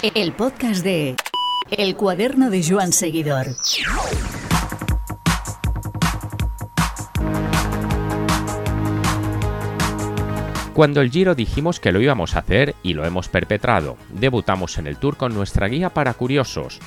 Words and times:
El 0.00 0.32
podcast 0.32 0.84
de 0.84 1.16
El 1.72 1.96
cuaderno 1.96 2.50
de 2.50 2.62
Joan 2.62 2.92
Seguidor. 2.92 3.46
Cuando 10.72 11.00
el 11.00 11.10
Giro 11.10 11.34
dijimos 11.34 11.80
que 11.80 11.90
lo 11.90 12.00
íbamos 12.00 12.36
a 12.36 12.38
hacer 12.38 12.76
y 12.84 12.94
lo 12.94 13.04
hemos 13.06 13.28
perpetrado, 13.28 13.96
debutamos 14.10 14.78
en 14.78 14.86
el 14.86 14.98
tour 14.98 15.16
con 15.16 15.34
nuestra 15.34 15.66
guía 15.66 15.90
para 15.90 16.14
curiosos, 16.14 16.78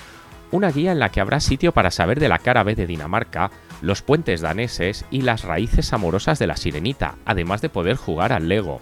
una 0.52 0.72
guía 0.72 0.94
en 0.94 1.00
la 1.00 1.10
que 1.10 1.20
habrá 1.20 1.42
sitio 1.42 1.74
para 1.74 1.92
saber 1.92 2.18
de 2.18 2.30
la 2.30 2.40
cara 2.40 2.64
B 2.64 2.76
de 2.76 2.88
Dinamarca, 2.88 3.52
los 3.82 4.02
puentes 4.02 4.40
daneses 4.40 5.04
y 5.12 5.24
las 5.24 5.44
raíces 5.44 5.92
amorosas 5.92 6.40
de 6.40 6.48
la 6.48 6.56
sirenita, 6.56 7.16
además 7.26 7.62
de 7.62 7.68
poder 7.68 7.98
jugar 7.98 8.32
al 8.32 8.48
Lego. 8.48 8.80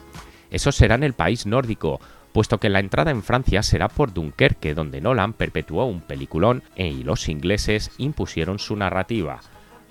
Eso 0.52 0.72
será 0.72 0.96
en 0.96 1.04
el 1.04 1.14
país 1.14 1.48
nórdico, 1.48 2.00
puesto 2.32 2.60
que 2.60 2.70
la 2.70 2.80
entrada 2.80 3.12
en 3.12 3.24
Francia 3.24 3.64
será 3.64 3.88
por 3.88 4.14
Dunkerque, 4.14 4.74
donde 4.74 5.02
Nolan 5.02 5.34
perpetuó 5.34 5.86
un 5.86 6.02
peliculón 6.02 6.64
y 6.76 7.04
los 7.04 7.30
ingleses 7.30 7.92
impusieron 7.98 8.60
su 8.60 8.76
narrativa. 8.76 9.40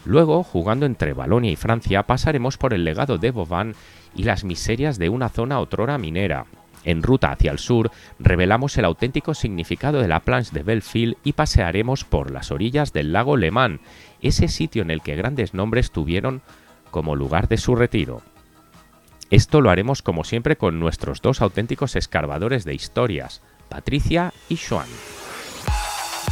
Luego, 0.05 0.43
jugando 0.43 0.87
entre 0.87 1.13
Balonia 1.13 1.51
y 1.51 1.57
Francia, 1.57 2.05
pasaremos 2.05 2.57
por 2.57 2.73
el 2.73 2.85
legado 2.85 3.19
de 3.19 3.31
Bovan 3.31 3.75
y 4.15 4.23
las 4.23 4.45
miserias 4.45 4.99
de 4.99 5.09
una 5.09 5.29
zona 5.29 5.61
otrora 5.61 5.99
minera. 5.99 6.47
En 6.85 7.03
ruta 7.03 7.33
hacia 7.33 7.51
el 7.51 7.59
sur, 7.59 7.91
revelamos 8.19 8.79
el 8.79 8.85
auténtico 8.85 9.35
significado 9.35 10.01
de 10.01 10.09
la 10.09 10.21
planche 10.21 10.53
de 10.53 10.63
Belfield 10.63 11.17
y 11.25 11.33
pasearemos 11.33 12.05
por 12.05 12.31
las 12.31 12.51
orillas 12.51 12.93
del 12.93 13.13
lago 13.13 13.37
Le 13.37 13.51
Mans, 13.51 13.81
ese 14.23 14.49
sitio 14.49 14.83
en 14.83 14.91
el 14.91 15.03
que 15.03 15.17
grandes 15.17 15.55
nombres 15.55 15.91
tuvieron 15.91 16.41
como 16.91 17.17
lugar 17.17 17.49
de 17.49 17.59
su 17.59 17.75
retiro. 17.75 18.23
Esto 19.31 19.61
lo 19.61 19.71
haremos 19.71 20.01
como 20.01 20.25
siempre 20.25 20.57
con 20.57 20.81
nuestros 20.81 21.21
dos 21.21 21.43
auténticos 21.43 21.97
escarbadores 21.97 22.65
de 22.65 22.75
historias, 22.75 23.43
Patricia 23.69 24.33
y 24.49 24.57
Joan. 24.57 24.89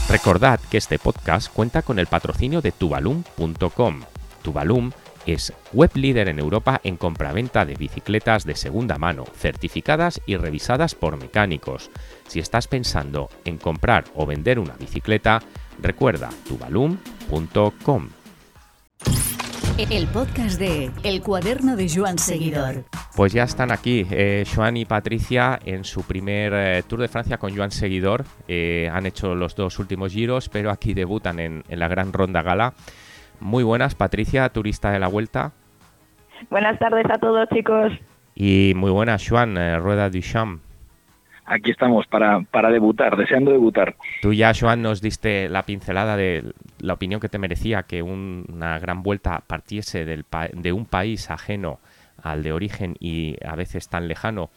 Recordad 0.08 0.60
que 0.70 0.78
este 0.78 0.98
podcast 0.98 1.52
cuenta 1.52 1.82
con 1.82 1.98
el 1.98 2.06
patrocinio 2.06 2.62
de 2.62 2.72
tubalum.com. 2.72 4.02
Tubalum 4.42 4.92
es 5.26 5.52
web 5.72 5.90
líder 5.94 6.28
en 6.28 6.38
Europa 6.38 6.80
en 6.84 6.96
compraventa 6.96 7.66
de 7.66 7.74
bicicletas 7.74 8.44
de 8.44 8.54
segunda 8.54 8.96
mano, 8.96 9.24
certificadas 9.36 10.22
y 10.24 10.36
revisadas 10.36 10.94
por 10.94 11.18
mecánicos. 11.18 11.90
Si 12.28 12.38
estás 12.38 12.66
pensando 12.68 13.28
en 13.44 13.58
comprar 13.58 14.04
o 14.14 14.24
vender 14.24 14.58
una 14.58 14.74
bicicleta, 14.76 15.42
recuerda 15.82 16.30
tubalum.com. 16.48 18.08
El 19.78 20.06
podcast 20.06 20.58
de 20.58 20.90
El 21.04 21.20
cuaderno 21.20 21.76
de 21.76 21.86
Joan 21.94 22.16
Seguidor. 22.16 22.84
Pues 23.14 23.34
ya 23.34 23.42
están 23.42 23.70
aquí 23.70 24.06
eh, 24.10 24.44
Joan 24.52 24.78
y 24.78 24.86
Patricia 24.86 25.58
en 25.66 25.84
su 25.84 26.02
primer 26.02 26.54
eh, 26.54 26.82
Tour 26.88 27.02
de 27.02 27.08
Francia 27.08 27.36
con 27.36 27.54
Joan 27.54 27.70
Seguidor. 27.70 28.24
Eh, 28.48 28.88
han 28.90 29.04
hecho 29.04 29.34
los 29.34 29.54
dos 29.54 29.78
últimos 29.78 30.12
giros, 30.12 30.48
pero 30.48 30.70
aquí 30.70 30.94
debutan 30.94 31.38
en, 31.40 31.62
en 31.68 31.78
la 31.78 31.88
gran 31.88 32.14
ronda 32.14 32.40
gala. 32.40 32.72
Muy 33.38 33.64
buenas, 33.64 33.94
Patricia, 33.94 34.48
turista 34.48 34.90
de 34.92 34.98
la 34.98 35.08
vuelta. 35.08 35.52
Buenas 36.48 36.78
tardes 36.78 37.04
a 37.10 37.18
todos, 37.18 37.46
chicos. 37.50 37.92
Y 38.34 38.72
muy 38.76 38.90
buenas, 38.90 39.26
Joan, 39.28 39.58
eh, 39.58 39.78
Rueda 39.78 40.08
Duchamp. 40.08 40.62
Aquí 41.46 41.70
estamos 41.70 42.06
para, 42.08 42.40
para 42.50 42.70
debutar, 42.70 43.16
deseando 43.16 43.52
debutar. 43.52 43.94
Tú 44.20 44.32
ya, 44.32 44.52
Joan, 44.58 44.82
nos 44.82 45.00
diste 45.00 45.48
la 45.48 45.62
pincelada 45.64 46.16
de 46.16 46.52
la 46.80 46.94
opinión 46.94 47.20
que 47.20 47.28
te 47.28 47.38
merecía 47.38 47.84
que 47.84 48.02
un- 48.02 48.44
una 48.52 48.78
gran 48.80 49.02
vuelta 49.02 49.42
partiese 49.46 50.04
del 50.04 50.24
pa- 50.24 50.48
de 50.52 50.72
un 50.72 50.86
país 50.86 51.30
ajeno 51.30 51.78
al 52.22 52.42
de 52.42 52.52
origen 52.52 52.96
y 52.98 53.36
a 53.46 53.54
veces 53.54 53.88
tan 53.88 54.08
lejano. 54.08 54.50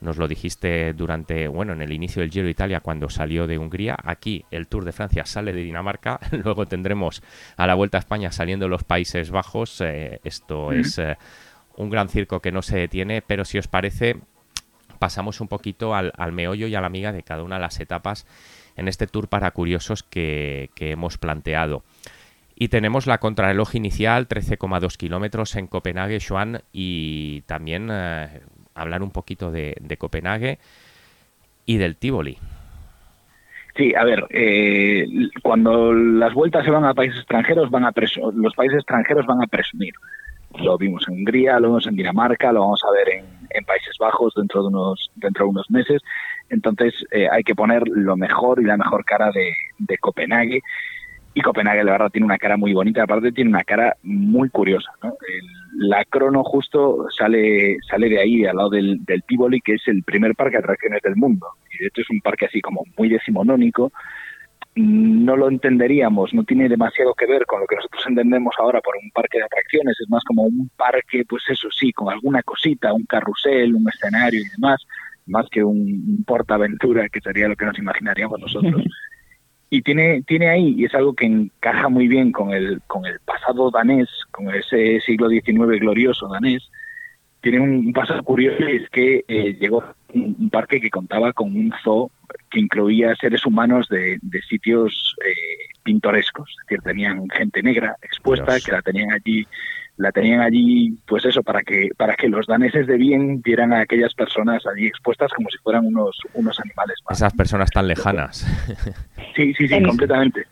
Nos 0.00 0.16
lo 0.16 0.26
dijiste 0.28 0.94
durante, 0.94 1.46
bueno, 1.46 1.74
en 1.74 1.82
el 1.82 1.92
inicio 1.92 2.22
del 2.22 2.30
Giro 2.30 2.46
de 2.46 2.52
Italia 2.52 2.80
cuando 2.80 3.10
salió 3.10 3.46
de 3.46 3.58
Hungría. 3.58 3.96
Aquí 4.02 4.46
el 4.50 4.66
Tour 4.66 4.86
de 4.86 4.92
Francia 4.92 5.26
sale 5.26 5.52
de 5.52 5.62
Dinamarca. 5.62 6.18
Luego 6.42 6.64
tendremos 6.64 7.22
a 7.58 7.66
la 7.66 7.74
Vuelta 7.74 7.98
a 7.98 8.00
España 8.00 8.32
saliendo 8.32 8.64
de 8.64 8.70
los 8.70 8.82
Países 8.84 9.30
Bajos. 9.30 9.78
Eh, 9.82 10.20
esto 10.24 10.72
es 10.72 10.98
eh, 10.98 11.18
un 11.76 11.90
gran 11.90 12.08
circo 12.08 12.40
que 12.40 12.50
no 12.50 12.62
se 12.62 12.78
detiene, 12.78 13.20
pero 13.20 13.44
si 13.44 13.58
os 13.58 13.68
parece, 13.68 14.16
pasamos 15.00 15.40
un 15.40 15.48
poquito 15.48 15.96
al, 15.96 16.12
al 16.16 16.30
meollo 16.30 16.68
y 16.68 16.74
a 16.76 16.80
la 16.80 16.86
amiga 16.86 17.10
de 17.10 17.24
cada 17.24 17.42
una 17.42 17.56
de 17.56 17.62
las 17.62 17.80
etapas 17.80 18.24
en 18.76 18.86
este 18.86 19.08
tour 19.08 19.26
para 19.28 19.50
curiosos 19.50 20.04
que, 20.04 20.70
que 20.76 20.92
hemos 20.92 21.18
planteado. 21.18 21.82
Y 22.54 22.68
tenemos 22.68 23.06
la 23.06 23.18
contrarreloj 23.18 23.74
inicial, 23.74 24.28
13,2 24.28 24.96
kilómetros 24.98 25.56
en 25.56 25.66
Copenhague, 25.66 26.20
Joan, 26.20 26.60
y 26.72 27.40
también 27.46 27.88
eh, 27.90 28.42
hablar 28.74 29.02
un 29.02 29.10
poquito 29.10 29.50
de, 29.50 29.74
Copenhague 29.98 30.58
y 31.64 31.78
del 31.78 31.96
Tivoli. 31.96 32.36
Sí, 33.76 33.94
a 33.94 34.04
ver, 34.04 34.26
eh, 34.30 35.06
cuando 35.42 35.92
las 35.94 36.34
vueltas 36.34 36.64
se 36.64 36.70
van 36.70 36.84
a 36.84 36.92
países 36.92 37.20
extranjeros, 37.20 37.70
van 37.70 37.84
a 37.86 37.92
presu- 37.92 38.32
los 38.34 38.54
países 38.54 38.78
extranjeros 38.78 39.24
van 39.26 39.42
a 39.42 39.46
presumir. 39.46 39.94
Lo 40.62 40.76
vimos 40.78 41.04
en 41.08 41.14
Hungría, 41.14 41.58
lo 41.58 41.68
vimos 41.68 41.86
en 41.86 41.96
Dinamarca, 41.96 42.52
lo 42.52 42.60
vamos 42.60 42.82
a 42.84 42.90
ver 42.92 43.08
en, 43.50 43.64
Países 43.64 43.96
Bajos 43.98 44.32
dentro 44.36 44.62
de 44.62 44.68
unos 44.68 45.10
dentro 45.16 45.44
de 45.44 45.50
unos 45.50 45.70
meses. 45.70 46.00
Entonces 46.48 46.94
eh, 47.10 47.28
hay 47.30 47.42
que 47.42 47.54
poner 47.54 47.82
lo 47.86 48.16
mejor 48.16 48.60
y 48.60 48.64
la 48.64 48.76
mejor 48.76 49.04
cara 49.04 49.30
de, 49.32 49.52
de 49.78 49.98
Copenhague. 49.98 50.60
Y 51.34 51.42
Copenhague, 51.42 51.84
la 51.84 51.92
verdad, 51.92 52.10
tiene 52.10 52.24
una 52.26 52.38
cara 52.38 52.56
muy 52.56 52.72
bonita. 52.72 53.04
Aparte, 53.04 53.30
tiene 53.32 53.50
una 53.50 53.62
cara 53.62 53.96
muy 54.02 54.48
curiosa. 54.50 54.90
¿no? 55.02 55.10
El- 55.10 55.88
la 55.88 56.04
crono 56.04 56.42
justo 56.42 57.06
sale 57.16 57.76
sale 57.88 58.08
de 58.08 58.20
ahí, 58.20 58.44
al 58.44 58.56
lado 58.56 58.70
del, 58.70 59.04
del 59.04 59.22
Tivoli, 59.22 59.60
que 59.60 59.74
es 59.74 59.82
el 59.86 60.02
primer 60.02 60.34
parque 60.34 60.56
de 60.56 60.64
atracciones 60.64 61.00
del 61.02 61.16
mundo. 61.16 61.46
Y 61.72 61.78
de 61.78 61.86
hecho 61.86 62.02
es 62.02 62.10
un 62.10 62.20
parque 62.20 62.46
así 62.46 62.60
como 62.60 62.82
muy 62.98 63.08
decimonónico. 63.08 63.92
No 64.76 65.36
lo 65.36 65.48
entenderíamos, 65.48 66.32
no 66.32 66.44
tiene 66.44 66.68
demasiado 66.68 67.14
que 67.14 67.26
ver 67.26 67.44
con 67.44 67.60
lo 67.60 67.66
que 67.66 67.76
nosotros 67.76 68.04
entendemos 68.06 68.54
ahora 68.58 68.80
por 68.80 68.94
un 68.96 69.10
parque 69.10 69.38
de 69.38 69.44
atracciones. 69.44 69.96
Es 70.00 70.08
más 70.08 70.22
como 70.24 70.44
un 70.44 70.70
parque, 70.76 71.24
pues 71.28 71.42
eso 71.48 71.68
sí, 71.70 71.92
con 71.92 72.12
alguna 72.12 72.42
cosita, 72.42 72.92
un 72.92 73.04
carrusel, 73.04 73.74
un 73.74 73.88
escenario 73.88 74.40
y 74.40 74.48
demás, 74.48 74.80
más 75.26 75.46
que 75.50 75.64
un, 75.64 76.24
portaventura, 76.26 77.08
que 77.08 77.20
sería 77.20 77.48
lo 77.48 77.56
que 77.56 77.66
nos 77.66 77.78
imaginaríamos 77.78 78.40
nosotros 78.40 78.84
y 79.70 79.82
tiene 79.82 80.22
tiene 80.22 80.48
ahí 80.50 80.74
y 80.76 80.84
es 80.84 80.94
algo 80.94 81.14
que 81.14 81.26
encaja 81.26 81.88
muy 81.88 82.08
bien 82.08 82.32
con 82.32 82.52
el 82.52 82.82
con 82.88 83.06
el 83.06 83.20
pasado 83.20 83.70
danés 83.70 84.08
con 84.32 84.52
ese 84.52 85.00
siglo 85.00 85.28
XIX 85.28 85.78
glorioso 85.80 86.26
danés 86.26 86.68
tiene 87.40 87.60
un 87.60 87.92
pasado 87.92 88.22
curioso 88.22 88.62
y 88.68 88.76
es 88.76 88.90
que 88.90 89.24
eh, 89.28 89.56
llegó 89.58 89.82
un, 90.12 90.50
parque 90.50 90.80
que 90.80 90.90
contaba 90.90 91.32
con 91.32 91.48
un 91.56 91.72
zoo 91.82 92.10
que 92.50 92.60
incluía 92.60 93.14
seres 93.16 93.44
humanos 93.46 93.88
de, 93.88 94.18
de 94.22 94.42
sitios 94.42 95.16
eh, 95.24 95.72
pintorescos 95.82 96.48
es 96.50 96.66
decir 96.68 96.82
tenían 96.82 97.28
gente 97.30 97.62
negra 97.62 97.96
expuesta 98.02 98.52
Dios. 98.54 98.64
que 98.64 98.72
la 98.72 98.82
tenían 98.82 99.12
allí 99.12 99.46
la 99.96 100.12
tenían 100.12 100.40
allí 100.40 100.94
pues 101.06 101.24
eso 101.24 101.42
para 101.42 101.62
que 101.62 101.88
para 101.96 102.14
que 102.14 102.28
los 102.28 102.46
daneses 102.46 102.86
de 102.86 102.96
bien 102.96 103.40
vieran 103.42 103.72
a 103.72 103.80
aquellas 103.80 104.14
personas 104.14 104.66
allí 104.66 104.86
expuestas 104.86 105.30
como 105.32 105.48
si 105.50 105.58
fueran 105.58 105.86
unos 105.86 106.18
unos 106.34 106.58
animales 106.60 106.98
más 107.08 107.18
Esas 107.18 107.32
personas 107.34 107.70
tan 107.70 107.86
lejanas. 107.88 108.46
sí 109.36 109.54
sí 109.54 109.66
sí 109.68 109.74
En- 109.74 109.86
completamente 109.86 110.46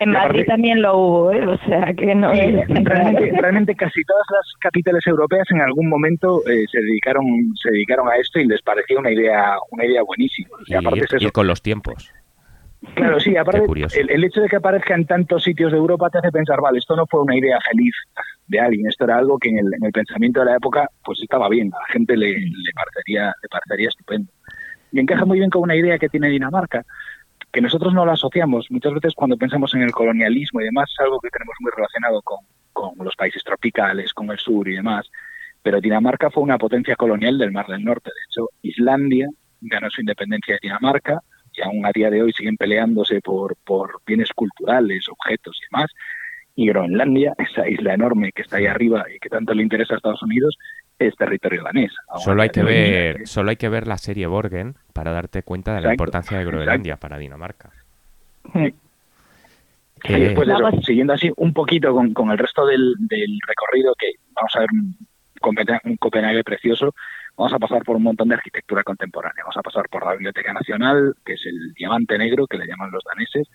En 0.00 0.12
Madrid 0.12 0.44
también 0.46 0.80
lo 0.80 0.96
hubo, 0.96 1.32
¿eh? 1.32 1.46
o 1.46 1.58
sea 1.66 1.92
que 1.92 2.14
no 2.14 2.32
Sí, 2.32 2.40
es 2.40 2.68
realmente, 2.68 3.32
realmente 3.38 3.74
casi 3.76 4.02
todas 4.04 4.24
las 4.30 4.46
capitales 4.58 5.06
europeas 5.06 5.46
en 5.50 5.60
algún 5.60 5.90
momento 5.90 6.40
eh, 6.48 6.64
se 6.72 6.80
dedicaron 6.80 7.26
se 7.62 7.70
dedicaron 7.70 8.08
a 8.08 8.16
esto 8.16 8.40
y 8.40 8.46
les 8.46 8.62
parecía 8.62 8.98
una 8.98 9.10
idea 9.10 9.56
una 9.70 9.84
idea 9.84 10.02
buenísima. 10.02 10.56
Y, 10.66 10.72
Y 10.72 10.76
aparte 10.76 11.00
es 11.00 11.12
eso. 11.12 11.30
con 11.32 11.46
los 11.46 11.60
tiempos. 11.60 12.10
Claro, 12.94 13.20
sí, 13.20 13.36
aparte 13.36 13.66
el, 14.00 14.10
el 14.10 14.24
hecho 14.24 14.40
de 14.40 14.48
que 14.48 14.56
aparezca 14.56 14.94
en 14.94 15.04
tantos 15.04 15.42
sitios 15.42 15.70
de 15.70 15.76
Europa 15.76 16.08
te 16.08 16.16
hace 16.16 16.32
pensar, 16.32 16.62
vale, 16.62 16.78
esto 16.78 16.96
no 16.96 17.04
fue 17.06 17.20
una 17.20 17.36
idea 17.36 17.58
feliz 17.70 17.94
de 18.46 18.58
alguien, 18.58 18.86
esto 18.88 19.04
era 19.04 19.18
algo 19.18 19.38
que 19.38 19.50
en 19.50 19.58
el, 19.58 19.74
en 19.74 19.84
el 19.84 19.92
pensamiento 19.92 20.40
de 20.40 20.46
la 20.46 20.56
época 20.56 20.88
pues 21.04 21.20
estaba 21.20 21.50
bien, 21.50 21.70
a 21.74 21.78
la 21.78 21.92
gente 21.92 22.16
le, 22.16 22.30
le 22.30 22.72
parecería 22.74 23.34
le 23.42 23.48
parecería 23.50 23.88
estupendo. 23.88 24.32
Y 24.92 24.98
encaja 24.98 25.26
muy 25.26 25.38
bien 25.38 25.50
con 25.50 25.62
una 25.62 25.76
idea 25.76 25.98
que 25.98 26.08
tiene 26.08 26.30
Dinamarca, 26.30 26.84
que 27.52 27.60
nosotros 27.60 27.94
no 27.94 28.06
la 28.06 28.12
asociamos. 28.12 28.70
Muchas 28.70 28.94
veces 28.94 29.14
cuando 29.14 29.36
pensamos 29.36 29.74
en 29.74 29.82
el 29.82 29.92
colonialismo 29.92 30.60
y 30.60 30.64
demás, 30.64 30.90
es 30.92 31.00
algo 31.00 31.20
que 31.20 31.30
tenemos 31.30 31.54
muy 31.60 31.70
relacionado 31.74 32.22
con, 32.22 32.38
con 32.72 32.92
los 33.04 33.16
países 33.16 33.42
tropicales, 33.42 34.12
con 34.12 34.30
el 34.30 34.38
sur 34.38 34.68
y 34.68 34.76
demás. 34.76 35.10
Pero 35.62 35.80
Dinamarca 35.80 36.30
fue 36.30 36.42
una 36.42 36.58
potencia 36.58 36.96
colonial 36.96 37.38
del 37.38 37.52
Mar 37.52 37.66
del 37.66 37.84
Norte. 37.84 38.10
De 38.10 38.20
hecho, 38.28 38.48
Islandia 38.62 39.28
ganó 39.60 39.90
su 39.90 40.00
independencia 40.00 40.54
de 40.54 40.60
Dinamarca 40.62 41.20
y 41.52 41.62
aún 41.62 41.84
a 41.84 41.92
día 41.92 42.10
de 42.10 42.22
hoy 42.22 42.32
siguen 42.32 42.56
peleándose 42.56 43.20
por, 43.20 43.56
por 43.64 44.00
bienes 44.06 44.30
culturales, 44.34 45.06
objetos 45.08 45.58
y 45.60 45.74
demás. 45.74 45.90
Y 46.54 46.66
Groenlandia, 46.68 47.34
esa 47.38 47.68
isla 47.68 47.94
enorme 47.94 48.32
que 48.32 48.42
está 48.42 48.56
ahí 48.56 48.66
arriba 48.66 49.04
y 49.14 49.18
que 49.18 49.28
tanto 49.28 49.54
le 49.54 49.62
interesa 49.62 49.94
a 49.94 49.96
Estados 49.96 50.22
Unidos, 50.22 50.56
es 51.06 51.16
territorio 51.16 51.62
danés. 51.62 51.92
Solo 52.18 52.42
hay 52.42 52.50
que 52.50 52.62
ver, 52.62 53.26
solo 53.26 53.50
hay 53.50 53.56
que 53.56 53.68
ver 53.68 53.86
la 53.86 53.98
serie 53.98 54.26
Borgen 54.26 54.74
para 54.92 55.12
darte 55.12 55.42
cuenta 55.42 55.74
de 55.74 55.80
la 55.80 55.90
importancia 55.92 56.36
de 56.36 56.42
exacto. 56.42 56.56
Groenlandia 56.58 56.96
para 56.96 57.18
Dinamarca. 57.18 57.70
Sí. 58.52 58.74
Y 60.04 60.12
Eh, 60.14 60.18
después 60.20 60.46
de 60.48 60.54
eso, 60.54 60.62
Vamos. 60.62 60.84
siguiendo 60.84 61.12
así 61.12 61.30
un 61.36 61.52
poquito 61.52 61.92
con, 61.92 62.14
con 62.14 62.30
el 62.30 62.38
resto 62.38 62.64
del, 62.66 62.94
del 62.98 63.38
recorrido, 63.46 63.94
que 63.98 64.12
vamos 64.34 64.56
a 64.56 64.60
ver 64.60 64.68
un, 64.72 64.96
un 65.84 65.96
Copenhague 65.98 66.42
precioso, 66.44 66.94
vamos 67.36 67.52
a 67.52 67.58
pasar 67.58 67.82
por 67.82 67.96
un 67.96 68.02
montón 68.04 68.28
de 68.28 68.34
arquitectura 68.34 68.82
contemporánea. 68.82 69.42
Vamos 69.44 69.56
a 69.58 69.62
pasar 69.62 69.88
por 69.90 70.04
la 70.04 70.12
Biblioteca 70.12 70.52
Nacional, 70.54 71.14
que 71.24 71.34
es 71.34 71.44
el 71.46 71.72
diamante 71.74 72.16
negro, 72.18 72.46
que 72.46 72.56
le 72.58 72.66
llaman 72.66 72.90
los 72.90 73.04
daneses. 73.04 73.48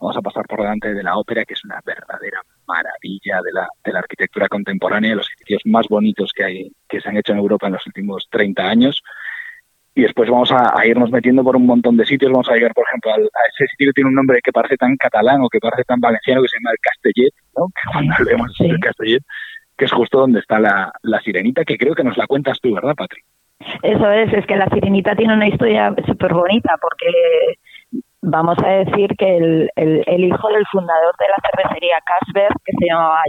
Vamos 0.00 0.16
a 0.16 0.22
pasar 0.22 0.46
por 0.46 0.60
delante 0.60 0.94
de 0.94 1.02
la 1.02 1.16
ópera, 1.16 1.44
que 1.44 1.54
es 1.54 1.64
una 1.64 1.80
verdadera 1.84 2.40
maravilla 2.66 3.40
de 3.44 3.52
la, 3.52 3.68
de 3.84 3.92
la 3.92 3.98
arquitectura 3.98 4.48
contemporánea, 4.48 5.14
los 5.14 5.28
edificios 5.28 5.62
más 5.66 5.86
bonitos 5.88 6.32
que, 6.34 6.44
hay, 6.44 6.72
que 6.88 7.00
se 7.00 7.08
han 7.08 7.18
hecho 7.18 7.32
en 7.32 7.38
Europa 7.38 7.66
en 7.66 7.74
los 7.74 7.86
últimos 7.86 8.26
30 8.30 8.62
años 8.62 9.02
y 9.94 10.02
después 10.02 10.30
vamos 10.30 10.50
a, 10.52 10.86
irnos 10.86 11.10
metiendo 11.10 11.42
por 11.42 11.56
un 11.56 11.66
montón 11.66 11.96
de 11.96 12.06
sitios. 12.06 12.30
Vamos 12.30 12.48
a 12.48 12.54
llegar, 12.54 12.72
por 12.72 12.86
ejemplo, 12.88 13.10
a 13.12 13.16
ese 13.16 13.66
sitio 13.72 13.88
que 13.88 13.94
tiene 13.94 14.08
un 14.08 14.14
nombre 14.14 14.40
que 14.42 14.52
parece 14.52 14.76
tan 14.76 14.96
catalán 14.96 15.42
o 15.42 15.48
que 15.48 15.58
parece 15.58 15.84
tan 15.84 16.00
valenciano 16.00 16.42
que 16.42 16.48
se 16.48 16.56
llama 16.56 16.70
el 16.72 16.78
Castellet, 16.80 17.34
¿no? 17.56 17.66
que 17.68 17.92
cuando 17.92 18.14
leemos 18.24 18.60
el 18.60 18.78
Castellet, 18.78 19.22
que 19.76 19.84
es 19.84 19.92
justo 19.92 20.20
donde 20.20 20.40
está 20.40 20.58
la, 20.58 20.92
la 21.02 21.20
sirenita, 21.20 21.64
que 21.64 21.76
creo 21.76 21.94
que 21.94 22.04
nos 22.04 22.16
la 22.16 22.26
cuentas 22.26 22.58
tú, 22.62 22.74
¿verdad, 22.74 22.94
Patri? 22.94 23.20
Eso 23.82 24.10
es, 24.10 24.32
es 24.32 24.46
que 24.46 24.56
la 24.56 24.68
sirenita 24.68 25.14
tiene 25.14 25.34
una 25.34 25.48
historia 25.48 25.94
súper 26.06 26.32
bonita 26.32 26.76
porque 26.80 27.58
vamos 28.22 28.56
a 28.64 28.68
decir 28.84 29.16
que 29.16 29.36
el, 29.36 29.70
el, 29.76 30.24
hijo 30.24 30.48
del 30.48 30.64
fundador 30.70 31.12
de 31.18 31.26
la 31.28 31.36
cervecería 31.50 31.98
Casper, 32.04 32.48
que 32.64 32.72
se 32.78 32.86
llamaba 32.86 33.22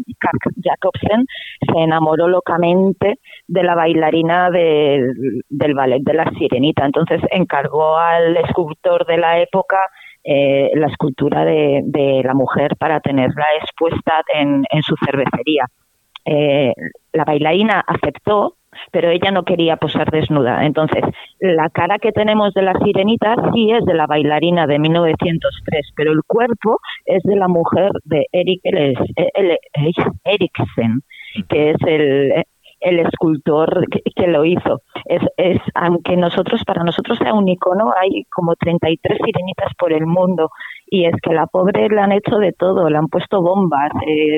Jacobsen, 0.64 1.26
se 1.62 1.80
enamoró 1.80 2.28
locamente 2.28 3.20
de 3.48 3.64
la 3.64 3.76
bailarina 3.76 4.50
del 4.52 5.74
ballet 5.74 6.02
de 6.04 6.14
la 6.14 6.30
sirenita. 6.38 6.86
Entonces 6.86 7.22
encargó 7.32 7.98
al 7.98 8.36
escultor 8.38 9.06
de 9.06 9.18
la 9.18 9.40
época 9.40 9.78
eh, 10.24 10.70
la 10.76 10.88
escultura 10.88 11.46
de, 11.46 11.82
de, 11.86 12.22
la 12.24 12.34
mujer 12.34 12.76
para 12.78 13.00
tenerla 13.00 13.46
expuesta 13.60 14.22
en, 14.34 14.64
en 14.70 14.82
su 14.84 14.96
cervecería. 15.04 15.66
Eh, 16.26 16.74
la 17.14 17.26
bailarina 17.26 17.84
aceptó 17.86 18.56
pero 18.92 19.10
ella 19.10 19.32
no 19.32 19.44
quería 19.44 19.78
posar 19.78 20.10
desnuda. 20.12 20.66
Entonces, 20.66 21.04
la 21.40 21.70
cara 21.70 21.98
que 22.00 22.12
tenemos 22.12 22.54
de 22.54 22.62
la 22.62 22.74
sirenita 22.80 23.36
sí 23.54 23.72
es 23.72 23.86
de 23.86 23.94
la 23.94 24.08
bailarina 24.08 24.68
de 24.68 24.80
1903, 24.80 25.92
pero 25.96 26.12
el 26.12 26.24
cuerpo 26.26 26.80
es 27.06 27.24
de 27.24 27.36
la 27.36 27.48
mujer 27.48 27.92
de 28.06 28.26
Eric 28.32 28.62
Eriksen, 30.24 31.02
que 31.50 31.72
es 31.72 31.78
el, 31.86 32.46
el 32.82 33.00
escultor 33.00 33.88
que, 33.90 34.28
lo 34.28 34.44
hizo. 34.46 34.82
Es, 35.06 35.22
es, 35.38 35.60
aunque 35.76 36.18
nosotros, 36.18 36.64
para 36.66 36.84
nosotros 36.84 37.18
sea 37.20 37.34
un 37.34 37.48
icono, 37.48 37.94
hay 38.00 38.26
como 38.26 38.56
33 38.56 39.20
sirenitas 39.24 39.74
por 39.78 39.94
el 39.94 40.06
mundo 40.06 40.50
y 40.90 41.06
es 41.06 41.14
que 41.22 41.34
la 41.34 41.48
pobre 41.48 41.88
le 41.90 42.02
han 42.02 42.12
hecho 42.12 42.38
de 42.38 42.52
todo, 42.54 42.90
le 42.90 42.98
han 42.98 43.08
puesto 43.08 43.42
bombas, 43.42 43.92
eh, 44.08 44.38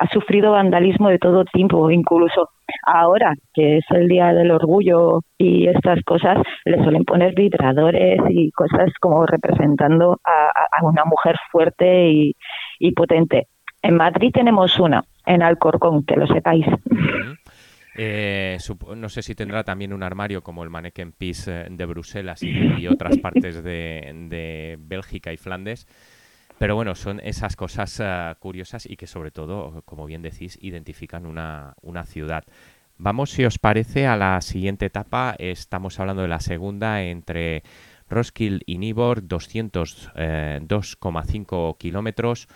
ha 0.00 0.08
sufrido 0.08 0.52
vandalismo 0.52 1.10
de 1.10 1.18
todo 1.18 1.44
tipo, 1.44 1.90
incluso 1.90 2.48
ahora 2.86 3.34
que 3.52 3.78
es 3.78 3.84
el 3.90 4.08
Día 4.08 4.32
del 4.32 4.50
Orgullo 4.50 5.20
y 5.36 5.68
estas 5.68 6.02
cosas, 6.04 6.38
le 6.64 6.82
suelen 6.82 7.04
poner 7.04 7.34
vibradores 7.34 8.18
y 8.30 8.50
cosas 8.52 8.88
como 8.98 9.26
representando 9.26 10.18
a, 10.24 10.84
una 10.84 11.04
mujer 11.04 11.36
fuerte 11.52 12.08
y, 12.08 12.92
potente. 12.92 13.48
En 13.82 13.96
Madrid 13.96 14.30
tenemos 14.32 14.78
una, 14.78 15.04
en 15.26 15.42
Alcorcón, 15.42 16.04
que 16.04 16.16
lo 16.16 16.26
sepáis. 16.26 16.64
Eh, 17.94 18.56
no 18.96 19.08
sé 19.10 19.20
si 19.20 19.34
tendrá 19.34 19.64
también 19.64 19.92
un 19.92 20.02
armario 20.02 20.42
como 20.42 20.64
el 20.64 20.70
Mannequin 20.70 21.12
Peace 21.12 21.50
eh, 21.50 21.66
de 21.68 21.84
Bruselas 21.84 22.42
y, 22.42 22.86
otras 22.86 23.18
partes 23.22 23.62
de 23.62 24.78
Bélgica 24.80 25.32
y 25.32 25.36
Flandes 25.36 25.86
pero 26.60 26.74
bueno, 26.74 26.94
son 26.94 27.20
esas 27.24 27.56
cosas 27.56 27.98
eh, 28.04 28.34
curiosas 28.38 28.84
y 28.84 28.98
que 28.98 29.06
sobre 29.06 29.30
todo, 29.30 29.80
como 29.86 30.04
bien 30.04 30.20
decís, 30.20 30.58
identifican 30.60 31.24
una, 31.24 31.74
ciudad. 32.04 32.44
Vamos, 32.98 33.30
si 33.30 33.46
os 33.46 33.58
parece, 33.58 34.06
a 34.06 34.14
la 34.14 34.42
siguiente 34.42 34.84
etapa. 34.84 35.34
Estamos 35.38 35.98
hablando 35.98 36.20
de 36.20 36.28
la 36.28 36.40
segunda 36.40 37.02
entre 37.02 37.62
Roskilde 38.10 38.62
y 38.66 38.76
Nibor, 38.76 39.22
202,5 39.22 41.78
kilómetros. 41.78 42.46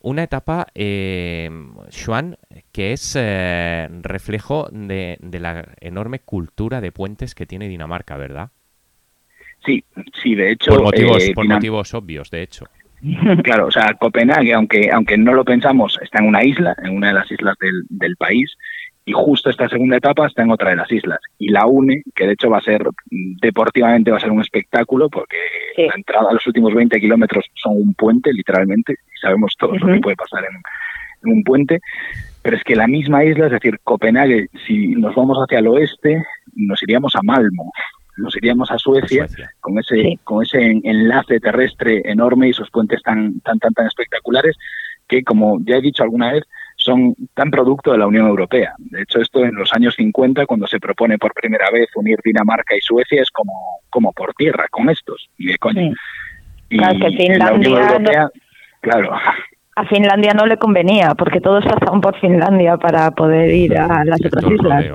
Una 0.00 0.24
etapa, 0.24 0.66
eh, 0.74 1.48
que 2.72 2.92
es 2.92 3.14
eh, 3.16 3.88
reflejo 4.02 4.68
de, 4.72 5.16
la 5.20 5.76
enorme 5.80 6.18
cultura 6.18 6.80
de 6.80 6.90
puentes 6.90 7.36
que 7.36 7.46
tiene 7.46 7.68
Dinamarca, 7.68 8.16
¿verdad? 8.16 8.50
Sí, 9.64 9.84
sí, 10.20 10.34
de 10.34 10.50
hecho. 10.50 10.72
Por 10.72 10.82
motivos, 10.82 11.22
por 11.36 11.46
motivos 11.46 11.94
obvios, 11.94 12.32
de 12.32 12.42
hecho. 12.42 12.64
Claro, 13.44 13.66
o 13.66 13.70
sea, 13.70 13.94
Copenhague, 13.98 14.52
aunque, 14.54 14.90
aunque 14.92 15.16
no 15.16 15.32
lo 15.32 15.44
pensamos, 15.44 15.98
está 16.02 16.18
en 16.18 16.26
una 16.26 16.44
isla, 16.44 16.74
en 16.82 16.96
una 16.96 17.08
de 17.08 17.14
las 17.14 17.30
islas 17.30 17.56
del, 17.60 17.84
del 17.88 18.16
país, 18.16 18.56
y 19.08 19.12
justo 19.12 19.48
esta 19.48 19.68
segunda 19.70 19.96
etapa 19.96 20.26
está 20.26 20.42
en 20.42 20.50
otra 20.50 20.68
de 20.68 20.76
las 20.76 20.92
islas 20.92 21.18
y 21.38 21.48
la 21.48 21.66
une, 21.66 22.02
que 22.14 22.26
de 22.26 22.34
hecho 22.34 22.50
va 22.50 22.58
a 22.58 22.62
ser 22.62 22.82
deportivamente 23.40 24.10
va 24.10 24.18
a 24.18 24.20
ser 24.20 24.30
un 24.30 24.42
espectáculo 24.42 25.08
porque 25.08 25.38
la 25.78 25.94
entrada 25.96 26.28
a 26.28 26.34
los 26.34 26.46
últimos 26.46 26.74
20 26.74 27.00
kilómetros 27.00 27.46
son 27.54 27.72
un 27.76 27.94
puente 27.94 28.30
literalmente 28.34 28.92
y 28.92 29.18
sabemos 29.18 29.54
todos 29.58 29.80
lo 29.80 29.94
que 29.94 30.00
puede 30.00 30.16
pasar 30.16 30.44
en, 30.44 30.56
en, 31.24 31.38
un 31.38 31.42
puente, 31.42 31.80
pero 32.42 32.58
es 32.58 32.64
que 32.64 32.76
la 32.76 32.86
misma 32.86 33.24
isla, 33.24 33.46
es 33.46 33.52
decir, 33.52 33.78
Copenhague, 33.82 34.48
si 34.66 34.88
nos 34.88 35.14
vamos 35.14 35.38
hacia 35.38 35.60
el 35.60 35.68
oeste, 35.68 36.22
nos 36.54 36.82
iríamos 36.82 37.14
a 37.14 37.22
Malmo, 37.22 37.72
nos 38.18 38.36
iríamos 38.36 38.70
a 38.70 38.78
Suecia, 38.78 39.26
con 39.60 39.78
ese 39.78 40.18
con 40.24 40.42
ese 40.42 40.80
enlace 40.82 41.40
terrestre 41.40 42.02
enorme 42.04 42.48
y 42.48 42.50
esos 42.50 42.70
puentes 42.70 43.02
tan 43.02 43.40
tan 43.40 43.58
tan 43.58 43.72
tan 43.72 43.86
espectaculares 43.86 44.56
que 45.06 45.24
como 45.24 45.58
ya 45.64 45.76
he 45.76 45.80
dicho 45.80 46.02
alguna 46.02 46.32
vez 46.32 46.44
son 46.76 47.14
tan 47.34 47.50
producto 47.50 47.92
de 47.92 47.98
la 47.98 48.06
Unión 48.06 48.28
Europea. 48.28 48.72
De 48.78 49.02
hecho, 49.02 49.20
esto 49.20 49.44
en 49.44 49.54
los 49.56 49.72
años 49.72 49.94
50, 49.96 50.46
cuando 50.46 50.66
se 50.66 50.78
propone 50.78 51.18
por 51.18 51.34
primera 51.34 51.70
vez 51.72 51.88
unir 51.96 52.18
Dinamarca 52.24 52.76
y 52.76 52.80
Suecia, 52.80 53.20
es 53.20 53.30
como, 53.30 53.52
como 53.90 54.12
por 54.12 54.32
tierra 54.34 54.66
con 54.70 54.88
estos. 54.88 55.28
Y 55.36 55.48
de 55.48 55.58
coño. 55.58 55.92
Y 56.70 56.78
claro, 56.78 56.98
que 56.98 57.36
la 57.36 57.52
Unión 57.52 57.82
Europea, 57.82 58.30
claro. 58.80 59.12
A 59.74 59.84
Finlandia 59.86 60.34
no 60.34 60.46
le 60.46 60.56
convenía, 60.56 61.14
porque 61.14 61.40
todos 61.40 61.64
pasaban 61.64 62.00
por 62.00 62.18
Finlandia 62.20 62.76
para 62.76 63.10
poder 63.10 63.52
ir 63.52 63.76
a 63.76 64.04
las 64.04 64.20
otras 64.24 64.44
islas. 64.50 64.86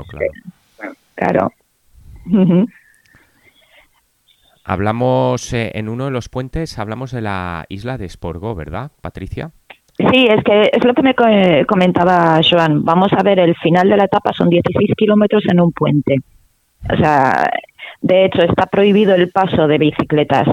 claro. 1.15 1.51
Hablamos 4.63 5.53
eh, 5.53 5.71
en 5.75 5.89
uno 5.89 6.05
de 6.05 6.11
los 6.11 6.29
puentes, 6.29 6.79
hablamos 6.79 7.11
de 7.11 7.21
la 7.21 7.65
isla 7.67 7.97
de 7.97 8.07
Sporgo, 8.07 8.55
¿verdad, 8.55 8.91
Patricia? 9.01 9.51
Sí, 9.97 10.27
es 10.27 10.43
que 10.43 10.69
es 10.71 10.83
lo 10.83 10.93
que 10.93 11.03
me 11.03 11.13
comentaba 11.65 12.39
Joan. 12.49 12.83
Vamos 12.83 13.11
a 13.13 13.21
ver, 13.21 13.39
el 13.39 13.55
final 13.55 13.89
de 13.89 13.97
la 13.97 14.05
etapa 14.05 14.31
son 14.33 14.49
16 14.49 14.91
kilómetros 14.97 15.43
en 15.51 15.59
un 15.59 15.71
puente. 15.71 16.17
O 16.91 16.95
sea, 16.95 17.49
de 18.01 18.25
hecho 18.25 18.41
está 18.41 18.65
prohibido 18.65 19.13
el 19.13 19.29
paso 19.29 19.67
de 19.67 19.77
bicicletas 19.77 20.47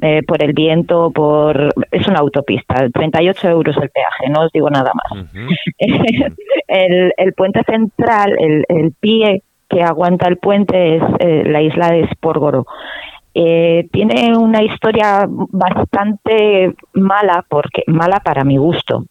eh, 0.00 0.22
por 0.22 0.42
el 0.42 0.52
viento, 0.52 1.10
por 1.10 1.72
es 1.90 2.06
una 2.06 2.18
autopista, 2.18 2.88
38 2.88 3.48
euros 3.48 3.76
el 3.80 3.90
peaje, 3.90 4.30
no 4.30 4.42
os 4.42 4.52
digo 4.52 4.68
nada 4.70 4.92
más. 4.94 5.26
el, 6.68 7.12
el, 7.16 7.32
puente 7.32 7.62
central, 7.64 8.36
el, 8.38 8.64
el, 8.68 8.92
pie 8.92 9.42
que 9.68 9.82
aguanta 9.82 10.28
el 10.28 10.36
puente 10.36 10.96
es 10.96 11.02
eh, 11.20 11.44
la 11.46 11.62
isla 11.62 11.90
de 11.90 12.08
Sporgoro 12.12 12.66
eh, 13.34 13.88
tiene 13.92 14.36
una 14.36 14.62
historia 14.62 15.26
bastante 15.28 16.74
mala, 16.92 17.44
porque 17.48 17.82
mala 17.86 18.20
para 18.20 18.44
mi 18.44 18.56
gusto. 18.56 19.04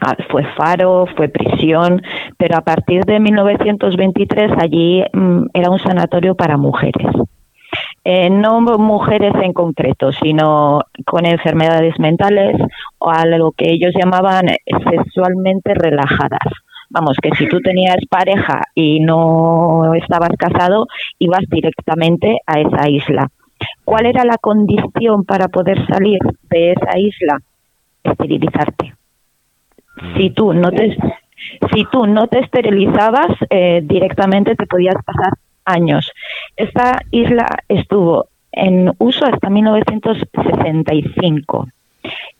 Ah, 0.00 0.16
fue 0.30 0.44
faro, 0.56 1.06
fue 1.16 1.28
prisión, 1.28 2.02
pero 2.36 2.56
a 2.56 2.60
partir 2.60 3.04
de 3.04 3.18
1923 3.18 4.52
allí 4.58 5.04
mm, 5.12 5.46
era 5.52 5.70
un 5.70 5.80
sanatorio 5.80 6.34
para 6.34 6.56
mujeres. 6.56 7.08
Eh, 8.04 8.30
no 8.30 8.60
mujeres 8.60 9.34
en 9.42 9.52
concreto, 9.52 10.12
sino 10.12 10.80
con 11.04 11.26
enfermedades 11.26 11.98
mentales 11.98 12.56
o 12.98 13.10
algo 13.10 13.52
que 13.52 13.70
ellos 13.70 13.92
llamaban 13.94 14.46
sexualmente 14.90 15.74
relajadas. 15.74 16.46
Vamos, 16.90 17.18
que 17.20 17.30
si 17.36 17.46
tú 17.48 17.60
tenías 17.60 17.98
pareja 18.08 18.62
y 18.74 19.00
no 19.00 19.92
estabas 19.94 20.30
casado, 20.38 20.86
ibas 21.18 21.42
directamente 21.50 22.38
a 22.46 22.60
esa 22.60 22.88
isla. 22.88 23.28
¿Cuál 23.84 24.06
era 24.06 24.24
la 24.24 24.38
condición 24.38 25.24
para 25.24 25.48
poder 25.48 25.84
salir 25.86 26.18
de 26.50 26.72
esa 26.72 26.98
isla? 26.98 27.40
Esterilizarte. 28.04 28.94
Si 30.16 30.30
tú 30.30 30.52
no 30.52 30.70
te, 30.70 30.96
si 31.72 31.84
tú 31.90 32.06
no 32.06 32.28
te 32.28 32.38
esterilizabas, 32.40 33.30
eh, 33.50 33.80
directamente 33.82 34.54
te 34.54 34.66
podías 34.66 35.02
pasar 35.04 35.32
años. 35.64 36.12
Esta 36.56 37.00
isla 37.10 37.46
estuvo 37.68 38.28
en 38.52 38.92
uso 38.98 39.24
hasta 39.26 39.50
1965 39.50 41.66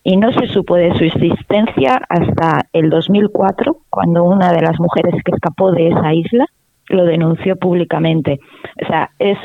y 0.02 0.16
no 0.16 0.32
se 0.32 0.48
supo 0.48 0.74
de 0.76 0.96
su 0.96 1.04
existencia 1.04 2.00
hasta 2.08 2.62
el 2.72 2.88
2004, 2.90 3.76
cuando 3.90 4.24
una 4.24 4.52
de 4.52 4.62
las 4.62 4.80
mujeres 4.80 5.14
que 5.24 5.32
escapó 5.32 5.70
de 5.72 5.88
esa 5.88 6.14
isla 6.14 6.46
lo 6.88 7.04
denunció 7.04 7.56
públicamente. 7.56 8.40
O 8.82 8.86
sea, 8.86 9.10
es 9.18 9.36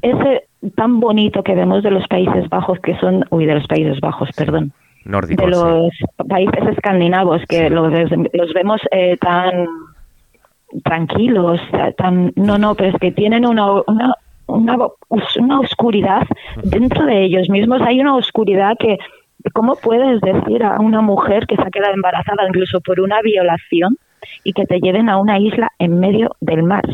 ese 0.00 0.44
tan 0.70 1.00
bonito 1.00 1.42
que 1.42 1.54
vemos 1.54 1.82
de 1.82 1.90
los 1.90 2.06
Países 2.08 2.48
Bajos, 2.48 2.78
que 2.80 2.96
son, 2.98 3.24
uy, 3.30 3.46
de 3.46 3.54
los 3.54 3.66
Países 3.66 4.00
Bajos, 4.00 4.30
perdón, 4.36 4.72
de 5.04 5.46
los 5.46 5.90
países 6.28 6.66
escandinavos, 6.72 7.42
que 7.46 7.68
los, 7.68 7.92
los, 8.32 8.52
vemos 8.54 8.80
eh, 8.90 9.16
tan 9.18 9.66
tranquilos, 10.82 11.60
tan, 11.96 12.32
no, 12.36 12.58
no, 12.58 12.74
pero 12.74 12.90
es 12.90 12.96
que 13.00 13.12
tienen 13.12 13.46
una, 13.46 13.82
una, 13.86 14.14
una, 14.46 14.76
una 15.38 15.60
oscuridad 15.60 16.26
dentro 16.62 17.04
de 17.04 17.24
ellos 17.24 17.48
mismos. 17.50 17.82
Hay 17.82 18.00
una 18.00 18.16
oscuridad 18.16 18.76
que, 18.78 18.98
¿cómo 19.52 19.76
puedes 19.76 20.20
decir 20.20 20.64
a 20.64 20.80
una 20.80 21.00
mujer 21.02 21.46
que 21.46 21.56
se 21.56 21.62
ha 21.62 21.70
quedado 21.70 21.94
embarazada 21.94 22.48
incluso 22.48 22.80
por 22.80 23.00
una 23.00 23.20
violación 23.22 23.96
y 24.42 24.52
que 24.52 24.64
te 24.64 24.80
lleven 24.80 25.08
a 25.08 25.18
una 25.18 25.38
isla 25.38 25.70
en 25.78 26.00
medio 26.00 26.34
del 26.40 26.62
mar? 26.62 26.84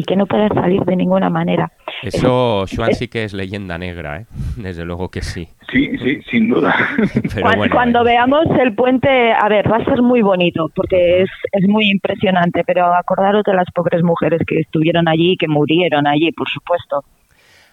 Y 0.00 0.02
que 0.02 0.16
no 0.16 0.24
pueden 0.24 0.48
salir 0.54 0.82
de 0.84 0.96
ninguna 0.96 1.28
manera. 1.28 1.70
Eso, 2.02 2.64
Joan, 2.74 2.94
sí 2.94 3.08
que 3.08 3.24
es 3.24 3.34
leyenda 3.34 3.76
negra, 3.76 4.20
¿eh? 4.20 4.26
Desde 4.56 4.86
luego 4.86 5.10
que 5.10 5.20
sí. 5.20 5.46
Sí, 5.70 5.90
sí, 5.98 6.22
sin 6.30 6.48
duda. 6.48 6.74
cuando, 7.70 8.00
eh. 8.00 8.04
veamos 8.04 8.46
el 8.58 8.74
puente, 8.74 9.32
a 9.32 9.46
ver, 9.50 9.70
va 9.70 9.76
a 9.76 9.84
ser 9.84 10.00
muy 10.00 10.22
bonito, 10.22 10.70
porque 10.74 11.22
es, 11.22 11.30
es 11.52 11.68
muy 11.68 11.90
impresionante, 11.90 12.64
pero 12.66 12.94
acordaros 12.94 13.42
de 13.44 13.52
las 13.52 13.66
pobres 13.74 14.02
mujeres 14.02 14.40
que 14.46 14.60
estuvieron 14.60 15.06
allí 15.06 15.32
y 15.32 15.36
que 15.36 15.48
murieron 15.48 16.06
allí, 16.06 16.32
por 16.32 16.48
supuesto. 16.48 17.04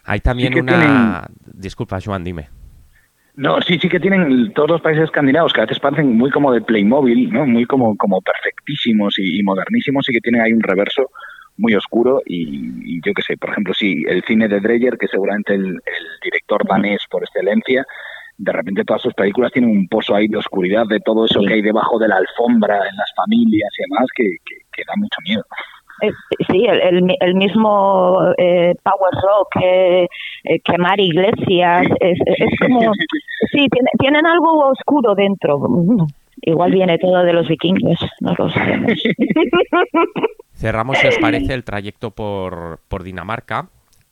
Hay 0.03 0.19
también 0.19 0.59
una... 0.59 1.27
Disculpa, 1.45 1.99
Joan, 2.03 2.25
dime. 2.25 2.49
No, 3.35 3.61
sí, 3.61 3.79
sí 3.79 3.87
que 3.87 4.01
tienen 4.01 4.51
todos 4.51 4.69
los 4.69 4.81
países 4.81 5.05
escandinavos 5.05 5.53
que 5.53 5.61
a 5.61 5.65
veces 5.65 5.79
parecen 5.79 6.17
muy 6.17 6.29
como 6.29 6.51
de 6.51 6.59
Playmobil, 6.59 7.31
¿no? 7.31 7.45
Muy 7.45 7.65
como, 7.65 7.95
como 7.95 8.19
perfectísimos 8.19 9.17
y, 9.17 9.39
y 9.39 9.43
modernísimos 9.43 10.09
y 10.09 10.13
que 10.13 10.19
tienen 10.19 10.41
ahí 10.41 10.51
un 10.51 10.61
reverso 10.61 11.09
muy 11.57 11.75
oscuro 11.75 12.21
y, 12.25 13.01
yo 13.05 13.13
qué 13.13 13.21
sé, 13.21 13.37
por 13.37 13.49
ejemplo, 13.49 13.73
sí, 13.73 14.03
el 14.07 14.23
cine 14.23 14.47
de 14.47 14.59
Dreyer, 14.59 14.97
que 14.97 15.07
seguramente 15.07 15.53
el, 15.53 15.65
el 15.65 16.05
director 16.23 16.67
danés 16.67 17.01
por 17.09 17.23
excelencia, 17.23 17.85
de 18.37 18.51
repente 18.51 18.83
todas 18.83 19.01
sus 19.01 19.13
películas 19.13 19.51
tienen 19.51 19.71
un 19.71 19.87
pozo 19.87 20.15
ahí 20.15 20.27
de 20.27 20.37
oscuridad 20.37 20.85
de 20.87 20.99
todo 20.99 21.25
eso 21.25 21.41
que 21.41 21.55
hay 21.55 21.61
debajo 21.61 21.97
de 21.97 22.07
la 22.07 22.17
alfombra 22.17 22.75
en 22.75 22.95
las 22.95 23.11
familias 23.15 23.69
y 23.77 23.81
demás 23.89 24.05
que, 24.15 24.23
que, 24.45 24.83
da 24.85 24.93
mucho 24.95 25.17
miedo. 25.25 25.43
Eh, 26.03 26.11
sí, 26.51 26.65
el, 26.67 27.15
el, 27.19 27.33
mismo 27.33 28.19
eh, 28.37 28.75
Power 28.83 29.13
Rock, 29.23 29.47
eh, 29.63 30.07
eh 30.43 30.59
quemar 30.59 30.99
iglesias, 30.99 31.87
es, 31.99 32.19
es, 32.25 32.59
como... 32.59 32.91
Sí, 33.51 33.67
tienen 33.97 34.25
algo 34.27 34.69
oscuro 34.69 35.15
dentro. 35.15 35.59
Igual 36.41 36.71
viene 36.71 36.97
todo 36.97 37.23
de 37.23 37.33
los 37.33 37.47
vikingos, 37.47 37.99
no 38.21 38.35
lo 38.37 38.49
sabemos. 38.49 38.93
Cerramos, 40.53 40.97
si 40.97 41.07
os 41.07 41.17
parece, 41.17 41.53
el 41.53 41.63
trayecto 41.63 42.11
por, 42.11 42.79
por 42.87 43.03
Dinamarca 43.03 43.69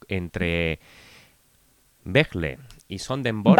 entre 0.07 0.79
Begle 2.03 2.59
y 2.87 2.99
Sondenborg. 2.99 3.59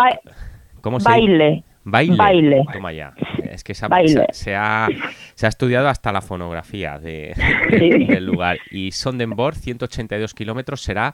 ¿Cómo 0.81 0.99
se 0.99 1.09
Baile. 1.09 1.63
Baile. 1.83 2.15
Baile. 2.15 2.63
Toma 2.71 2.91
ya. 2.91 3.13
Es 3.43 3.63
que 3.63 3.73
se, 3.73 3.87
se, 4.31 4.55
ha, 4.55 4.87
se 5.35 5.45
ha 5.45 5.49
estudiado 5.49 5.87
hasta 5.87 6.11
la 6.11 6.21
fonografía 6.21 6.99
de, 6.99 7.33
del 7.69 8.25
lugar. 8.25 8.57
Y 8.71 8.91
Sondenborg, 8.91 9.55
182 9.55 10.33
kilómetros, 10.33 10.81
será 10.81 11.13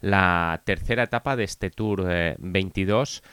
la 0.00 0.60
tercera 0.64 1.04
etapa 1.04 1.36
de 1.36 1.44
este 1.44 1.70
Tour 1.70 2.06
22 2.38 3.22
eh, 3.24 3.28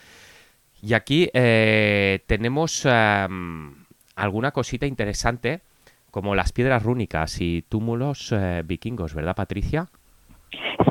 y 0.81 0.93
aquí 0.93 1.29
eh, 1.33 2.19
tenemos 2.27 2.85
em, 2.85 3.73
alguna 4.15 4.51
cosita 4.51 4.85
interesante, 4.85 5.61
como 6.09 6.35
las 6.35 6.51
piedras 6.51 6.83
rúnicas 6.83 7.39
y 7.39 7.61
túmulos 7.63 8.31
eh, 8.31 8.63
vikingos, 8.65 9.13
¿verdad, 9.13 9.35
Patricia? 9.35 9.87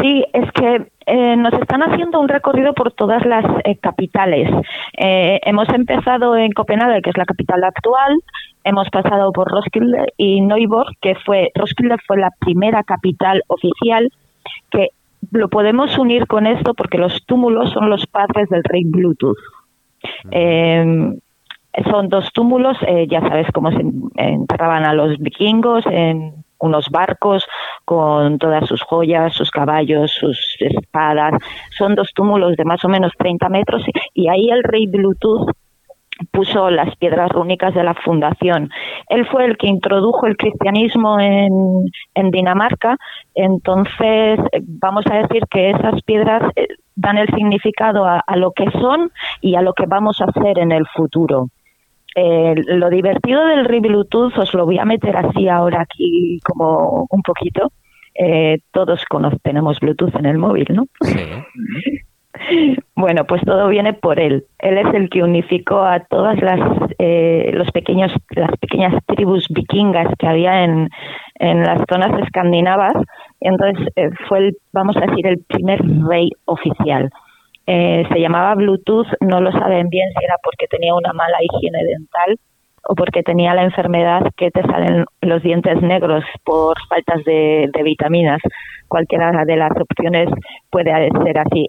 Sí, 0.01 0.25
es 0.33 0.51
que 0.53 0.91
eh, 1.07 1.37
nos 1.37 1.53
están 1.55 1.83
haciendo 1.83 2.21
un 2.21 2.29
recorrido 2.29 2.73
por 2.73 2.93
todas 2.93 3.27
las 3.27 3.45
capitales. 3.81 4.49
hemos 4.97 5.69
empezado 5.71 6.37
en 6.37 6.53
Copenhague, 6.53 7.03
que 7.03 7.11
es 7.11 7.19
la 7.19 7.27
capital 7.27 7.65
actual, 7.65 8.17
hemos 8.65 8.89
pasado 8.89 9.33
por 9.33 9.51
Roskilde 9.51 10.13
y 10.17 10.41
Neuborg, 10.41 10.97
que 11.01 11.15
fue, 11.17 11.51
Roskilde 11.55 11.97
fue 12.07 12.19
la 12.19 12.31
primera 12.39 12.83
capital 12.85 13.43
oficial, 13.49 14.11
que 14.71 14.89
lo 15.33 15.49
podemos 15.49 15.99
unir 15.99 16.27
con 16.27 16.47
esto 16.47 16.75
porque 16.75 16.97
los 16.97 17.27
túmulos 17.27 17.71
son 17.71 17.91
los 17.91 18.07
padres 18.07 18.49
del 18.49 18.65
rey 18.65 18.85
Bluetooth. 18.85 19.37
Eh, 20.31 21.13
son 21.91 22.09
dos 22.09 22.33
túmulos, 22.33 22.77
eh, 22.87 23.07
ya 23.09 23.21
sabes 23.21 23.47
cómo 23.53 23.71
se 23.71 23.81
enterraban 24.17 24.85
a 24.85 24.93
los 24.93 25.19
vikingos 25.19 25.85
en 25.87 26.45
unos 26.59 26.89
barcos 26.91 27.47
con 27.85 28.39
todas 28.39 28.69
sus 28.69 28.83
joyas, 28.83 29.35
sus 29.35 29.51
caballos, 29.51 30.13
sus 30.13 30.57
espadas. 30.59 31.35
Son 31.77 31.95
dos 31.95 32.13
túmulos 32.15 32.57
de 32.57 32.65
más 32.65 32.85
o 32.85 32.89
menos 32.89 33.13
30 33.17 33.49
metros 33.49 33.83
y 34.15 34.29
ahí 34.29 34.51
el 34.51 34.63
rey 34.63 34.87
Bluetooth 34.87 35.51
puso 36.33 36.71
las 36.71 36.95
piedras 36.97 37.31
rúnicas 37.31 37.75
de 37.75 37.83
la 37.83 37.95
fundación. 37.95 38.71
Él 39.09 39.27
fue 39.27 39.47
el 39.47 39.57
que 39.57 39.69
introdujo 39.69 40.27
el 40.27 40.37
cristianismo 40.37 41.19
en, 41.19 42.31
Dinamarca, 42.31 42.97
entonces 43.35 44.39
eh, 44.53 44.61
vamos 44.63 45.05
a 45.11 45.23
decir 45.23 45.43
que 45.51 45.71
esas 45.71 46.03
piedras 46.03 46.43
dan 47.01 47.17
el 47.19 47.29
significado 47.29 48.05
a, 48.05 48.23
lo 48.37 48.53
que 48.53 48.71
son 48.73 49.11
y 49.41 49.55
a 49.55 49.63
lo 49.63 49.73
que 49.73 49.87
vamos 49.87 50.21
a 50.21 50.27
hacer 50.27 50.59
en 50.59 50.71
el 50.71 50.87
futuro. 50.87 51.49
Eh, 52.15 52.55
lo 52.67 52.91
divertido 52.91 53.47
del 53.47 53.67
Bluetooth 53.67 54.37
os 54.37 54.53
lo 54.55 54.67
voy 54.67 54.79
a 54.79 54.85
meter 54.85 55.17
así 55.17 55.49
ahora 55.49 55.83
aquí 55.83 56.41
como 56.45 57.07
un 57.09 57.23
poquito. 57.23 57.73
Eh, 58.15 58.59
todos 58.73 59.05
tenemos 59.43 59.81
Bluetooth 59.81 60.15
en 60.17 60.27
el 60.27 60.39
móvil, 60.39 60.67
¿no? 60.71 60.87
Bueno, 62.95 63.25
pues 63.27 63.43
todo 63.43 63.69
viene 63.69 63.93
por 63.93 64.19
él. 64.19 64.45
Él 64.59 64.79
es 64.79 64.95
el 64.95 65.11
que 65.11 65.23
unificó 65.23 65.83
a 65.83 66.01
todas 66.01 66.41
las 66.41 66.61
eh, 66.99 67.51
los 67.53 67.71
pequeños 67.71 68.13
las 68.31 68.51
pequeñas 68.59 68.95
tribus 69.07 69.47
vikingas 69.51 70.09
que 70.19 70.27
había 70.27 70.65
en, 70.65 70.89
en 71.37 71.63
las 71.63 71.83
zonas 71.91 72.19
escandinavas. 72.23 72.95
Entonces 73.41 73.89
eh, 73.97 74.11
fue 74.29 74.39
el, 74.39 74.57
vamos 74.73 74.97
a 74.97 75.01
decir, 75.01 75.27
el 75.27 75.39
primer 75.45 75.81
rey 76.07 76.31
oficial. 76.45 77.11
Eh, 77.67 78.05
se 78.13 78.21
llamaba 78.21 78.55
Bluetooth, 78.55 79.07
no 79.21 79.41
lo 79.41 79.53
saben 79.53 79.89
bien 79.89 80.09
si 80.19 80.25
era 80.25 80.37
porque 80.43 80.67
tenía 80.67 80.95
una 80.95 81.13
mala 81.13 81.39
higiene 81.41 81.85
dental 81.85 82.39
o 82.89 82.95
porque 82.95 83.23
tenía 83.23 83.55
la 83.55 83.63
enfermedad 83.63 84.23
que 84.37 84.51
te 84.51 84.63
salen 84.63 85.05
los 85.21 85.43
dientes 85.43 85.81
negros 85.83 86.25
por 86.45 86.77
faltas 86.89 87.25
de, 87.25 87.71
de 87.73 87.83
vitaminas. 87.83 88.41
Cualquiera 88.89 89.45
de 89.45 89.57
las 89.57 89.73
opciones 89.77 90.29
puede 90.71 90.91
ser 91.25 91.39
así 91.39 91.69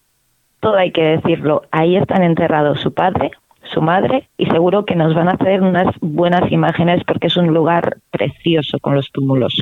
todo 0.61 0.77
hay 0.77 0.91
que 0.91 1.03
decirlo, 1.03 1.63
ahí 1.71 1.97
están 1.97 2.23
enterrados 2.23 2.79
su 2.79 2.93
padre, 2.93 3.31
su 3.63 3.81
madre 3.81 4.29
y 4.37 4.45
seguro 4.45 4.85
que 4.85 4.95
nos 4.95 5.13
van 5.13 5.27
a 5.27 5.31
hacer 5.31 5.61
unas 5.61 5.87
buenas 5.99 6.49
imágenes 6.51 7.03
porque 7.05 7.27
es 7.27 7.35
un 7.35 7.47
lugar 7.47 7.97
precioso 8.11 8.79
con 8.79 8.95
los 8.95 9.11
túmulos. 9.11 9.59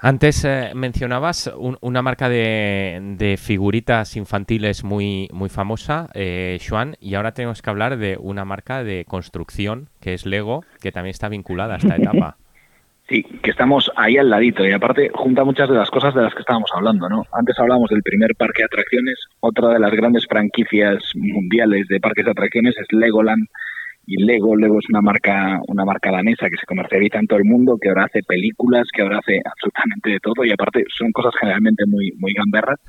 Antes 0.00 0.44
eh, 0.44 0.70
mencionabas 0.74 1.52
una 1.80 2.02
marca 2.02 2.28
de, 2.28 3.36
figuritas 3.36 4.16
infantiles 4.16 4.84
muy, 4.84 5.28
muy 5.32 5.48
famosa, 5.48 6.08
eh, 6.14 6.58
y 7.00 7.14
ahora 7.14 7.32
tenemos 7.32 7.62
que 7.62 7.70
hablar 7.70 7.96
de 7.96 8.16
una 8.20 8.44
marca 8.44 8.84
de 8.84 9.04
construcción 9.06 9.88
que 10.00 10.14
es 10.14 10.24
Lego, 10.24 10.62
que 10.80 10.92
también 10.92 11.10
está 11.10 11.28
vinculada 11.28 11.74
a 11.74 11.78
esta 11.78 11.96
etapa. 11.96 12.36
Sí, 13.08 13.22
que 13.22 13.52
estamos 13.52 13.90
ahí 13.96 14.18
al 14.18 14.28
ladito 14.28 14.66
y 14.66 14.72
aparte 14.72 15.10
junta 15.14 15.42
muchas 15.42 15.66
de 15.70 15.76
las 15.76 15.90
cosas 15.90 16.14
de 16.14 16.20
las 16.20 16.34
que 16.34 16.40
estábamos 16.40 16.70
hablando, 16.74 17.08
¿no? 17.08 17.24
Antes 17.32 17.58
hablábamos 17.58 17.88
del 17.88 18.02
primer 18.02 18.34
parque 18.34 18.60
de 18.60 18.66
atracciones, 18.66 19.18
otra 19.40 19.70
de 19.70 19.78
las 19.78 19.92
grandes 19.92 20.26
franquicias 20.26 20.98
mundiales 21.14 21.88
de 21.88 22.00
parques 22.00 22.26
de 22.26 22.32
atracciones 22.32 22.74
es 22.76 22.86
Legoland 22.90 23.46
y 24.10 24.24
Lego, 24.24 24.56
Lego 24.56 24.78
es 24.78 24.88
una 24.88 25.02
marca, 25.02 25.60
una 25.68 25.84
marca 25.84 26.10
danesa 26.10 26.48
que 26.48 26.56
se 26.56 26.64
comercializa 26.64 27.18
en 27.18 27.26
todo 27.26 27.38
el 27.38 27.44
mundo, 27.44 27.76
que 27.78 27.90
ahora 27.90 28.06
hace 28.06 28.22
películas, 28.22 28.88
que 28.90 29.02
ahora 29.02 29.18
hace 29.18 29.38
absolutamente 29.44 30.10
de 30.10 30.20
todo 30.20 30.46
y 30.46 30.50
aparte 30.50 30.84
son 30.88 31.12
cosas 31.12 31.34
generalmente 31.38 31.84
muy, 31.86 32.12
muy 32.18 32.32
gamberras. 32.32 32.80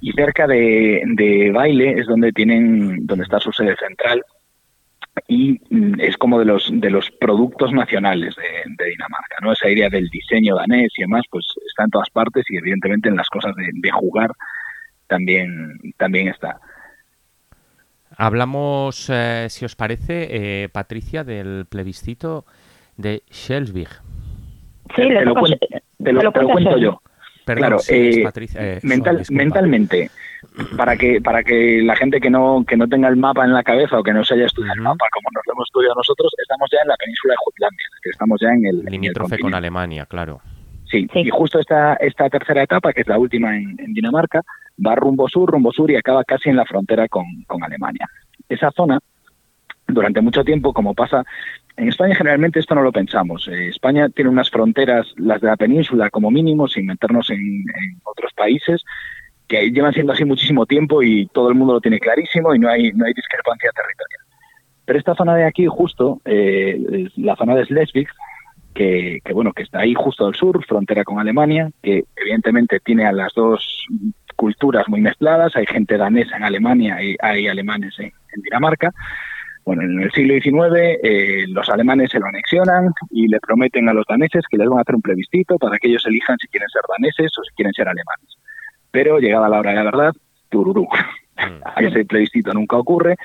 Y 0.00 0.10
cerca 0.12 0.48
de, 0.48 1.00
de 1.14 1.52
Baile 1.52 2.00
es 2.00 2.06
donde 2.06 2.32
tienen, 2.32 3.06
donde 3.06 3.22
está 3.22 3.38
su 3.38 3.52
sede 3.52 3.76
central, 3.76 4.20
y 5.28 5.60
mm, 5.70 6.00
es 6.00 6.16
como 6.16 6.38
de 6.38 6.44
los 6.44 6.70
de 6.72 6.90
los 6.90 7.10
productos 7.12 7.72
nacionales 7.72 8.34
de, 8.36 8.84
Dinamarca, 8.84 9.36
¿no? 9.42 9.52
Esa 9.52 9.68
idea 9.68 9.88
del 9.88 10.08
diseño 10.08 10.56
danés 10.56 10.92
y 10.96 11.02
demás, 11.02 11.22
pues 11.30 11.46
está 11.68 11.84
en 11.84 11.90
todas 11.90 12.10
partes 12.10 12.44
y 12.48 12.56
evidentemente 12.56 13.08
en 13.08 13.16
las 13.16 13.28
cosas 13.28 13.54
de, 13.56 13.90
jugar 13.90 14.30
también, 15.06 15.78
también 15.96 16.28
está. 16.28 16.58
Hablamos, 18.16 19.10
eh, 19.12 19.46
si 19.50 19.64
os 19.64 19.76
parece, 19.76 20.28
eh, 20.30 20.68
Patricia, 20.70 21.22
del 21.22 21.66
plebiscito 21.68 22.44
de 22.96 23.22
Schelsvig. 23.30 23.88
Sí, 24.94 25.02
te, 25.02 25.24
lo, 25.24 25.34
cuento, 25.34 26.78
yo. 26.78 27.02
claro, 27.44 27.78
eh, 27.88 28.24
eh 28.54 28.80
mental, 28.82 29.22
mentalmente, 29.30 30.10
para 30.76 30.96
que 30.96 31.20
para 31.20 31.42
que 31.42 31.82
la 31.82 31.96
gente 31.96 32.20
que 32.20 32.30
no 32.30 32.64
que 32.66 32.76
no 32.76 32.88
tenga 32.88 33.08
el 33.08 33.16
mapa 33.16 33.44
en 33.44 33.52
la 33.52 33.62
cabeza 33.62 33.98
o 33.98 34.02
que 34.02 34.12
no 34.12 34.24
se 34.24 34.34
haya 34.34 34.46
estudiado 34.46 34.74
el 34.74 34.82
mapa 34.82 35.06
como 35.12 35.28
nos 35.34 35.42
lo 35.46 35.52
hemos 35.52 35.68
estudiado 35.68 35.94
nosotros, 35.96 36.32
estamos 36.40 36.68
ya 36.72 36.78
en 36.82 36.88
la 36.88 36.96
península 36.96 37.32
de 37.32 37.38
Jutlandia, 37.44 37.86
estamos 38.04 38.40
ya 38.40 38.48
en 38.48 38.66
el 38.66 38.84
limítrofe 38.84 39.38
con 39.38 39.54
Alemania, 39.54 40.06
claro. 40.06 40.40
Sí, 40.90 41.08
y 41.12 41.30
justo 41.30 41.58
esta 41.58 41.94
esta 41.94 42.30
tercera 42.30 42.62
etapa, 42.62 42.92
que 42.92 43.00
es 43.00 43.08
la 43.08 43.18
última 43.18 43.56
en, 43.56 43.76
Dinamarca, 43.92 44.42
va 44.84 44.94
rumbo 44.94 45.28
sur, 45.28 45.50
rumbo 45.50 45.72
sur 45.72 45.90
y 45.90 45.96
acaba 45.96 46.24
casi 46.24 46.50
en 46.50 46.56
la 46.56 46.64
frontera 46.64 47.08
con, 47.08 47.24
con 47.46 47.62
Alemania. 47.62 48.08
Esa 48.48 48.70
zona 48.70 48.98
durante 49.88 50.20
mucho 50.20 50.44
tiempo, 50.44 50.72
como 50.72 50.94
pasa 50.94 51.24
en 51.76 51.88
España 51.88 52.14
generalmente 52.14 52.58
esto 52.58 52.74
no 52.74 52.82
lo 52.82 52.92
pensamos. 52.92 53.48
Eh, 53.48 53.68
España 53.68 54.08
tiene 54.08 54.30
unas 54.30 54.50
fronteras, 54.50 55.12
las 55.16 55.40
de 55.40 55.48
la 55.48 55.56
península 55.56 56.10
como 56.10 56.30
mínimo, 56.30 56.68
sin 56.68 56.86
meternos 56.86 57.28
en, 57.30 57.64
otros 58.04 58.32
países, 58.34 58.82
que 59.46 59.70
llevan 59.70 59.92
siendo 59.92 60.12
así 60.12 60.24
muchísimo 60.24 60.66
tiempo 60.66 61.02
y 61.02 61.26
todo 61.28 61.50
el 61.50 61.54
mundo 61.54 61.74
lo 61.74 61.80
tiene 61.80 62.00
clarísimo 62.00 62.54
y 62.54 62.58
no 62.58 62.68
hay, 62.68 62.92
no 62.92 63.04
hay 63.04 63.12
discrepancia 63.12 63.70
territorial. 63.72 64.20
Pero 64.86 64.98
esta 64.98 65.14
zona 65.14 65.34
de 65.34 65.44
aquí, 65.44 65.66
justo, 65.66 66.20
eh, 66.24 67.08
la 67.16 67.36
zona 67.36 67.54
de 67.54 67.66
Schleswig, 67.66 68.08
que, 68.72 69.20
bueno, 69.32 69.52
que 69.52 69.62
está 69.62 69.80
ahí 69.80 69.94
justo 69.94 70.26
al 70.26 70.34
sur, 70.34 70.64
frontera 70.64 71.04
con 71.04 71.18
Alemania, 71.18 71.70
que 71.82 72.04
evidentemente 72.16 72.80
tiene 72.80 73.06
a 73.06 73.12
las 73.12 73.32
dos 73.34 73.86
culturas 74.36 74.88
muy 74.88 75.00
mezcladas, 75.00 75.56
hay 75.56 75.66
gente 75.66 75.96
danesa 75.96 76.36
en 76.36 76.44
Alemania 76.44 77.02
y 77.02 77.16
hay 77.20 77.48
alemanes 77.48 77.98
en 77.98 78.12
Dinamarca, 78.42 78.92
bueno, 79.66 79.82
en 79.82 80.00
el 80.00 80.12
siglo 80.12 80.34
XIX 80.34 81.00
eh, 81.02 81.44
los 81.48 81.68
alemanes 81.68 82.10
se 82.12 82.20
lo 82.20 82.26
anexionan 82.26 82.92
y 83.10 83.26
le 83.26 83.40
prometen 83.40 83.88
a 83.88 83.92
los 83.92 84.06
daneses 84.08 84.44
que 84.48 84.58
les 84.58 84.68
van 84.68 84.78
a 84.78 84.82
hacer 84.82 84.94
un 84.94 85.02
plebiscito 85.02 85.58
para 85.58 85.76
que 85.78 85.88
ellos 85.88 86.06
elijan 86.06 86.38
si 86.38 86.46
quieren 86.46 86.68
ser 86.68 86.82
daneses 86.96 87.36
o 87.36 87.42
si 87.42 87.52
quieren 87.56 87.72
ser 87.72 87.88
alemanes. 87.88 88.36
Pero 88.92 89.18
llegada 89.18 89.48
la 89.48 89.58
hora 89.58 89.70
de 89.70 89.76
la 89.76 89.82
verdad, 89.82 90.12
tururú. 90.50 90.84
Mm. 91.36 91.84
Ese 91.84 92.04
plebiscito 92.04 92.54
nunca 92.54 92.76
ocurre 92.76 93.16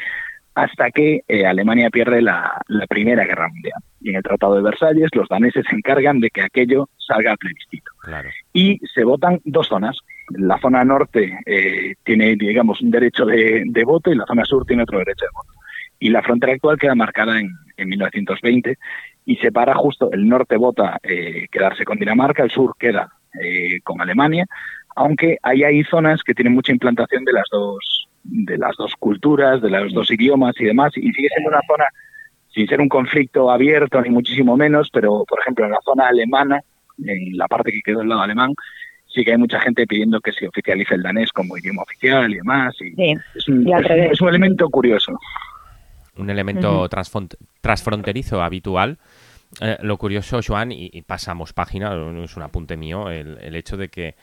hasta 0.55 0.89
que 0.89 1.21
eh, 1.27 1.45
Alemania 1.45 1.91
pierde 1.91 2.23
la, 2.23 2.59
Primera 2.89 3.23
Guerra 3.23 3.47
Mundial. 3.47 3.79
Y 4.01 4.09
en 4.09 4.15
el 4.15 4.23
Tratado 4.23 4.55
de 4.55 4.63
Versalles 4.63 5.09
los 5.13 5.29
daneses 5.29 5.63
se 5.69 5.75
encargan 5.75 6.19
de 6.19 6.31
que 6.31 6.41
aquello 6.41 6.89
salga 6.97 7.31
al 7.31 7.37
plebiscito. 7.37 7.91
Y 8.51 8.79
se 8.95 9.03
votan 9.03 9.39
dos 9.45 9.67
zonas. 9.67 9.95
La 10.29 10.57
zona 10.59 10.83
norte 10.83 11.39
eh, 11.45 11.95
tiene, 12.03 12.35
digamos, 12.35 12.81
un 12.81 12.91
derecho 12.91 13.25
de, 13.25 13.83
voto 13.85 14.11
y 14.11 14.15
la 14.15 14.25
zona 14.25 14.45
sur 14.45 14.65
tiene 14.65 14.83
otro 14.83 14.99
derecho 14.99 15.25
de 15.25 15.31
voto. 15.33 15.53
Y 15.99 16.09
la 16.09 16.21
frontera 16.21 16.53
actual 16.53 16.77
queda 16.77 16.95
marcada 16.95 17.39
en, 17.39 17.51
1920 17.83 18.77
y 19.25 19.37
separa 19.37 19.73
justo 19.73 20.11
el 20.11 20.29
norte 20.29 20.55
vota 20.55 20.99
eh, 21.01 21.47
quedarse 21.51 21.83
con 21.83 21.97
Dinamarca, 21.97 22.43
el 22.43 22.51
sur 22.51 22.75
queda 22.77 23.11
eh, 23.41 23.81
con 23.81 23.99
Alemania, 24.01 24.45
aunque 24.95 25.39
ahí 25.41 25.63
hay 25.63 25.83
zonas 25.85 26.21
que 26.21 26.35
tienen 26.35 26.53
mucha 26.53 26.71
implantación 26.71 27.25
de 27.25 27.33
las 27.33 27.45
dos 27.51 28.07
de 28.23 28.57
las 28.57 28.75
dos 28.77 28.93
culturas, 28.99 29.61
de 29.61 29.69
los 29.69 29.93
dos 29.93 30.11
idiomas 30.11 30.53
y 30.59 30.65
demás, 30.65 30.91
y 30.95 31.11
sigue 31.11 31.29
siendo 31.29 31.49
una 31.49 31.61
zona 31.67 31.85
sin 32.49 32.67
ser 32.67 32.81
un 32.81 32.89
conflicto 32.89 33.49
abierto 33.49 34.01
ni 34.01 34.09
muchísimo 34.09 34.57
menos, 34.57 34.89
pero 34.91 35.23
por 35.27 35.39
ejemplo 35.39 35.65
en 35.65 35.71
la 35.71 35.79
zona 35.83 36.07
alemana, 36.07 36.61
en 37.03 37.37
la 37.37 37.47
parte 37.47 37.71
que 37.71 37.81
quedó 37.83 37.99
del 37.99 38.09
lado 38.09 38.21
alemán, 38.21 38.53
sí 39.13 39.23
que 39.23 39.31
hay 39.31 39.37
mucha 39.37 39.59
gente 39.59 39.85
pidiendo 39.85 40.19
que 40.19 40.31
se 40.31 40.47
oficialice 40.47 40.95
el 40.95 41.03
danés 41.03 41.31
como 41.31 41.57
idioma 41.57 41.83
oficial 41.83 42.31
y 42.31 42.35
demás. 42.35 42.75
Y 42.81 43.11
es, 43.35 43.47
un, 43.47 43.67
es, 43.67 44.21
un, 44.21 44.29
elemento 44.29 44.69
curioso 44.69 45.17
un 46.17 46.29
elemento 46.29 46.89
transfronterizo 47.61 48.41
habitual. 48.41 48.99
Eh, 49.59 49.77
lo 49.81 49.97
curioso, 49.97 50.39
Joan, 50.45 50.71
y, 50.71 51.01
pasamos 51.01 51.53
página, 51.53 51.93
no 51.95 52.23
es 52.23 52.37
un 52.37 52.43
apunte 52.43 52.77
mío, 52.77 53.09
el, 53.09 53.55
hecho 53.55 53.75
de 53.75 53.89
que 53.89 54.15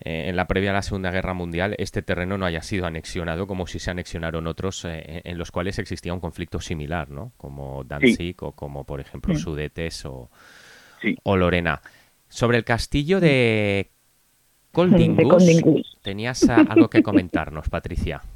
eh, 0.00 0.28
en 0.28 0.36
la 0.36 0.46
previa 0.46 0.70
a 0.70 0.74
la 0.74 0.82
Segunda 0.82 1.10
Guerra 1.10 1.34
Mundial 1.34 1.74
este 1.78 2.02
terreno 2.02 2.38
no 2.38 2.46
haya 2.46 2.62
sido 2.62 2.86
anexionado 2.86 3.46
como 3.46 3.66
si 3.66 3.78
se 3.78 3.90
anexionaron 3.90 4.46
otros 4.46 4.84
eh, 4.84 5.22
en 5.24 5.38
los 5.38 5.50
cuales 5.50 5.78
existía 5.78 6.12
un 6.12 6.20
conflicto 6.20 6.60
similar, 6.60 7.10
¿no? 7.10 7.32
Como 7.36 7.82
Danzig 7.84 8.36
o 8.42 8.52
como, 8.52 8.84
por 8.84 9.00
ejemplo, 9.00 9.34
Sudetes 9.36 10.04
o, 10.04 10.30
o 11.22 11.36
Lorena. 11.36 11.80
Sobre 12.28 12.58
el 12.58 12.64
castillo 12.64 13.20
de 13.20 13.90
Coldingus, 14.76 15.96
tenías 16.02 16.46
algo 16.50 16.88
que 16.88 17.02
comentarnos, 17.02 17.68
Patricia. 17.68 18.20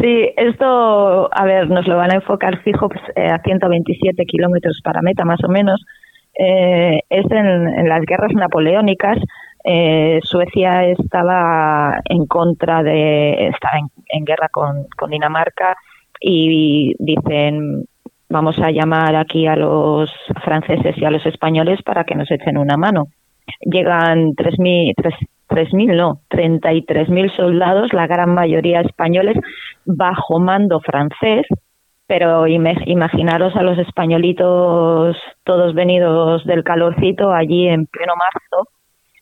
Sí, 0.00 0.30
esto, 0.34 1.28
a 1.30 1.44
ver, 1.44 1.68
nos 1.68 1.86
lo 1.86 1.98
van 1.98 2.10
a 2.10 2.14
enfocar 2.14 2.62
fijo 2.62 2.88
pues, 2.88 3.02
eh, 3.16 3.28
a 3.28 3.38
127 3.42 4.24
kilómetros 4.24 4.80
para 4.82 5.02
meta, 5.02 5.26
más 5.26 5.44
o 5.44 5.48
menos. 5.48 5.84
Eh, 6.38 7.00
es 7.10 7.30
en, 7.30 7.86
las 7.86 8.00
guerras 8.06 8.32
napoleónicas. 8.32 9.18
Eh, 9.62 10.20
Suecia 10.22 10.86
estaba 10.86 12.00
en 12.06 12.24
contra 12.24 12.82
de, 12.82 13.48
estaba 13.48 13.78
en, 14.08 14.24
guerra 14.24 14.48
con, 14.48 14.86
Dinamarca 15.10 15.76
y 16.18 16.94
dicen, 16.98 17.84
vamos 18.30 18.58
a 18.58 18.70
llamar 18.70 19.16
aquí 19.16 19.46
a 19.46 19.54
los 19.54 20.10
franceses 20.42 20.96
y 20.96 21.04
a 21.04 21.10
los 21.10 21.26
españoles 21.26 21.82
para 21.82 22.04
que 22.04 22.14
nos 22.14 22.30
echen 22.30 22.56
una 22.56 22.78
mano. 22.78 23.08
Llegan 23.60 24.34
3.000, 24.34 24.94
3.000 25.50 25.96
no, 25.96 26.20
33.000 26.30 27.36
soldados, 27.36 27.92
la 27.92 28.06
gran 28.06 28.32
mayoría 28.32 28.80
españoles, 28.80 29.36
bajo 29.84 30.38
mando 30.38 30.80
francés, 30.80 31.46
pero 32.06 32.46
imaginaros 32.46 33.54
a 33.56 33.62
los 33.62 33.78
españolitos 33.78 35.16
todos 35.44 35.74
venidos 35.74 36.44
del 36.44 36.64
calorcito 36.64 37.32
allí 37.32 37.68
en 37.68 37.86
pleno 37.86 38.14
marzo, 38.16 38.68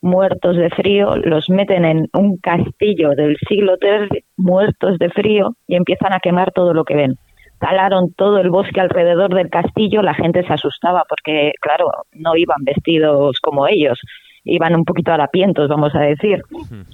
muertos 0.01 0.57
de 0.57 0.71
frío, 0.71 1.17
los 1.17 1.51
meten 1.51 1.85
en 1.85 2.09
un 2.13 2.39
castillo 2.39 3.11
del 3.11 3.37
siglo 3.49 3.77
III, 3.81 4.25
muertos 4.37 4.99
de 4.99 5.11
frío, 5.11 5.55
y 5.67 5.75
empiezan 5.77 6.13
a 6.13 6.21
quemar 6.21 6.53
todo 6.53 6.73
lo 6.73 6.85
que 6.85 6.95
ven. 6.95 7.17
Talaron 7.59 8.13
todo 8.15 8.39
el 8.39 8.51
bosque 8.51 8.81
alrededor 8.81 9.35
del 9.35 9.51
castillo, 9.51 10.01
la 10.01 10.15
gente 10.15 10.47
se 10.47 10.53
asustaba 10.53 11.05
porque, 11.09 11.53
claro, 11.61 11.91
no 12.13 12.37
iban 12.37 12.63
vestidos 12.65 13.39
como 13.41 13.67
ellos, 13.67 14.01
iban 14.49 14.75
un 14.75 14.85
poquito 14.85 15.13
harapientos, 15.13 15.69
vamos 15.69 15.95
a 15.95 16.01
decir. 16.01 16.43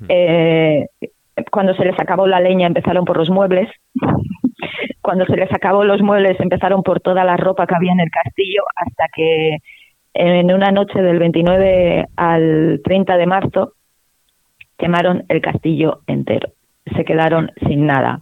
Eh, 0.08 0.86
cuando 1.50 1.74
se 1.74 1.84
les 1.84 1.98
acabó 1.98 2.26
la 2.26 2.40
leña 2.40 2.66
empezaron 2.66 3.04
por 3.04 3.16
los 3.16 3.30
muebles. 3.30 3.68
cuando 5.00 5.26
se 5.26 5.36
les 5.36 5.52
acabó 5.52 5.84
los 5.84 6.00
muebles 6.00 6.38
empezaron 6.40 6.82
por 6.82 7.00
toda 7.00 7.24
la 7.24 7.36
ropa 7.36 7.66
que 7.66 7.74
había 7.74 7.92
en 7.92 8.00
el 8.00 8.10
castillo 8.10 8.62
hasta 8.74 9.04
que 9.14 9.58
en 10.14 10.52
una 10.52 10.70
noche 10.70 11.02
del 11.02 11.18
29 11.18 12.06
al 12.16 12.80
30 12.84 13.16
de 13.16 13.26
marzo 13.26 13.72
quemaron 14.78 15.24
el 15.28 15.40
castillo 15.40 16.00
entero. 16.06 16.50
Se 16.96 17.04
quedaron 17.04 17.50
sin 17.66 17.86
nada. 17.86 18.20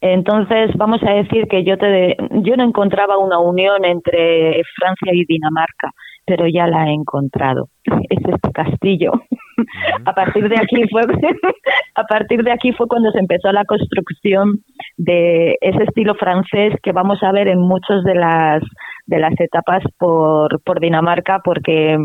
Entonces, 0.00 0.70
vamos 0.76 1.02
a 1.02 1.12
decir 1.12 1.46
que 1.48 1.64
yo 1.64 1.78
te 1.78 2.16
yo 2.30 2.56
no 2.56 2.64
encontraba 2.64 3.18
una 3.18 3.38
unión 3.38 3.84
entre 3.84 4.62
Francia 4.76 5.12
y 5.12 5.24
Dinamarca 5.24 5.90
pero 6.26 6.46
ya 6.48 6.66
la 6.66 6.88
he 6.88 6.92
encontrado. 6.92 7.68
Es 8.10 8.18
este 8.18 8.52
castillo. 8.52 9.12
a 10.04 10.12
partir 10.12 10.48
de 10.48 10.56
aquí 10.56 10.82
fue 10.90 11.02
a 11.94 12.04
partir 12.04 12.42
de 12.42 12.52
aquí 12.52 12.72
fue 12.72 12.86
cuando 12.86 13.10
se 13.12 13.18
empezó 13.18 13.52
la 13.52 13.64
construcción 13.64 14.64
de 14.96 15.56
ese 15.60 15.84
estilo 15.84 16.14
francés 16.14 16.74
que 16.82 16.92
vamos 16.92 17.22
a 17.22 17.32
ver 17.32 17.48
en 17.48 17.60
muchas 17.60 18.02
de 18.04 18.14
las 18.14 18.62
de 19.06 19.18
las 19.18 19.38
etapas 19.38 19.82
por, 19.98 20.60
por 20.62 20.80
Dinamarca 20.80 21.40
porque 21.44 21.98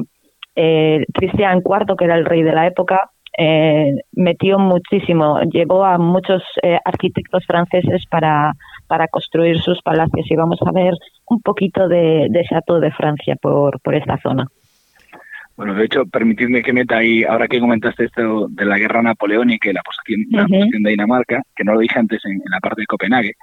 eh, 0.55 1.05
Cristian 1.13 1.61
IV 1.65 1.95
que 1.97 2.05
era 2.05 2.15
el 2.15 2.25
rey 2.25 2.43
de 2.43 2.53
la 2.53 2.67
época 2.67 3.09
eh, 3.41 3.95
metió 4.11 4.59
muchísimo, 4.59 5.39
llevó 5.43 5.85
a 5.85 5.97
muchos 5.97 6.43
eh, 6.61 6.77
arquitectos 6.83 7.45
franceses 7.45 8.03
para, 8.09 8.51
para 8.87 9.07
construir 9.07 9.61
sus 9.61 9.81
palacios 9.81 10.29
y 10.29 10.35
vamos 10.35 10.59
a 10.65 10.71
ver 10.73 10.93
un 11.27 11.41
poquito 11.41 11.87
de, 11.87 12.27
de 12.29 12.43
Chateau 12.43 12.81
de 12.81 12.91
Francia 12.91 13.37
por, 13.41 13.79
por 13.79 13.95
esta 13.95 14.17
zona. 14.17 14.45
Bueno, 15.55 15.73
de 15.73 15.85
hecho, 15.85 16.05
permitidme 16.05 16.61
que 16.61 16.73
meta 16.73 16.97
ahí, 16.97 17.23
ahora 17.23 17.47
que 17.47 17.59
comentaste 17.59 18.05
esto 18.05 18.47
de 18.49 18.65
la 18.65 18.77
guerra 18.77 19.01
napoleónica 19.01 19.69
y 19.69 19.73
la 19.73 19.83
posición, 19.83 20.25
la 20.31 20.47
posición 20.47 20.83
de 20.83 20.89
Dinamarca, 20.91 21.41
que 21.55 21.63
no 21.63 21.73
lo 21.73 21.79
dije 21.79 21.99
antes 21.99 22.19
en, 22.25 22.41
la 22.49 22.59
parte 22.59 22.81
de 22.81 22.87
Copenhague. 22.87 23.33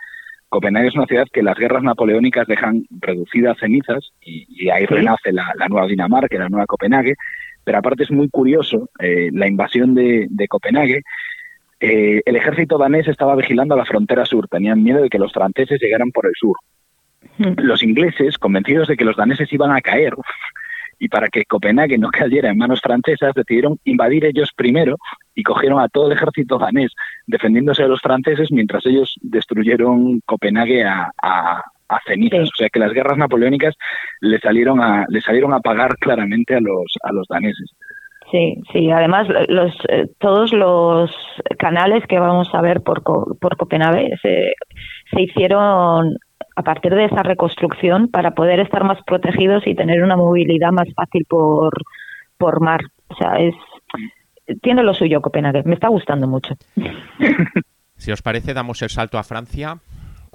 Copenhague 0.48 0.88
es 0.88 0.94
una 0.94 1.06
ciudad 1.06 1.26
que 1.32 1.42
las 1.42 1.59
guerras 1.59 1.82
napoleónicas 1.82 2.46
dejan 2.46 2.85
reducidas 3.00 3.59
cenizas 3.59 4.12
y, 4.22 4.68
ahí 4.70 4.87
renace 4.87 5.32
la, 5.32 5.44
nueva 5.68 5.87
Dinamarca, 5.87 6.38
la 6.38 6.48
nueva 6.48 6.66
Copenhague. 6.66 7.14
Pero 7.66 7.79
aparte 7.79 8.05
es 8.05 8.11
muy 8.11 8.31
curioso, 8.31 8.88
eh, 9.00 9.29
la 9.33 9.46
invasión 9.46 9.94
de, 9.94 10.29
de 10.31 10.48
Copenhague 10.48 11.02
eh, 11.81 12.22
el 12.24 12.37
ejército 12.37 12.79
danés 12.79 13.07
estaba 13.07 13.37
vigilando 13.37 13.76
la 13.76 13.85
frontera 13.85 14.24
sur, 14.24 14.48
tenían 14.48 14.83
miedo 14.83 15.02
de 15.02 15.11
que 15.11 15.18
los 15.18 15.33
franceses 15.33 15.81
llegaran 15.81 16.11
por 16.11 16.26
el 16.26 16.33
sur. 16.35 16.57
Hmm. 17.38 17.61
Los 17.61 17.83
ingleses, 17.83 18.38
convencidos 18.38 18.88
de 18.88 18.96
que 18.96 19.05
los 19.05 19.16
daneses 19.16 19.52
iban 19.52 19.72
a 19.72 19.81
caer 19.83 20.14
y 20.98 21.09
para 21.09 21.29
que 21.29 21.44
Copenhague 21.44 21.98
no 21.98 22.09
cayera 22.09 22.48
en 22.48 22.57
manos 22.57 22.81
francesas, 22.81 23.35
decidieron 23.35 23.79
invadir 23.85 24.24
ellos 24.24 24.50
primero 24.57 24.96
y 25.35 25.42
cogieron 25.42 25.81
a 25.81 25.88
todo 25.88 26.07
el 26.07 26.16
ejército 26.16 26.57
danés 26.59 26.92
defendiéndose 27.26 27.83
de 27.83 27.88
los 27.88 28.00
franceses 28.00 28.50
mientras 28.50 28.87
ellos 28.87 29.14
destruyeron 29.20 30.20
Copenhague 30.24 30.85
a, 30.85 31.62
cenizas. 32.07 32.49
O 32.49 32.57
sea 32.57 32.68
que 32.68 32.79
las 32.79 32.92
guerras 32.92 33.18
napoleónicas 33.18 33.75
le 34.20 34.38
salieron 34.38 34.81
a, 34.81 35.07
le 35.09 35.20
salieron 35.20 35.53
a 35.53 35.61
pagar 35.61 35.96
claramente 35.96 36.55
a 36.55 36.61
los, 36.61 36.87
a 37.03 37.12
los 37.12 37.27
daneses. 37.29 37.70
Sí, 38.31 38.61
sí. 38.72 38.90
Además, 38.90 39.29
los, 39.49 39.72
eh, 39.88 40.07
todos 40.18 40.53
los 40.53 41.11
canales 41.59 42.05
que 42.09 42.18
vamos 42.18 42.49
a 42.53 42.61
ver 42.61 42.83
por, 42.83 43.03
por 43.03 43.57
Copenhague 43.57 44.11
se, 44.20 44.53
se 45.12 45.22
hicieron 45.22 46.16
a 46.57 46.62
partir 46.62 46.94
de 46.94 47.05
esa 47.05 47.22
reconstrucción 47.22 48.09
para 48.09 48.33
poder 48.33 48.61
estar 48.61 48.83
más 48.83 48.99
protegidos 49.07 49.66
y 49.66 49.75
tener 49.75 50.03
una 50.03 50.16
movilidad 50.16 50.72
más 50.72 50.88
fácil 50.94 51.25
por, 51.29 51.72
por 52.38 52.61
mar. 52.61 52.81
O 53.09 53.14
sea, 53.14 53.35
es 53.38 53.55
tiene 54.62 54.83
lo 54.83 54.94
suyo 54.94 55.20
Copenhague. 55.20 55.62
Me 55.64 55.75
está 55.75 55.88
gustando 55.88 56.27
mucho. 56.27 56.55
Si 57.99 58.12
os 58.12 58.20
parece, 58.20 58.53
damos 58.53 58.83
el 58.83 58.90
salto 58.90 59.16
a 59.16 59.25
Francia 59.25 59.79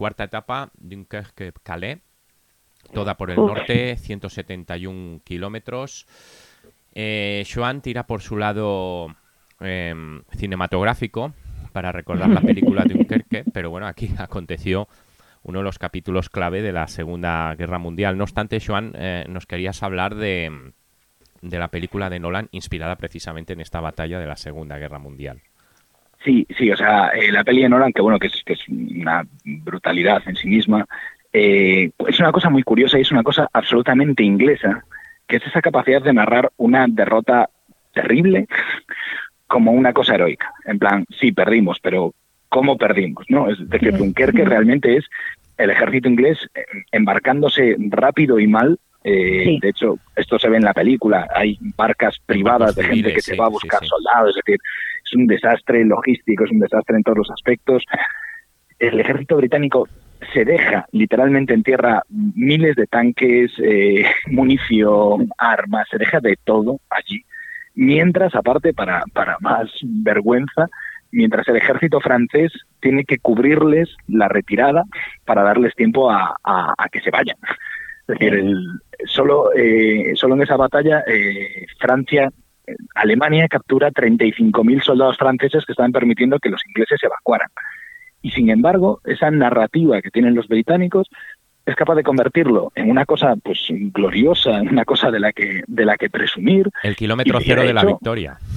cuarta 0.01 0.23
etapa, 0.23 0.71
Dunkerque-Calais, 0.79 1.99
toda 2.91 3.17
por 3.17 3.29
el 3.29 3.35
norte, 3.35 3.97
171 3.97 5.21
kilómetros. 5.23 6.07
Eh, 6.95 7.45
Joan 7.47 7.83
tira 7.83 8.07
por 8.07 8.23
su 8.23 8.35
lado 8.35 9.15
em, 9.59 10.23
cinematográfico 10.31 11.35
para 11.71 11.91
recordar 11.91 12.29
la 12.29 12.41
película 12.41 12.83
de 12.83 12.95
Dunkerque, 12.95 13.43
pero 13.53 13.69
bueno, 13.69 13.85
aquí 13.85 14.09
aconteció 14.17 14.87
uno 15.43 15.59
de 15.59 15.65
los 15.65 15.77
capítulos 15.77 16.29
clave 16.29 16.63
de 16.63 16.71
la 16.71 16.87
Segunda 16.87 17.53
Guerra 17.53 17.77
Mundial. 17.77 18.17
No 18.17 18.23
obstante, 18.23 18.59
Joan, 18.59 18.93
eh, 18.95 19.25
nos 19.29 19.45
querías 19.45 19.83
hablar 19.83 20.15
de, 20.15 20.73
de 21.43 21.59
la 21.59 21.67
película 21.67 22.09
de 22.09 22.19
Nolan 22.19 22.49
inspirada 22.49 22.95
precisamente 22.95 23.53
en 23.53 23.61
esta 23.61 23.81
batalla 23.81 24.17
de 24.17 24.25
la 24.25 24.35
Segunda 24.35 24.79
Guerra 24.79 24.97
Mundial. 24.97 25.43
Sí, 26.23 26.45
sí, 26.57 26.69
o 26.71 26.77
sea, 26.77 27.09
eh, 27.09 27.31
la 27.31 27.43
peli 27.43 27.63
de 27.63 27.69
Nolan, 27.69 27.91
que 27.93 28.01
bueno, 28.01 28.19
que 28.19 28.27
es, 28.27 28.43
que 28.45 28.53
es 28.53 28.67
una 28.69 29.23
brutalidad 29.43 30.21
en 30.27 30.35
sí 30.35 30.47
misma, 30.47 30.85
eh, 31.33 31.89
es 32.07 32.19
una 32.19 32.31
cosa 32.31 32.49
muy 32.49 32.61
curiosa 32.63 32.97
y 32.97 33.01
es 33.01 33.11
una 33.11 33.23
cosa 33.23 33.47
absolutamente 33.53 34.23
inglesa, 34.23 34.83
que 35.27 35.37
es 35.37 35.47
esa 35.47 35.61
capacidad 35.61 36.01
de 36.01 36.13
narrar 36.13 36.51
una 36.57 36.85
derrota 36.87 37.49
terrible 37.93 38.47
como 39.47 39.71
una 39.71 39.93
cosa 39.93 40.15
heroica. 40.15 40.53
En 40.65 40.77
plan, 40.77 41.05
sí, 41.19 41.31
perdimos, 41.31 41.79
pero 41.81 42.13
¿cómo 42.49 42.77
perdimos? 42.77 43.25
¿no? 43.29 43.49
Es 43.49 43.57
decir, 43.69 43.97
Dunkerque 43.97 44.45
realmente 44.45 44.97
es 44.97 45.05
el 45.57 45.69
ejército 45.71 46.07
inglés 46.07 46.37
embarcándose 46.91 47.75
rápido 47.89 48.39
y 48.39 48.47
mal. 48.47 48.77
eh, 49.03 49.41
Sí. 49.45 49.59
De 49.61 49.69
hecho, 49.69 49.97
esto 50.15 50.37
se 50.37 50.49
ve 50.49 50.57
en 50.57 50.63
la 50.63 50.73
película. 50.73 51.27
Hay 51.33 51.57
barcas 51.75 52.19
privadas 52.25 52.75
de 52.75 52.83
gente 52.83 53.13
que 53.13 53.21
se 53.21 53.35
va 53.35 53.45
a 53.45 53.49
sí, 53.49 53.53
buscar 53.53 53.79
sí. 53.81 53.87
soldados. 53.87 54.29
Es 54.37 54.41
decir, 54.45 54.59
es 55.11 55.17
un 55.17 55.27
desastre 55.27 55.83
logístico, 55.85 56.45
es 56.45 56.51
un 56.51 56.59
desastre 56.59 56.95
en 56.97 57.03
todos 57.03 57.17
los 57.19 57.31
aspectos. 57.31 57.83
El 58.79 58.99
ejército 58.99 59.37
británico 59.37 59.87
se 60.33 60.45
deja 60.45 60.85
literalmente 60.91 61.53
en 61.53 61.63
tierra 61.63 62.03
miles 62.09 62.75
de 62.75 62.87
tanques, 62.87 63.51
eh, 63.63 64.05
munición, 64.27 65.29
armas, 65.37 65.87
se 65.89 65.97
deja 65.97 66.19
de 66.19 66.37
todo 66.43 66.79
allí. 66.89 67.23
Mientras, 67.75 68.35
aparte, 68.35 68.73
para, 68.73 69.03
para 69.13 69.37
más 69.39 69.69
vergüenza, 69.83 70.67
mientras 71.11 71.47
el 71.47 71.57
ejército 71.57 71.99
francés 71.99 72.51
tiene 72.81 73.05
que 73.05 73.17
cubrirles 73.19 73.89
la 74.07 74.27
retirada 74.27 74.83
para 75.25 75.43
darles 75.43 75.75
tiempo 75.75 76.09
a, 76.11 76.35
a- 76.43 76.73
a 76.77 76.89
que 76.89 77.01
se 77.01 77.11
vayan. 77.11 77.37
Es 78.07 78.19
decir, 78.19 78.33
el- 78.33 78.65
solo, 79.05 79.51
eh, 79.55 80.11
solo 80.15 80.35
en 80.35 80.41
esa 80.43 80.57
batalla 80.57 81.03
eh, 81.07 81.65
Francia, 81.79 82.29
Alemania 82.95 83.47
captura 83.47 83.91
35.000 83.91 84.83
soldados 84.83 85.17
franceses 85.17 85.65
que 85.65 85.73
estaban 85.73 85.91
permitiendo 85.91 86.39
que 86.39 86.49
los 86.49 86.61
ingleses 86.67 86.99
se 86.99 87.07
evacuaran. 87.07 87.49
Y 88.21 88.31
sin 88.31 88.49
embargo, 88.49 89.01
esa 89.05 89.31
narrativa 89.31 90.01
que 90.01 90.11
tienen 90.11 90.35
los 90.35 90.47
británicos 90.47 91.09
es 91.65 91.75
capaz 91.75 91.95
de 91.95 92.03
convertirlo 92.03 92.71
en 92.75 92.89
una 92.89 93.05
cosa 93.05 93.35
pues 93.43 93.59
gloriosa, 93.69 94.57
en 94.59 94.69
una 94.69 94.85
cosa 94.85 95.11
de 95.11 95.19
la 95.19 95.31
que 95.31 95.63
de 95.67 95.85
la 95.85 95.95
que 95.95 96.09
presumir. 96.09 96.69
El 96.83 96.95
kilómetro 96.95 97.37
Y, 97.37 97.39
de 97.39 97.45
cero 97.45 97.63
de 97.63 97.73
la 97.73 97.85
victoria. 97.85 98.37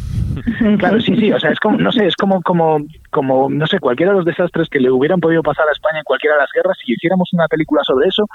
Claro, 0.79 1.01
sí, 1.01 1.15
sí, 1.17 1.33
o 1.33 1.39
sea, 1.39 1.51
es 1.51 1.61
como, 1.61 1.79
no 1.79 1.93
sé, 1.93 2.07
es 2.07 2.17
como, 2.17 2.43
como, 2.43 2.79
como, 3.11 3.49
no 3.49 3.69
sé, 3.69 3.79
cualquiera 3.79 4.11
de 4.11 4.17
los 4.19 4.25
desastres 4.25 4.69
que 4.69 4.81
le 4.81 4.91
hubieran 4.91 5.21
podido 5.21 5.43
pasar 5.43 5.69
a 5.69 5.73
España 5.73 5.99
en 5.99 6.05
cualquiera 6.05 6.35
de 6.35 6.43
las 6.43 6.51
guerras, 6.53 6.77
si 6.85 6.93
hiciéramos 6.93 7.33
una 7.33 7.47
película 7.47 7.83
sobre 7.85 8.09
eso, 8.09 8.27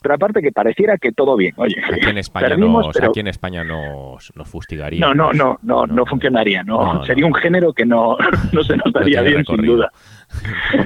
pero 0.00 0.14
aparte 0.14 0.40
que 0.42 0.52
pareciera 0.52 0.96
que 0.98 1.12
todo 1.12 1.36
bien, 1.36 1.54
oye, 1.56 1.74
Aquí 1.92 2.08
en 2.08 2.18
España, 2.18 2.48
perdimos, 2.48 2.86
nos, 2.86 2.94
pero- 2.94 3.08
aquí 3.10 3.20
en 3.20 3.26
España 3.28 3.64
nos, 3.64 4.32
nos 4.36 4.48
fustigaría. 4.48 5.00
no, 5.00 5.14
no, 5.14 5.32
no, 5.32 5.58
no, 5.62 5.86
no 5.86 6.06
funcionaría, 6.06 6.62
no, 6.62 6.94
No, 6.94 7.04
sería 7.04 7.26
un 7.26 7.34
género 7.34 7.72
que 7.72 7.84
no, 7.84 8.16
no 8.52 8.62
se 8.62 8.76
nos 8.76 8.92
daría 8.92 9.20
tiene 9.22 9.30
bien, 9.36 9.44
sin 9.44 9.56
duda. 9.64 9.90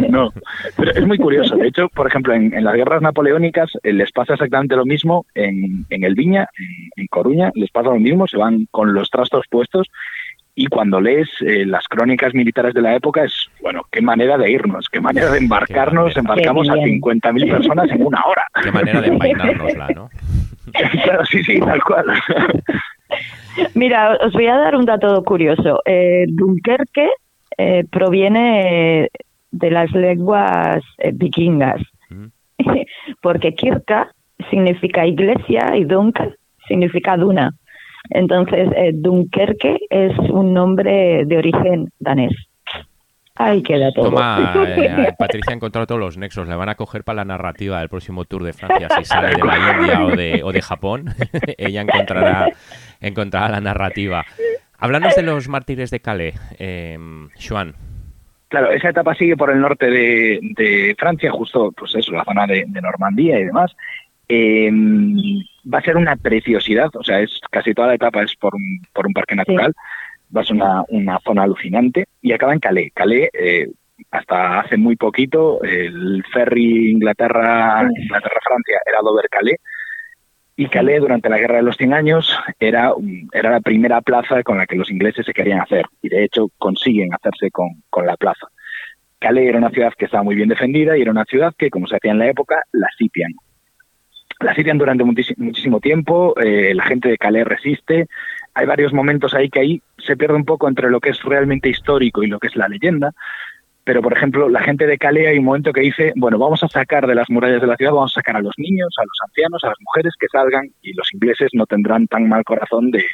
No, 0.08 0.30
pero 0.76 0.92
es 0.92 1.04
muy 1.06 1.18
curioso. 1.18 1.56
De 1.56 1.66
hecho, 1.66 1.88
por 1.88 2.06
ejemplo, 2.06 2.32
en, 2.32 2.54
en 2.54 2.64
las 2.64 2.74
guerras 2.74 3.02
napoleónicas 3.02 3.70
eh, 3.82 3.92
les 3.92 4.12
pasa 4.12 4.34
exactamente 4.34 4.76
lo 4.76 4.84
mismo 4.84 5.26
en, 5.34 5.84
en 5.90 6.04
el 6.04 6.14
Viña, 6.14 6.48
en 6.96 7.06
Coruña, 7.08 7.50
les 7.54 7.70
pasa 7.70 7.90
lo 7.90 7.98
mismo, 7.98 8.26
se 8.28 8.36
van 8.36 8.66
con 8.70 8.94
los 8.94 9.10
trastos 9.10 9.44
puestos 9.50 9.88
y 10.54 10.66
cuando 10.66 11.00
lees 11.00 11.28
eh, 11.40 11.64
las 11.66 11.86
crónicas 11.88 12.34
militares 12.34 12.74
de 12.74 12.82
la 12.82 12.94
época 12.94 13.24
es, 13.24 13.32
bueno, 13.60 13.82
qué 13.90 14.02
manera 14.02 14.36
de 14.36 14.50
irnos, 14.50 14.86
qué 14.90 15.00
manera 15.00 15.30
de 15.30 15.38
embarcarnos, 15.38 16.16
embarcamos 16.16 16.68
a 16.68 16.74
Qué 16.74 16.84
bien. 16.84 17.00
50.000 17.00 17.50
personas 17.50 17.90
en 17.90 18.04
una 18.04 18.22
hora. 18.24 18.44
Qué 18.62 18.70
manera 18.70 19.00
de 19.00 19.08
envainárnosla, 19.08 19.88
¿no? 19.94 20.10
claro, 21.04 21.24
sí, 21.26 21.42
sí, 21.42 21.58
tal 21.60 21.82
cual. 21.82 22.06
Mira, 23.74 24.16
os 24.20 24.32
voy 24.32 24.46
a 24.46 24.56
dar 24.56 24.76
un 24.76 24.84
dato 24.84 25.22
curioso. 25.24 25.80
Eh, 25.84 26.26
Dunkerque 26.28 27.08
eh, 27.58 27.84
proviene 27.90 29.10
de 29.50 29.70
las 29.70 29.90
lenguas 29.92 30.82
eh, 30.98 31.12
vikingas, 31.14 31.80
Mm. 32.12 32.26
porque 33.22 33.54
Kirka 33.54 34.12
significa 34.50 35.06
iglesia 35.06 35.76
y 35.76 35.84
Dunk 35.84 36.18
significa 36.68 37.16
duna. 37.16 37.52
Entonces, 38.14 38.68
eh, 38.76 38.92
Dunkerque 38.94 39.78
es 39.88 40.18
un 40.18 40.52
nombre 40.52 41.24
de 41.24 41.38
origen 41.38 41.90
danés. 41.98 42.32
Ahí 43.34 43.62
queda 43.62 43.90
todo. 43.92 44.10
Toma, 44.10 44.52
eh, 44.76 45.14
Patricia 45.18 45.52
ha 45.52 45.56
encontrado 45.56 45.86
todos 45.86 46.00
los 46.00 46.18
nexos. 46.18 46.46
Le 46.46 46.54
van 46.54 46.68
a 46.68 46.74
coger 46.74 47.02
para 47.02 47.16
la 47.16 47.24
narrativa 47.24 47.80
del 47.80 47.88
próximo 47.88 48.24
Tour 48.24 48.44
de 48.44 48.52
Francia. 48.52 48.88
Si 48.98 49.04
sale 49.04 49.34
de 49.34 49.42
la 49.42 49.78
India 49.78 50.04
o 50.04 50.10
de, 50.14 50.42
o 50.44 50.52
de 50.52 50.62
Japón, 50.62 51.06
ella 51.58 51.80
encontrará, 51.80 52.52
encontrará 53.00 53.48
la 53.48 53.60
narrativa. 53.60 54.24
Háblanos 54.78 55.14
de 55.14 55.22
los 55.22 55.48
mártires 55.48 55.90
de 55.90 56.00
Calais, 56.00 56.34
eh, 56.58 56.98
Joan. 57.40 57.74
Claro, 58.48 58.70
esa 58.70 58.90
etapa 58.90 59.14
sigue 59.14 59.34
por 59.34 59.50
el 59.50 59.60
norte 59.60 59.86
de, 59.86 60.38
de 60.42 60.94
Francia, 60.98 61.30
justo, 61.30 61.72
pues 61.72 61.94
eso, 61.94 62.12
la 62.12 62.24
zona 62.24 62.46
de, 62.46 62.66
de 62.68 62.80
Normandía 62.82 63.40
y 63.40 63.44
demás. 63.44 63.74
Eh, 64.34 64.70
va 64.72 65.78
a 65.78 65.82
ser 65.82 65.98
una 65.98 66.16
preciosidad, 66.16 66.88
o 66.94 67.04
sea, 67.04 67.20
es 67.20 67.38
casi 67.50 67.74
toda 67.74 67.88
la 67.88 67.96
etapa 67.96 68.22
es 68.22 68.34
por 68.36 68.54
un, 68.54 68.80
por 68.94 69.06
un 69.06 69.12
parque 69.12 69.34
natural. 69.34 69.74
Va 70.34 70.40
a 70.40 70.44
ser 70.44 70.56
una, 70.56 70.82
una 70.88 71.18
zona 71.22 71.42
alucinante 71.42 72.06
y 72.22 72.32
acaba 72.32 72.54
en 72.54 72.60
Calais. 72.60 72.92
Calais, 72.94 73.28
eh, 73.34 73.68
hasta 74.10 74.60
hace 74.60 74.78
muy 74.78 74.96
poquito, 74.96 75.62
el 75.62 76.24
ferry 76.32 76.92
Inglaterra, 76.92 77.82
Inglaterra-Francia 77.82 78.78
era 78.86 79.00
Dover-Calais. 79.02 79.58
Y 80.56 80.66
Calais, 80.68 81.00
durante 81.00 81.28
la 81.28 81.38
Guerra 81.38 81.56
de 81.56 81.64
los 81.64 81.76
Cien 81.76 81.92
Años, 81.92 82.34
era, 82.58 82.94
la 83.34 83.60
primera 83.60 84.00
plaza 84.00 84.42
con 84.42 84.56
la 84.56 84.66
que 84.66 84.76
los 84.76 84.90
ingleses 84.90 85.26
se 85.26 85.34
querían 85.34 85.60
hacer. 85.60 85.84
Y 86.00 86.08
de 86.08 86.24
hecho 86.24 86.48
consiguen 86.56 87.12
hacerse 87.12 87.50
con, 87.50 87.68
con 87.90 88.06
la 88.06 88.16
plaza. 88.16 88.46
Calais 89.18 89.46
era 89.46 89.58
una 89.58 89.70
ciudad 89.70 89.92
que 89.92 90.06
estaba 90.06 90.22
muy 90.22 90.36
bien 90.36 90.48
defendida 90.48 90.96
y 90.96 91.02
era 91.02 91.10
una 91.10 91.26
ciudad 91.26 91.52
que, 91.58 91.68
como 91.68 91.86
se 91.86 91.96
hacía 91.96 92.12
en 92.12 92.18
la 92.18 92.28
época, 92.28 92.62
la 92.72 92.88
sitian. 92.96 93.32
La 94.42 94.54
sitian 94.54 94.78
durante 94.78 95.04
muchísimo 95.04 95.80
tiempo, 95.80 96.34
eh, 96.40 96.74
la 96.74 96.84
gente 96.84 97.08
de 97.08 97.18
Calais 97.18 97.46
resiste. 97.46 98.08
Hay 98.54 98.66
varios 98.66 98.92
momentos 98.92 99.34
ahí 99.34 99.48
que 99.48 99.60
ahí 99.60 99.82
se 99.98 100.16
pierde 100.16 100.34
un 100.34 100.44
poco 100.44 100.68
entre 100.68 100.90
lo 100.90 101.00
que 101.00 101.10
es 101.10 101.22
realmente 101.22 101.68
histórico 101.68 102.22
y 102.22 102.26
lo 102.26 102.38
que 102.38 102.48
es 102.48 102.56
la 102.56 102.68
leyenda. 102.68 103.12
Pero, 103.84 104.02
por 104.02 104.12
ejemplo, 104.12 104.48
la 104.48 104.60
gente 104.60 104.86
de 104.86 104.98
Calais 104.98 105.28
hay 105.28 105.38
un 105.38 105.44
momento 105.44 105.72
que 105.72 105.80
dice, 105.80 106.12
bueno, 106.16 106.38
vamos 106.38 106.62
a 106.62 106.68
sacar 106.68 107.06
de 107.06 107.14
las 107.14 107.30
murallas 107.30 107.60
de 107.60 107.66
la 107.66 107.76
ciudad, 107.76 107.92
vamos 107.92 108.12
a 108.12 108.20
sacar 108.20 108.36
a 108.36 108.42
los 108.42 108.54
niños, 108.56 108.94
a 108.98 109.02
los 109.02 109.18
ancianos, 109.28 109.64
a 109.64 109.68
las 109.68 109.78
mujeres 109.80 110.14
que 110.18 110.28
salgan 110.28 110.70
y 110.82 110.92
los 110.94 111.12
ingleses 111.12 111.50
no 111.52 111.66
tendrán 111.66 112.06
tan 112.06 112.28
mal 112.28 112.44
corazón 112.44 112.90
de, 112.90 113.04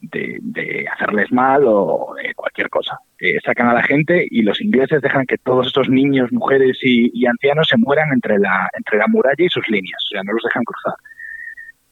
de, 0.00 0.86
hacerles 0.92 1.30
mal 1.32 1.64
o 1.66 2.14
cualquier 2.36 2.68
cosa. 2.68 2.98
Eh, 3.18 3.38
sacan 3.44 3.68
a 3.68 3.74
la 3.74 3.82
gente 3.82 4.26
y 4.30 4.42
los 4.42 4.60
ingleses 4.60 5.02
dejan 5.02 5.26
que 5.26 5.36
todos 5.38 5.66
estos 5.66 5.88
niños, 5.88 6.32
mujeres 6.32 6.78
y, 6.82 7.26
ancianos 7.26 7.68
se 7.68 7.76
mueran 7.76 8.10
entre 8.12 8.38
la, 8.38 8.68
entre 8.76 8.98
la 8.98 9.06
muralla 9.08 9.44
y 9.44 9.48
sus 9.48 9.68
líneas, 9.68 10.02
o 10.06 10.08
sea, 10.14 10.22
no 10.24 10.32
los 10.32 10.42
dejan 10.42 10.64
cruzar. 10.64 10.94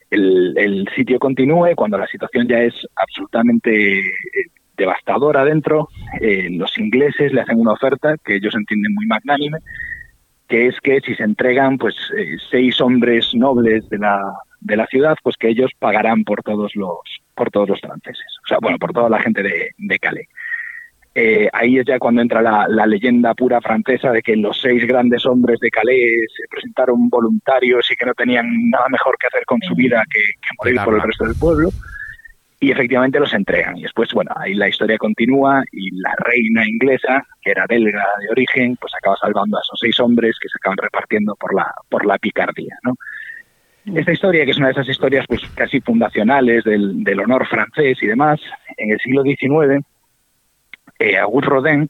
El, 0.09 0.57
el 0.57 0.89
sitio 0.95 1.19
continúe 1.19 1.75
cuando 1.75 1.97
la 1.97 2.07
situación 2.07 2.47
ya 2.47 2.61
es 2.61 2.73
absolutamente 2.95 3.99
eh, 3.99 4.03
devastadora 4.75 5.45
dentro. 5.45 5.89
eh, 6.19 6.49
los 6.51 6.75
ingleses 6.77 7.31
le 7.31 7.41
hacen 7.41 7.59
una 7.59 7.73
oferta 7.73 8.15
que 8.23 8.37
ellos 8.37 8.55
entienden 8.55 8.93
muy 8.95 9.05
magnánime, 9.05 9.59
que 10.47 10.67
es 10.67 10.79
que 10.81 10.99
si 11.01 11.13
se 11.13 11.23
entregan 11.23 11.77
pues 11.77 11.95
seis 12.49 12.81
hombres 12.81 13.35
nobles 13.35 13.87
de 13.89 13.99
la, 13.99 14.19
de 14.61 14.77
la 14.77 14.87
ciudad, 14.87 15.15
pues 15.21 15.37
que 15.37 15.49
ellos 15.49 15.71
pagarán 15.77 16.23
por 16.23 16.41
todos 16.41 16.75
los 16.75 16.99
por 17.39 17.51
todos 17.51 17.69
los 17.69 17.79
franceses, 17.79 18.27
o 18.43 18.47
sea, 18.49 18.57
bueno, 18.61 18.77
por 18.77 18.91
toda 18.91 19.09
la 19.09 19.21
gente 19.21 19.41
de, 19.41 19.71
de 19.77 19.97
Calais. 19.97 20.27
Eh, 21.15 21.47
ahí 21.53 21.77
es 21.77 21.85
ya 21.85 21.97
cuando 21.97 22.21
entra 22.21 22.41
la, 22.41 22.67
la 22.67 22.85
leyenda 22.85 23.33
pura 23.33 23.61
francesa 23.61 24.11
de 24.11 24.21
que 24.21 24.35
los 24.35 24.59
seis 24.61 24.85
grandes 24.85 25.25
hombres 25.25 25.57
de 25.61 25.69
Calais 25.69 26.27
se 26.35 26.47
presentaron 26.49 27.09
voluntarios 27.09 27.89
y 27.89 27.95
que 27.95 28.05
no 28.05 28.13
tenían 28.13 28.45
nada 28.69 28.87
mejor 28.89 29.15
que 29.17 29.27
hacer 29.27 29.45
con 29.45 29.59
su 29.61 29.73
vida 29.73 30.03
que, 30.13 30.19
que 30.19 30.49
morir 30.59 30.81
por 30.83 30.95
el 30.95 31.01
resto 31.01 31.25
del 31.25 31.35
pueblo. 31.39 31.69
Y 32.61 32.71
efectivamente 32.71 33.21
los 33.21 33.33
entregan. 33.33 33.77
Y 33.77 33.83
después, 33.83 34.11
bueno, 34.13 34.31
ahí 34.35 34.53
la 34.53 34.67
historia 34.67 34.97
continúa 34.97 35.63
y 35.71 35.91
la 36.01 36.13
reina 36.17 36.67
inglesa, 36.67 37.25
que 37.41 37.51
era 37.51 37.65
belga 37.69 38.05
de 38.19 38.29
origen, 38.31 38.75
pues 38.75 38.93
acaba 38.95 39.15
salvando 39.15 39.57
a 39.57 39.61
esos 39.61 39.79
seis 39.79 39.97
hombres 40.01 40.35
que 40.41 40.49
se 40.49 40.57
acaban 40.59 40.77
repartiendo 40.77 41.35
por 41.39 41.55
la, 41.55 41.73
por 41.87 42.05
la 42.05 42.17
picardía, 42.17 42.75
¿no? 42.83 42.95
Esta 43.85 44.11
historia, 44.11 44.45
que 44.45 44.51
es 44.51 44.57
una 44.57 44.67
de 44.67 44.73
esas 44.73 44.89
historias 44.89 45.25
pues 45.27 45.41
casi 45.55 45.81
fundacionales 45.81 46.63
del, 46.63 47.03
del 47.03 47.19
honor 47.19 47.47
francés 47.47 47.97
y 48.01 48.07
demás, 48.07 48.39
en 48.77 48.91
el 48.91 48.99
siglo 48.99 49.23
XIX, 49.23 49.83
eh, 50.99 51.17
Auguste 51.17 51.49
Rodin 51.49 51.89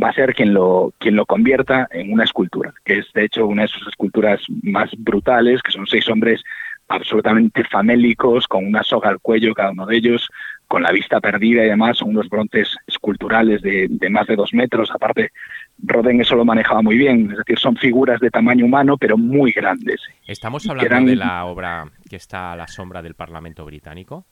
va 0.00 0.08
a 0.10 0.12
ser 0.12 0.34
quien 0.34 0.54
lo, 0.54 0.92
quien 0.98 1.16
lo 1.16 1.26
convierta 1.26 1.88
en 1.90 2.12
una 2.12 2.24
escultura, 2.24 2.72
que 2.84 2.98
es 2.98 3.06
de 3.14 3.24
hecho 3.24 3.46
una 3.46 3.62
de 3.62 3.68
sus 3.68 3.86
esculturas 3.88 4.40
más 4.62 4.90
brutales, 4.98 5.62
que 5.62 5.72
son 5.72 5.86
seis 5.86 6.08
hombres 6.08 6.42
absolutamente 6.88 7.64
famélicos, 7.64 8.46
con 8.46 8.66
una 8.66 8.82
soga 8.82 9.08
al 9.08 9.20
cuello 9.20 9.54
cada 9.54 9.70
uno 9.70 9.86
de 9.86 9.96
ellos, 9.96 10.28
con 10.70 10.84
la 10.84 10.92
vista 10.92 11.20
perdida 11.20 11.64
y 11.64 11.68
demás, 11.68 11.98
son 11.98 12.10
unos 12.10 12.28
bronces 12.28 12.76
esculturales 12.86 13.60
de, 13.60 13.88
más 14.08 14.28
de 14.28 14.36
dos 14.36 14.54
metros. 14.54 14.88
Aparte, 14.94 15.32
Rodin 15.78 16.20
eso 16.20 16.36
lo 16.36 16.44
manejaba 16.44 16.80
muy 16.80 16.96
bien, 16.96 17.28
es 17.32 17.38
decir, 17.38 17.58
son 17.58 17.74
figuras 17.74 18.20
de 18.20 18.30
tamaño 18.30 18.66
humano, 18.66 18.96
pero 18.96 19.18
muy 19.18 19.50
grandes. 19.50 20.00
¿Estamos 20.28 20.68
hablando 20.68 21.10
de 21.10 21.16
la 21.16 21.44
obra 21.44 21.86
que 22.08 22.14
está 22.14 22.52
a 22.52 22.56
la 22.56 22.68
sombra 22.68 23.02
del 23.02 23.16
Parlamento 23.16 23.64
británico? 23.64 24.26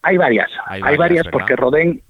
Hay 0.00 0.16
varias, 0.16 0.50
hay 0.64 0.96
varias, 0.96 1.28
porque 1.28 1.54
Rodin, 1.54 2.00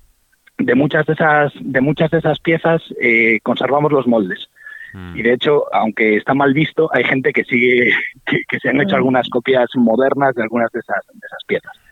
de 0.58 0.74
muchas 0.76 1.04
de 1.06 1.14
esas, 1.14 1.52
de 1.58 1.80
muchas 1.80 2.12
de 2.12 2.18
esas 2.18 2.38
piezas, 2.38 2.80
eh, 3.00 3.40
conservamos 3.42 3.90
los 3.90 4.06
moldes. 4.06 4.48
Mm. 4.92 5.16
Y 5.16 5.22
de 5.22 5.32
hecho, 5.32 5.64
aunque 5.74 6.16
está 6.16 6.32
mal 6.32 6.54
visto, 6.54 6.88
hay 6.94 7.02
gente 7.02 7.32
que 7.32 7.42
sigue, 7.42 7.90
que, 8.24 8.60
se 8.60 8.68
han 8.68 8.80
hecho 8.80 8.94
mm. 8.94 8.98
algunas 8.98 9.28
copias 9.28 9.68
modernas 9.74 10.36
de 10.36 10.44
algunas 10.44 10.70
de 10.70 10.78
esas, 10.78 11.04
de 11.12 11.26
esas 11.26 11.44
piezas. 11.44 11.87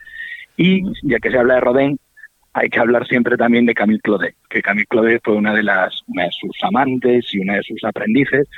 Y 0.57 0.83
ya 1.03 1.19
que 1.19 1.31
se 1.31 1.39
habla 1.39 1.55
de 1.55 1.61
Rodin, 1.61 1.99
hay 2.57 2.71
que 2.71 2.81
hablar 2.81 3.07
siempre 3.07 3.37
también 3.37 3.67
de 3.67 3.75
Camille 3.75 4.01
Claudet, 4.01 4.35
que 4.49 4.63
Camille 4.63 4.87
Claudet 4.87 5.21
fue 5.23 5.35
una 5.35 5.53
de 5.53 5.63
las 5.63 6.03
una 6.07 6.25
de 6.25 6.31
sus 6.33 6.57
amantes 6.63 7.27
y 7.35 7.39
una 7.41 7.57
de 7.57 7.63
sus 7.63 7.85
aprendices 7.85 8.49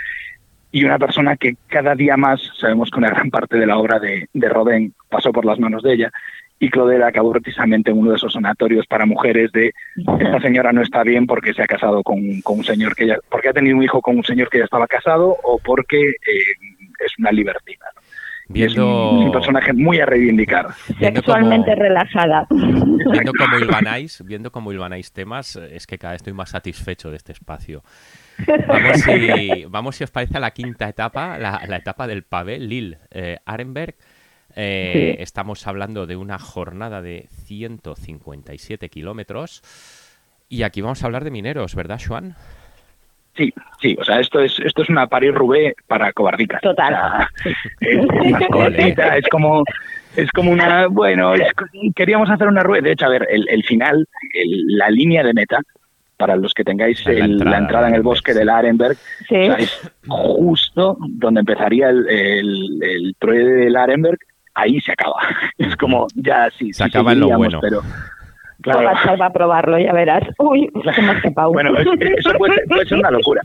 y 0.70 0.84
una 0.84 0.98
persona 0.98 1.36
que 1.36 1.56
cada 1.66 1.96
día 1.96 2.16
más 2.16 2.40
sabemos 2.60 2.90
que 2.90 2.98
una 2.98 3.10
gran 3.10 3.30
parte 3.30 3.56
de 3.58 3.66
la 3.66 3.78
obra 3.78 3.98
de, 3.98 4.28
Rodin 4.34 4.94
pasó 5.08 5.32
por 5.32 5.44
las 5.44 5.58
manos 5.58 5.82
de 5.82 5.94
ella 5.94 6.12
y 6.60 6.70
Claudet 6.70 7.02
acabó 7.02 7.32
precisamente 7.32 7.90
en 7.90 7.98
uno 7.98 8.10
de 8.10 8.16
esos 8.16 8.32
sanatorios 8.32 8.86
para 8.86 9.04
mujeres 9.04 9.50
de 9.50 9.72
esta 10.20 10.40
señora 10.40 10.72
no 10.72 10.82
está 10.82 11.02
bien 11.02 11.26
porque 11.26 11.52
se 11.52 11.62
ha 11.62 11.66
casado 11.66 12.02
con, 12.04 12.18
un 12.20 12.64
señor 12.64 12.94
que 12.94 13.08
ya 13.08 13.18
porque 13.28 13.48
ha 13.48 13.52
tenido 13.52 13.76
un 13.76 13.82
hijo 13.82 14.00
con 14.00 14.16
un 14.16 14.24
señor 14.24 14.48
que 14.48 14.58
ya 14.58 14.64
estaba 14.64 14.86
casado 14.86 15.36
o 15.42 15.58
porque 15.58 15.98
eh, 16.00 16.54
es 17.04 17.12
una 17.18 17.32
libertina 17.32 17.86
Viendo... 18.48 19.18
Es 19.20 19.26
un, 19.26 19.32
personaje 19.32 19.72
muy 19.74 20.00
a 20.00 20.06
reivindicar. 20.06 20.68
Sexualmente 20.98 21.74
relajada. 21.74 22.46
Viendo 22.50 23.32
cómo 23.38 23.58
hilvanáis, 23.58 24.24
viendo 24.24 24.50
cómo 24.50 24.72
hilvanáis 24.72 25.12
temas, 25.12 25.56
es 25.56 25.86
que 25.86 25.98
cada 25.98 26.12
vez 26.12 26.20
estoy 26.20 26.32
más 26.32 26.50
satisfecho 26.50 27.10
de 27.10 27.16
este 27.18 27.32
espacio. 27.32 27.82
Vamos 28.66 29.00
si, 29.04 29.64
vamos 29.68 29.96
si 29.96 30.04
os 30.04 30.10
parece 30.10 30.38
a 30.38 30.40
la 30.40 30.52
quinta 30.52 30.88
etapa, 30.88 31.38
la, 31.38 31.76
etapa 31.76 32.06
del 32.06 32.22
pavé, 32.22 32.58
Lille, 32.58 32.98
eh, 33.10 33.36
Arenberg. 33.44 33.96
Eh, 34.56 35.16
estamos 35.20 35.66
hablando 35.66 36.06
de 36.06 36.16
una 36.16 36.38
jornada 36.38 37.02
de 37.02 37.28
157 37.44 38.88
kilómetros. 38.88 39.62
Y 40.48 40.62
aquí 40.62 40.80
vamos 40.80 41.02
a 41.02 41.06
hablar 41.06 41.24
de 41.24 41.30
mineros, 41.30 41.74
¿verdad, 41.74 42.00
Juan? 42.06 42.34
Sí, 43.38 43.54
sí, 43.80 43.96
o 44.00 44.04
sea, 44.04 44.18
esto 44.18 44.40
es 44.40 44.58
esto 44.58 44.82
es 44.82 44.88
una 44.88 45.06
París-Roubaix 45.06 45.76
para 45.86 46.12
cobardicas. 46.12 46.60
Total. 46.60 47.28
es, 47.80 49.28
como 49.30 49.62
es 50.16 50.28
como 50.32 50.50
una, 50.50 50.88
bueno, 50.88 51.34
queríamos 51.94 52.28
hacer 52.30 52.48
una 52.48 52.64
rueda. 52.64 52.82
De 52.82 52.92
hecho, 52.92 53.06
a 53.06 53.10
ver, 53.10 53.28
el, 53.30 53.62
final, 53.62 54.08
la 54.66 54.90
línea 54.90 55.22
de 55.22 55.32
meta, 55.34 55.60
para 56.16 56.34
los 56.34 56.52
que 56.52 56.64
tengáis 56.64 57.06
la, 57.06 57.58
entrada, 57.58 57.86
en 57.86 57.94
el 57.94 58.02
bosque 58.02 58.34
del 58.34 58.48
Arenberg, 58.48 58.96
es 59.30 59.88
justo 60.08 60.98
donde 61.10 61.40
empezaría 61.40 61.90
el, 61.90 62.08
el, 62.08 62.82
el 62.82 63.16
del 63.20 63.76
Arenberg, 63.76 64.18
ahí 64.54 64.80
se 64.80 64.92
acaba. 64.92 65.20
Es 65.58 65.76
como, 65.76 66.08
ya 66.16 66.50
sí, 66.58 66.72
se 66.72 66.82
acaba 66.82 67.12
en 67.12 67.20
lo 67.20 67.36
bueno. 67.36 67.60
Pero, 67.60 67.82
Claro. 68.62 68.90
va 69.18 69.26
a 69.26 69.32
probarlo, 69.32 69.78
ya 69.78 69.92
verás. 69.92 70.24
Uy, 70.38 70.68
Bueno, 71.52 71.76
eso 71.78 72.32
puede, 72.38 72.86
ser 72.86 72.98
una 72.98 73.10
locura. 73.10 73.42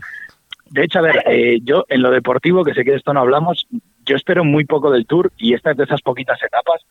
De 0.70 0.84
hecho, 0.84 0.98
a 0.98 1.02
ver, 1.02 1.22
eh, 1.26 1.58
yo 1.62 1.84
en 1.88 2.02
lo 2.02 2.10
deportivo, 2.10 2.64
que 2.64 2.74
sé 2.74 2.84
que 2.84 2.92
de 2.92 2.96
esto 2.96 3.14
no 3.14 3.20
hablamos, 3.20 3.66
yo 4.04 4.16
espero 4.16 4.44
muy 4.44 4.64
poco 4.64 4.90
del 4.90 5.06
Tour 5.06 5.32
y 5.36 5.54
esta 5.54 5.70
es 5.70 5.76
de 5.76 5.84
esas 5.84 6.02
poquitas 6.02 6.42
etapas 6.42 6.84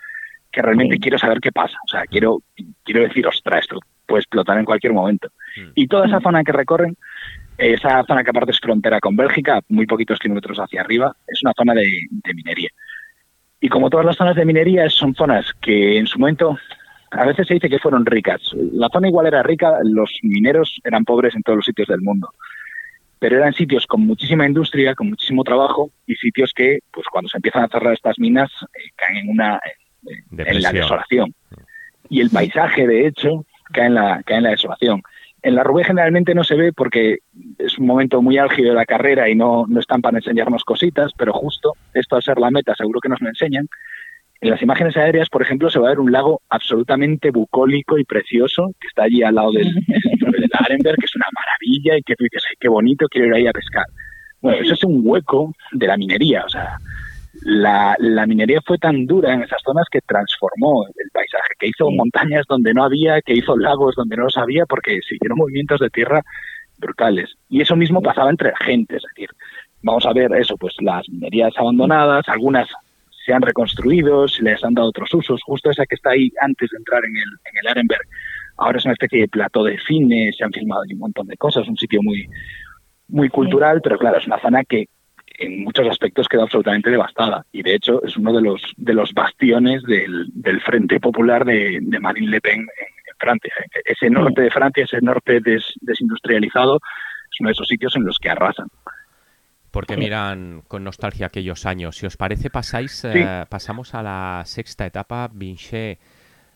que 0.52 0.62
realmente 0.62 1.00
quiero 1.00 1.18
saber 1.18 1.40
qué 1.42 1.52
pasa. 1.52 1.78
O 1.86 1.90
sea, 1.90 2.04
quiero, 2.04 2.42
quiero 2.84 3.02
decir, 3.02 3.28
ostras, 3.28 3.62
esto 3.62 3.80
puede 4.06 4.22
explotar 4.22 4.58
en 4.58 4.66
cualquier 4.66 4.94
momento. 4.94 5.30
Mm. 5.58 5.72
Y 5.76 5.88
toda 5.88 6.06
esa 6.06 6.22
zona 6.22 6.44
que 6.44 6.52
recorren, 6.52 6.96
esa 7.58 8.04
zona 8.04 8.24
que 8.24 8.30
aparte 8.30 8.52
es 8.52 8.60
frontera 8.60 9.00
con 9.00 9.16
Bélgica, 9.16 9.62
muy 9.68 9.86
poquitos 9.86 10.20
kilómetros 10.20 10.60
hacia 10.60 10.82
arriba, 10.82 11.14
es 11.28 11.42
una 11.44 11.54
zona 11.58 11.74
de, 11.74 11.88
de 12.10 12.34
minería. 12.34 12.70
Y 13.60 13.70
como 13.70 13.90
todas 13.90 14.06
las 14.06 14.16
zonas 14.16 14.36
de 14.36 14.46
minería, 14.46 14.90
son 14.90 15.16
zonas 15.16 15.52
que 15.62 15.98
en 15.98 16.06
su 16.06 16.20
momento 16.20 16.58
a 17.14 17.26
veces 17.26 17.48
se 17.48 17.56
dice 17.56 17.70
que 17.70 17.80
fueron 17.80 18.06
ricas. 18.06 18.42
La 18.74 18.90
zona 18.90 19.08
igual 19.08 19.28
era 19.28 19.44
rica, 19.44 19.78
los 19.84 20.12
mineros 20.24 20.80
eran 20.84 21.06
pobres 21.06 21.36
en 21.36 21.44
todos 21.44 21.58
los 21.58 21.66
sitios 21.66 21.88
del 21.88 22.02
mundo. 22.02 22.30
Pero 23.20 23.38
eran 23.38 23.54
sitios 23.54 23.88
con 23.88 24.02
muchísima 24.02 24.46
industria, 24.46 24.96
con 24.96 25.10
muchísimo 25.10 25.44
trabajo 25.44 25.92
y 26.06 26.16
sitios 26.16 26.52
que, 26.54 26.80
pues 26.92 27.08
cuando 27.08 27.30
se 27.30 27.38
empiezan 27.38 27.64
a 27.64 27.70
cerrar 27.70 27.94
estas 27.94 28.20
minas, 28.20 28.52
eh, 28.74 28.92
caen 28.96 29.18
en 29.18 29.30
una 29.30 29.62
en 30.38 30.62
la 30.62 30.72
desolación. 30.72 31.34
Y 32.10 32.22
el 32.22 32.30
paisaje, 32.30 32.86
de 32.88 33.08
hecho, 33.08 33.46
cae 33.72 33.86
en 33.86 33.96
la, 33.96 34.22
cae 34.24 34.38
en 34.38 34.44
la 34.44 34.50
desolación. 34.50 35.02
En 35.42 35.56
la 35.56 35.64
Rubé 35.64 35.84
generalmente 35.84 36.34
no 36.34 36.44
se 36.44 36.56
ve 36.56 36.72
porque 36.72 37.20
es 37.58 37.78
un 37.78 37.86
momento 37.86 38.22
muy 38.22 38.38
álgido 38.38 38.70
de 38.70 38.76
la 38.76 38.86
carrera 38.86 39.30
y 39.30 39.36
no, 39.36 39.66
no 39.68 39.80
están 39.80 40.02
para 40.02 40.18
enseñarnos 40.18 40.64
cositas, 40.64 41.12
pero 41.18 41.34
justo 41.34 41.74
esto 41.94 42.16
al 42.16 42.24
ser 42.24 42.40
la 42.40 42.50
meta 42.50 42.74
seguro 42.76 43.02
que 43.02 43.10
nos 43.10 43.22
lo 43.22 43.28
enseñan. 43.28 43.68
En 44.44 44.50
las 44.50 44.62
imágenes 44.62 44.98
aéreas, 44.98 45.30
por 45.30 45.42
ejemplo, 45.42 45.70
se 45.70 45.80
va 45.80 45.88
a 45.88 45.92
ver 45.92 46.02
un 46.02 46.12
lago 46.12 46.42
absolutamente 46.50 47.32
bucólico 47.32 47.98
y 47.98 48.04
precioso 48.04 48.74
que 48.78 48.88
está 48.88 49.04
allí 49.04 49.24
al 49.24 49.36
lado 49.36 49.54
del, 49.54 49.74
del 49.74 50.50
Arenberg, 50.60 50.98
que 50.98 51.06
es 51.06 51.16
una 51.16 51.28
maravilla 51.34 51.98
y 51.98 52.02
que 52.02 52.14
qué 52.60 52.68
bonito, 52.68 53.08
quiero 53.08 53.28
ir 53.28 53.34
ahí 53.36 53.48
a 53.48 53.54
pescar. 53.54 53.86
Bueno, 54.42 54.62
eso 54.62 54.74
es 54.74 54.84
un 54.84 55.00
hueco 55.02 55.54
de 55.72 55.88
la 55.88 55.96
minería, 55.96 56.44
o 56.46 56.50
sea, 56.50 56.78
la, 57.46 58.26
minería 58.28 58.60
fue 58.66 58.78
tan 58.78 59.06
dura 59.06 59.34
en 59.34 59.44
esas 59.44 59.62
zonas 59.64 59.86
que 59.90 60.02
transformó 60.02 60.88
el 60.88 61.10
paisaje, 61.14 61.54
que 61.58 61.68
hizo 61.68 61.90
montañas 61.90 62.46
donde 62.50 62.74
no 62.74 62.84
había, 62.84 63.22
que 63.22 63.36
hizo 63.36 63.58
lagos 63.58 63.96
donde 63.96 64.18
no 64.18 64.24
los 64.24 64.38
había, 64.38 64.66
porque 64.66 65.00
siguieron 65.08 65.38
movimientos 65.38 65.80
de 65.80 65.90
tierra 65.90 66.22
brutales. 66.80 67.34
Y 67.48 67.62
eso 67.62 67.78
mismo 67.78 68.02
pasaba 68.02 68.30
entre 68.30 68.52
la 68.52 68.58
gente, 68.58 68.98
es 68.98 69.04
decir, 69.04 69.30
vamos 69.82 70.06
a 70.06 70.12
ver 70.12 70.34
eso, 70.34 70.58
pues 70.58 70.74
las 70.82 71.08
minerías 71.08 71.54
abandonadas, 71.58 72.28
algunas 72.28 72.68
se 73.26 73.34
han 73.34 73.42
reconstruido, 73.42 74.28
se 74.28 74.44
les 74.44 74.64
han 74.64 74.74
dado 74.74 74.90
otros 74.90 75.14
usos. 75.14 75.42
Justo 75.44 75.70
esa 75.70 75.86
que 75.86 75.96
está 75.96 76.12
ahí 76.12 76.32
antes 76.42 76.70
de 76.70 76.78
entrar 76.78 77.04
en 77.06 77.16
el, 77.16 77.30
en 77.46 77.58
el 77.62 77.68
Arenberg, 77.68 78.08
ahora 78.58 78.78
es 78.78 78.86
una 78.86 78.94
especie 78.94 79.22
de 79.22 79.28
plato 79.28 79.64
de 79.64 79.80
cine, 79.80 80.32
se 80.38 80.44
han 80.44 80.52
filmado 80.52 80.84
un 80.92 81.00
montón 81.00 81.28
de 81.28 81.38
cosas, 81.38 81.68
un 81.68 81.78
sitio 81.78 82.02
muy, 82.04 82.28
muy 83.08 83.30
cultural, 83.30 83.82
pero 83.82 83.98
claro, 83.98 84.18
es 84.18 84.28
una 84.28 84.40
zona 84.40 84.64
que 84.64 84.88
en 85.40 85.64
muchos 85.64 85.88
aspectos 85.88 86.28
queda 86.28 86.44
absolutamente 86.44 86.92
devastada 86.92 87.44
y 87.52 87.64
de 87.64 87.74
hecho 87.74 88.04
es 88.04 88.18
uno 88.18 88.34
de 88.34 88.42
los 88.42 88.62
de 88.78 88.94
los 88.94 89.14
bastiones 89.14 89.82
del, 89.82 90.28
del 90.32 90.62
Frente 90.62 91.00
Popular 91.00 91.44
de, 91.44 91.80
de, 91.82 92.00
Marine 92.00 92.30
Le 92.30 92.42
Pen 92.42 92.60
en, 92.60 92.68
Francia. 93.18 93.54
Ese 93.86 94.10
norte 94.10 94.42
de 94.42 94.52
Francia, 94.52 94.84
ese 94.84 95.00
norte 95.00 95.40
desindustrializado, 95.80 96.76
es 96.76 97.40
uno 97.40 97.48
de 97.48 97.54
esos 97.54 97.68
sitios 97.68 97.96
en 97.96 98.04
los 98.04 98.18
que 98.20 98.30
arrasan 98.30 98.68
porque 99.74 99.98
miran 99.98 100.62
con 100.68 100.84
nostalgia 100.84 101.26
aquellos 101.26 101.66
años. 101.66 101.98
Si 101.98 102.06
os 102.06 102.16
parece, 102.16 102.52
pasáis, 102.52 103.04
eh, 103.06 103.46
pasamos 103.50 103.96
a 103.96 104.04
la 104.04 104.44
sexta 104.46 104.86
etapa, 104.86 105.28
Vinci 105.34 105.98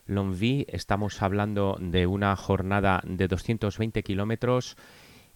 Lonvi. 0.06 0.68
Estamos 0.70 1.24
hablando 1.24 1.78
de 1.80 2.06
una 2.06 2.36
jornada 2.36 3.02
de 3.04 3.28
220 3.28 4.04
kilómetros. 4.04 4.78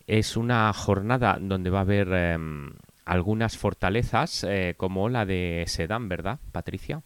Es 0.06 0.38
una 0.38 0.72
jornada 0.74 1.40
donde 1.42 1.72
va 1.72 1.80
a 1.80 1.82
haber 1.82 2.08
em, 2.14 2.70
algunas 3.04 3.58
fortalezas, 3.58 4.44
eh, 4.44 4.76
como 4.78 5.10
la 5.10 5.26
de 5.26 5.64
Sedan, 5.66 6.08
¿verdad, 6.08 6.38
Patricia? 6.52 7.02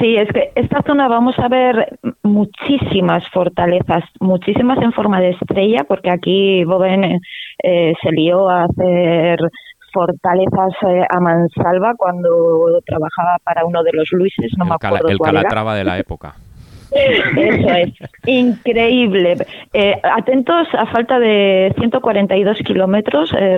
Sí, 0.00 0.16
es 0.16 0.28
que 0.32 0.52
esta 0.54 0.82
zona 0.82 1.08
vamos 1.08 1.36
a 1.38 1.48
ver 1.48 1.98
muchísimas 2.22 3.28
fortalezas, 3.30 4.04
muchísimas 4.20 4.80
en 4.80 4.92
forma 4.92 5.20
de 5.20 5.30
estrella, 5.30 5.84
porque 5.86 6.10
aquí 6.10 6.64
Boven 6.64 7.20
eh, 7.62 7.94
se 8.00 8.12
lió 8.12 8.48
a 8.48 8.64
hacer 8.64 9.38
fortalezas 9.92 10.72
eh, 10.88 11.02
a 11.08 11.20
mansalva 11.20 11.94
cuando 11.96 12.80
trabajaba 12.84 13.38
para 13.44 13.64
uno 13.64 13.82
de 13.82 13.92
los 13.92 14.08
Luises, 14.12 14.52
no 14.58 14.64
me 14.64 14.74
acuerdo 14.74 15.08
El 15.08 15.18
Calatrava 15.18 15.74
de 15.74 15.84
la 15.84 15.98
época. 15.98 16.34
Eso 16.94 17.68
es, 17.74 17.92
increíble. 18.26 19.36
Eh, 19.72 20.00
atentos, 20.02 20.68
a 20.72 20.86
falta 20.86 21.18
de 21.18 21.72
142 21.78 22.58
kilómetros, 22.64 23.32
eh, 23.38 23.56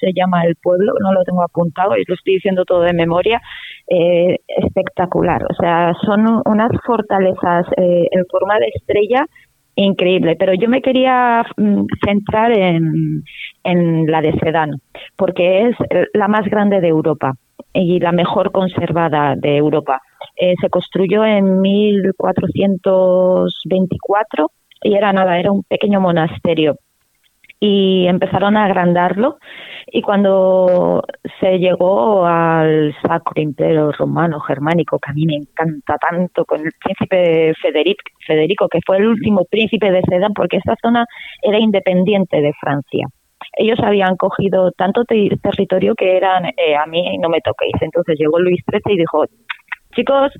se 0.00 0.12
llama 0.14 0.44
el 0.44 0.56
pueblo, 0.56 0.94
no 1.00 1.12
lo 1.12 1.22
tengo 1.24 1.42
apuntado 1.42 1.96
y 1.96 2.04
lo 2.06 2.14
estoy 2.14 2.34
diciendo 2.34 2.64
todo 2.64 2.82
de 2.82 2.92
memoria, 2.92 3.40
eh, 3.88 4.38
espectacular. 4.48 5.44
O 5.50 5.54
sea, 5.54 5.92
son 6.04 6.42
unas 6.46 6.70
fortalezas 6.86 7.66
eh, 7.76 8.08
en 8.10 8.24
forma 8.30 8.58
de 8.58 8.68
estrella 8.74 9.26
increíble, 9.76 10.36
pero 10.36 10.54
yo 10.54 10.68
me 10.68 10.82
quería 10.82 11.44
mm, 11.56 11.86
centrar 12.04 12.52
en, 12.52 13.24
en 13.64 14.06
la 14.06 14.20
de 14.20 14.38
Sedán, 14.38 14.80
porque 15.16 15.68
es 15.68 15.76
la 16.12 16.28
más 16.28 16.44
grande 16.46 16.80
de 16.80 16.86
Europa 16.88 17.34
y 17.72 17.98
la 18.00 18.12
mejor 18.12 18.52
conservada 18.52 19.34
de 19.36 19.56
Europa. 19.56 20.02
Eh, 20.36 20.54
se 20.60 20.68
construyó 20.70 21.24
en 21.24 21.60
1424 21.60 24.50
y 24.82 24.94
era 24.94 25.12
nada, 25.12 25.38
era 25.38 25.52
un 25.52 25.62
pequeño 25.64 26.00
monasterio. 26.00 26.76
Y 27.66 28.06
empezaron 28.06 28.58
a 28.58 28.66
agrandarlo 28.66 29.38
y 29.86 30.02
cuando 30.02 31.02
se 31.40 31.58
llegó 31.58 32.26
al 32.26 32.94
Sacro 33.00 33.40
Imperio 33.40 33.90
Romano 33.92 34.38
Germánico, 34.40 34.98
que 34.98 35.10
a 35.10 35.14
mí 35.14 35.24
me 35.24 35.36
encanta 35.36 35.96
tanto, 35.96 36.44
con 36.44 36.60
el 36.60 36.72
príncipe 36.78 37.54
Federico, 37.62 38.68
que 38.68 38.80
fue 38.84 38.98
el 38.98 39.06
último 39.06 39.46
príncipe 39.50 39.90
de 39.90 40.02
Sedan, 40.02 40.34
porque 40.34 40.58
esta 40.58 40.74
zona 40.82 41.06
era 41.40 41.58
independiente 41.58 42.42
de 42.42 42.52
Francia. 42.60 43.06
Ellos 43.56 43.78
habían 43.82 44.16
cogido 44.16 44.70
tanto 44.72 45.04
territorio 45.04 45.94
que 45.94 46.18
eran, 46.18 46.44
eh, 46.44 46.76
a 46.76 46.84
mí 46.84 47.16
no 47.18 47.30
me 47.30 47.40
toquéis. 47.40 47.80
Entonces 47.80 48.16
llegó 48.18 48.38
Luis 48.40 48.60
XIII 48.70 48.94
y 48.94 48.98
dijo, 48.98 49.24
chicos, 49.94 50.32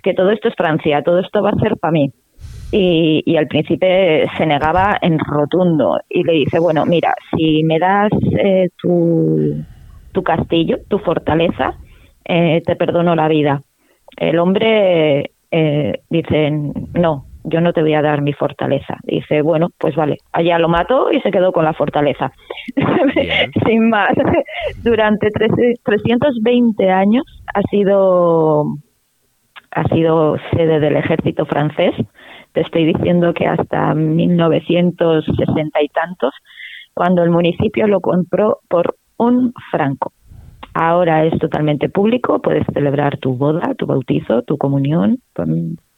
que 0.00 0.14
todo 0.14 0.30
esto 0.30 0.46
es 0.46 0.54
Francia, 0.54 1.02
todo 1.02 1.18
esto 1.18 1.42
va 1.42 1.50
a 1.50 1.60
ser 1.60 1.76
para 1.76 1.92
mí. 1.92 2.12
Y, 2.70 3.22
y, 3.24 3.36
el 3.36 3.48
príncipe 3.48 4.28
se 4.36 4.44
negaba 4.44 4.98
en 5.00 5.18
rotundo 5.18 6.00
y 6.08 6.22
le 6.22 6.32
dice, 6.34 6.58
bueno, 6.58 6.84
mira, 6.84 7.14
si 7.34 7.64
me 7.64 7.78
das 7.78 8.10
eh, 8.38 8.68
tu, 8.76 9.64
tu 10.12 10.22
castillo, 10.22 10.78
tu 10.88 10.98
fortaleza, 10.98 11.74
eh, 12.24 12.60
te 12.66 12.76
perdono 12.76 13.14
la 13.14 13.28
vida. 13.28 13.62
El 14.16 14.38
hombre 14.38 15.30
eh, 15.50 16.00
dice, 16.10 16.50
no, 16.50 17.24
yo 17.44 17.60
no 17.60 17.72
te 17.72 17.82
voy 17.82 17.94
a 17.94 18.02
dar 18.02 18.20
mi 18.20 18.32
fortaleza. 18.32 18.98
Dice, 19.04 19.42
bueno, 19.42 19.70
pues 19.78 19.96
vale, 19.96 20.18
allá 20.32 20.58
lo 20.58 20.68
mató 20.68 21.10
y 21.10 21.20
se 21.20 21.30
quedó 21.30 21.52
con 21.52 21.64
la 21.64 21.72
fortaleza. 21.72 22.32
Sin 23.66 23.88
más, 23.88 24.10
durante 24.82 25.30
320 25.30 26.90
años 26.90 27.24
ha 27.54 27.62
sido 27.62 28.66
ha 29.70 29.84
sido 29.88 30.36
sede 30.52 30.80
del 30.80 30.96
ejército 30.96 31.44
francés 31.44 31.94
estoy 32.60 32.84
diciendo 32.86 33.32
que 33.34 33.46
hasta 33.46 33.94
1960 33.94 35.82
y 35.82 35.88
tantos, 35.88 36.34
cuando 36.94 37.22
el 37.22 37.30
municipio 37.30 37.86
lo 37.86 38.00
compró 38.00 38.60
por 38.68 38.96
un 39.16 39.52
franco. 39.70 40.12
Ahora 40.74 41.24
es 41.24 41.38
totalmente 41.38 41.88
público, 41.88 42.40
puedes 42.40 42.66
celebrar 42.72 43.16
tu 43.18 43.34
boda, 43.36 43.74
tu 43.74 43.86
bautizo, 43.86 44.42
tu 44.42 44.58
comunión, 44.58 45.18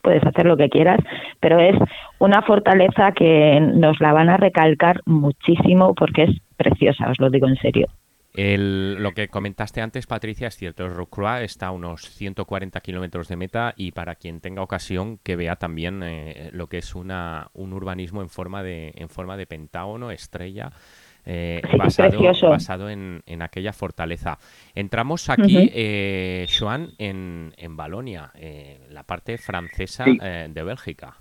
puedes 0.03 0.25
hacer 0.25 0.47
lo 0.47 0.57
que 0.57 0.71
quieras, 0.71 0.99
pero 1.41 1.59
es 1.59 1.77
una 2.19 2.43
fortaleza 2.43 3.13
que 3.13 3.61
nos 3.61 4.01
la 4.01 4.13
van 4.13 4.31
a 4.31 4.37
recalcar 4.37 5.01
muchísimo 5.05 5.95
porque 5.95 6.25
es 6.25 6.31
preciosa, 6.57 7.11
os 7.11 7.21
lo 7.21 7.31
digo 7.31 7.47
en 7.47 7.57
serio. 7.57 7.89
El, 8.35 9.03
lo 9.03 9.13
que 9.13 9.29
comentaste 9.29 9.81
antes, 9.81 10.07
Patricia, 10.07 10.49
es 10.49 10.57
cierto. 10.57 10.89
Rocroi 10.89 11.45
está 11.45 11.69
a 11.69 11.71
unos 11.73 12.03
140 12.03 12.81
kilómetros 12.81 13.29
de 13.29 13.37
meta 13.37 13.75
y 13.77 13.91
para 13.93 14.15
quien 14.15 14.41
tenga 14.41 14.63
ocasión 14.63 15.19
que 15.19 15.37
vea 15.37 15.57
también 15.57 16.03
eh, 16.03 16.51
lo 16.53 16.69
que 16.69 16.79
es 16.79 16.95
una, 16.95 17.49
un 17.55 17.73
urbanismo 17.73 18.23
en 18.23 18.29
forma 18.29 18.63
de, 18.63 18.93
en 18.95 19.09
forma 19.09 19.37
de 19.37 19.47
pentágono, 19.47 20.11
estrella. 20.11 20.73
Eh, 21.27 21.61
basado, 21.77 22.89
en, 22.89 23.23
en, 23.27 23.43
aquella 23.43 23.75
fortaleza. 23.75 24.39
Entramos 24.75 25.29
aquí, 25.29 25.71
eh, 25.75 26.47
Joan, 26.49 26.93
en, 26.97 27.53
en 27.59 27.77
Balonia, 27.77 28.31
eh, 28.35 28.81
la 28.91 29.03
parte 29.03 29.37
francesa 29.37 30.05
de 30.07 30.63
Bélgica. 30.63 31.17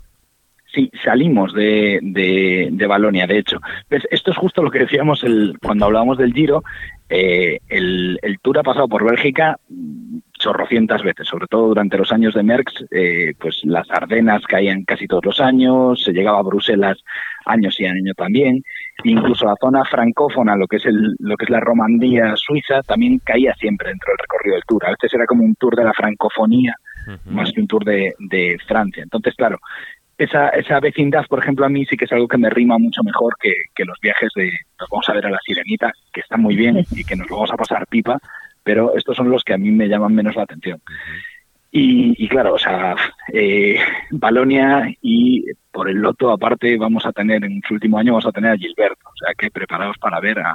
Sí, 0.74 0.92
salimos 1.04 1.54
de, 1.54 2.00
de, 2.02 2.70
de, 2.72 2.88
Balonia, 2.88 3.26
de 3.26 3.40
hecho. 3.40 3.60
Pues 3.88 4.08
esto 4.12 4.32
es 4.32 4.38
justo 4.38 4.62
lo 4.62 4.70
que 4.70 4.80
decíamos 4.80 5.24
el, 5.24 5.58
cuando 5.62 5.86
hablábamos 5.86 6.18
del 6.18 6.34
Giro. 6.34 6.64
Eh, 7.10 7.60
el, 7.70 8.20
el, 8.22 8.40
Tour 8.40 8.60
ha 8.60 8.64
pasado 8.64 8.88
por 8.88 9.04
Bélgica 9.04 9.58
chorrocientas 10.38 11.02
veces, 11.04 11.28
sobre 11.28 11.48
todo 11.48 11.68
durante 11.68 11.98
los 11.98 12.12
años 12.12 12.34
de 12.34 12.44
Merckx, 12.44 12.86
eh, 12.92 13.34
pues 13.40 13.62
las 13.64 13.90
Ardenas 13.92 14.44
caían 14.44 14.84
casi 14.86 15.08
todos 15.08 15.26
los 15.26 15.42
años, 15.42 16.02
se 16.04 16.14
llegaba 16.14 16.40
a 16.40 16.44
Bruselas 16.44 16.98
años 17.46 17.80
y 17.80 17.86
años 17.86 18.16
también, 18.16 18.64
incluso 19.04 19.46
la 19.46 19.56
zona 19.60 19.84
francófona, 19.86 20.56
lo 20.56 20.68
que 20.68 20.78
es 20.78 20.86
el, 20.86 21.16
lo 21.20 21.36
que 21.36 21.46
es 21.46 21.50
la 21.50 21.60
Romandía 21.60 22.34
suiza, 22.36 22.82
también 22.84 23.20
caía 23.20 23.54
siempre 23.56 23.90
dentro 23.90 24.12
del 24.12 24.20
recorrido 24.20 24.56
del 24.56 24.64
Tour. 24.66 24.86
A 24.86 24.92
veces 24.92 25.14
era 25.14 25.26
como 25.26 25.44
un 25.44 25.56
tour 25.56 25.76
de 25.76 25.84
la 25.84 25.94
francofonía 25.94 26.76
más 27.26 27.52
que 27.52 27.62
un 27.62 27.68
tour 27.68 27.84
de, 27.84 28.14
de 28.20 28.58
Francia. 28.68 29.02
Entonces, 29.04 29.34
claro, 29.36 29.58
esa, 30.20 30.50
esa 30.50 30.82
vecindad, 30.82 31.26
por 31.28 31.40
ejemplo, 31.40 31.66
a 31.66 31.70
mí 31.70 31.86
sí 31.86 31.96
que 31.96 32.04
es 32.04 32.12
algo 32.12 32.28
que 32.28 32.38
me 32.38 32.50
rima 32.50 32.78
mucho 32.78 33.02
mejor 33.04 33.36
que, 33.40 33.54
que 33.74 33.86
los 33.86 33.98
viajes 34.02 34.30
de 34.36 34.52
nos 34.78 34.90
vamos 34.90 35.08
a 35.08 35.14
ver 35.14 35.26
a 35.26 35.30
la 35.30 35.40
sirenita, 35.46 35.94
que 36.12 36.20
están 36.20 36.42
muy 36.42 36.58
bien 36.58 36.78
y 36.92 37.06
que 37.06 37.16
nos 37.16 37.30
lo 37.30 37.38
vamos 37.38 37.54
a 37.54 37.58
pasar 37.58 37.88
pipa, 37.88 38.20
pero 38.62 38.96
estos 38.98 39.16
son 39.16 39.30
los 39.30 39.44
que 39.44 39.54
a 39.54 39.58
mí 39.58 39.72
me 39.72 39.88
llaman 39.88 40.14
menos 40.14 40.36
la 40.36 40.44
atención. 40.44 40.82
Y, 41.72 42.22
y 42.22 42.28
claro, 42.28 42.56
o 42.56 42.60
sea, 42.60 42.96
eh, 43.32 43.80
Balonia 44.12 44.94
y 45.02 45.46
por 45.72 45.90
el 45.90 45.98
loto 45.98 46.32
aparte 46.32 46.78
vamos 46.78 47.06
a 47.06 47.14
tener, 47.14 47.46
en 47.46 47.62
su 47.66 47.76
último 47.76 47.98
año 47.98 48.14
vamos 48.14 48.26
a 48.26 48.32
tener 48.34 48.52
a 48.52 48.58
Gilberto, 48.58 49.08
o 49.08 49.18
sea 49.24 49.34
que 49.38 49.50
preparados 49.50 49.98
para 50.00 50.20
ver 50.20 50.40
a 50.40 50.54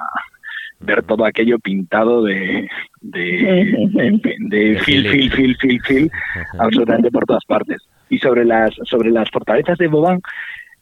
ver 0.81 1.05
todo 1.05 1.25
aquello 1.25 1.59
pintado 1.59 2.23
de 2.25 2.69
de, 3.01 3.89
de, 3.93 4.37
de 4.41 4.79
fil, 4.81 5.09
fil, 5.09 5.33
fil, 5.33 5.57
fil, 5.57 5.81
fil, 5.83 6.11
absolutamente 6.59 7.11
por 7.11 7.25
todas 7.25 7.45
partes 7.47 7.79
y 8.15 8.19
sobre 8.19 8.45
las, 8.45 8.75
sobre 8.85 9.11
las 9.11 9.29
fortalezas 9.31 9.77
de 9.79 9.89
Boban, 9.89 10.21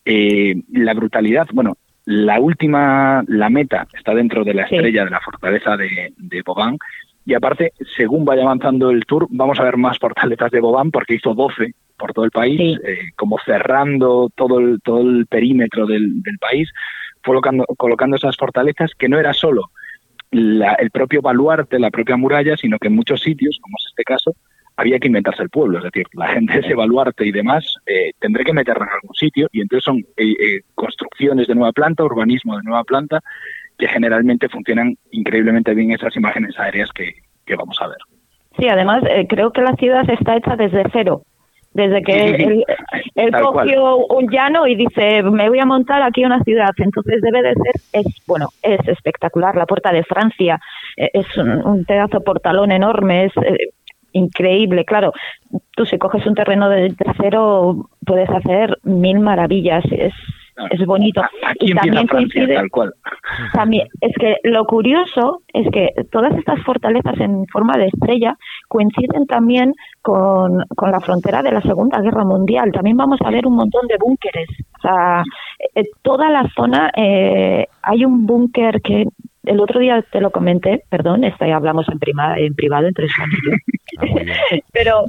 eh, 0.04 0.54
la 0.72 0.92
brutalidad, 0.94 1.46
bueno, 1.52 1.76
la 2.04 2.40
última, 2.40 3.24
la 3.26 3.48
meta 3.48 3.86
está 3.94 4.14
dentro 4.14 4.44
de 4.44 4.54
la 4.54 4.64
estrella 4.64 5.04
de 5.04 5.10
la 5.10 5.20
fortaleza 5.20 5.76
de, 5.76 6.12
de 6.16 6.42
Boban, 6.44 6.76
y 7.24 7.34
aparte, 7.34 7.72
según 7.96 8.24
vaya 8.24 8.42
avanzando 8.42 8.90
el 8.90 9.04
tour, 9.06 9.28
vamos 9.30 9.58
a 9.60 9.64
ver 9.64 9.76
más 9.76 9.98
fortalezas 9.98 10.50
de 10.50 10.60
Boban 10.60 10.90
porque 10.90 11.14
hizo 11.14 11.34
12 11.34 11.74
por 11.96 12.12
todo 12.12 12.24
el 12.24 12.32
país, 12.32 12.78
eh, 12.84 12.98
como 13.16 13.38
cerrando 13.46 14.28
todo 14.34 14.58
el, 14.58 14.80
todo 14.82 15.00
el 15.00 15.26
perímetro 15.26 15.86
del, 15.86 16.22
del 16.22 16.38
país, 16.38 16.68
colocando, 17.24 17.64
colocando 17.78 18.16
esas 18.16 18.36
fortalezas 18.36 18.90
que 18.98 19.08
no 19.08 19.18
era 19.18 19.32
solo 19.32 19.70
la, 20.32 20.72
el 20.74 20.90
propio 20.90 21.22
baluarte, 21.22 21.78
la 21.78 21.90
propia 21.90 22.16
muralla, 22.16 22.56
sino 22.56 22.78
que 22.78 22.88
en 22.88 22.96
muchos 22.96 23.20
sitios, 23.20 23.58
como 23.62 23.76
es 23.78 23.86
este 23.90 24.02
caso, 24.02 24.34
había 24.76 24.98
que 24.98 25.08
inventarse 25.08 25.42
el 25.42 25.50
pueblo, 25.50 25.78
es 25.78 25.84
decir, 25.84 26.06
la 26.14 26.28
gente 26.28 26.54
de 26.54 26.60
ese 26.60 26.74
baluarte 26.74 27.26
y 27.26 27.32
demás 27.32 27.64
eh, 27.86 28.12
tendré 28.18 28.44
que 28.44 28.52
meterla 28.52 28.84
en 28.84 28.92
algún 28.92 29.14
sitio 29.14 29.48
y 29.52 29.60
entonces 29.60 29.84
son 29.84 29.98
eh, 30.16 30.32
eh, 30.32 30.60
construcciones 30.74 31.46
de 31.46 31.54
nueva 31.54 31.72
planta, 31.72 32.04
urbanismo 32.04 32.56
de 32.56 32.62
nueva 32.64 32.84
planta, 32.84 33.20
que 33.78 33.88
generalmente 33.88 34.48
funcionan 34.48 34.96
increíblemente 35.10 35.74
bien 35.74 35.92
esas 35.92 36.16
imágenes 36.16 36.58
aéreas 36.58 36.90
que, 36.92 37.12
que 37.44 37.56
vamos 37.56 37.76
a 37.80 37.88
ver. 37.88 37.98
Sí, 38.58 38.68
además 38.68 39.02
eh, 39.08 39.26
creo 39.28 39.50
que 39.50 39.62
la 39.62 39.74
ciudad 39.74 40.08
está 40.08 40.36
hecha 40.36 40.56
desde 40.56 40.84
cero. 40.92 41.22
Desde 41.74 42.02
que 42.02 42.34
él, 42.34 42.64
él 43.14 43.30
cogió 43.32 43.96
un 43.96 44.28
llano 44.28 44.66
y 44.66 44.74
dice, 44.74 45.22
me 45.22 45.48
voy 45.48 45.58
a 45.58 45.64
montar 45.64 46.02
aquí 46.02 46.22
una 46.22 46.42
ciudad. 46.42 46.68
Entonces 46.76 47.22
debe 47.22 47.40
de 47.40 47.54
ser, 47.54 47.80
es 47.92 48.06
bueno, 48.26 48.48
es 48.62 48.86
espectacular. 48.86 49.56
La 49.56 49.64
Puerta 49.64 49.90
de 49.90 50.04
Francia 50.04 50.60
eh, 50.98 51.08
es 51.14 51.34
un, 51.38 51.66
un 51.66 51.84
pedazo 51.86 52.20
portalón 52.20 52.72
enorme, 52.72 53.24
es 53.24 53.32
increíble. 54.12 54.84
Claro, 54.84 55.12
tú 55.76 55.86
si 55.86 55.98
coges 55.98 56.26
un 56.26 56.34
terreno 56.34 56.68
de 56.68 56.94
cero 57.20 57.88
puedes 58.04 58.30
hacer 58.30 58.78
mil 58.84 59.20
maravillas. 59.20 59.84
Es 59.90 60.12
es 60.70 60.86
bonito. 60.86 61.22
y 61.60 61.74
también 61.74 62.06
coincide 62.06 62.54
tal 62.54 62.70
cual. 62.70 62.94
También 63.52 63.88
es 64.00 64.12
que 64.18 64.36
lo 64.44 64.64
curioso 64.66 65.42
es 65.52 65.68
que 65.70 65.90
todas 66.10 66.36
estas 66.36 66.62
fortalezas 66.62 67.18
en 67.20 67.46
forma 67.46 67.76
de 67.76 67.86
estrella 67.86 68.36
coinciden 68.68 69.26
también 69.26 69.74
con, 70.02 70.64
con 70.76 70.90
la 70.90 71.00
frontera 71.00 71.42
de 71.42 71.52
la 71.52 71.62
Segunda 71.62 72.00
Guerra 72.00 72.24
Mundial. 72.24 72.70
También 72.72 72.96
vamos 72.96 73.18
a 73.24 73.30
ver 73.30 73.46
un 73.46 73.56
montón 73.56 73.86
de 73.86 73.96
búnkeres. 73.98 74.48
O 74.78 74.80
sea, 74.82 75.22
eh, 75.74 75.84
toda 76.02 76.30
la 76.30 76.48
zona 76.54 76.90
eh, 76.96 77.66
hay 77.82 78.04
un 78.04 78.26
búnker 78.26 78.80
que 78.82 79.06
el 79.44 79.60
otro 79.60 79.80
día 79.80 80.02
te 80.02 80.20
lo 80.20 80.30
comenté, 80.30 80.84
perdón, 80.88 81.24
está, 81.24 81.44
hablamos 81.54 81.88
en, 81.88 81.98
prima, 81.98 82.38
en 82.38 82.54
privado 82.54 82.86
entre 82.86 83.06
ah, 83.98 84.04
Pero 84.72 85.04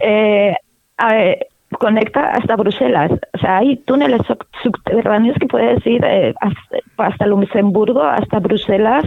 eh, 0.00 0.54
a 0.96 1.14
ver, 1.14 1.46
conecta 1.78 2.30
hasta 2.30 2.56
Bruselas. 2.56 3.12
O 3.34 3.38
sea, 3.38 3.58
hay 3.58 3.76
túneles 3.78 4.20
subterráneos 4.62 5.36
que 5.38 5.46
puedes 5.46 5.86
ir 5.86 6.04
eh, 6.04 6.34
hasta, 6.40 6.78
hasta, 6.96 7.26
Luxemburgo, 7.26 8.02
hasta 8.02 8.38
Bruselas. 8.40 9.04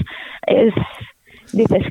Es, 0.47 0.73
dices, 1.53 1.83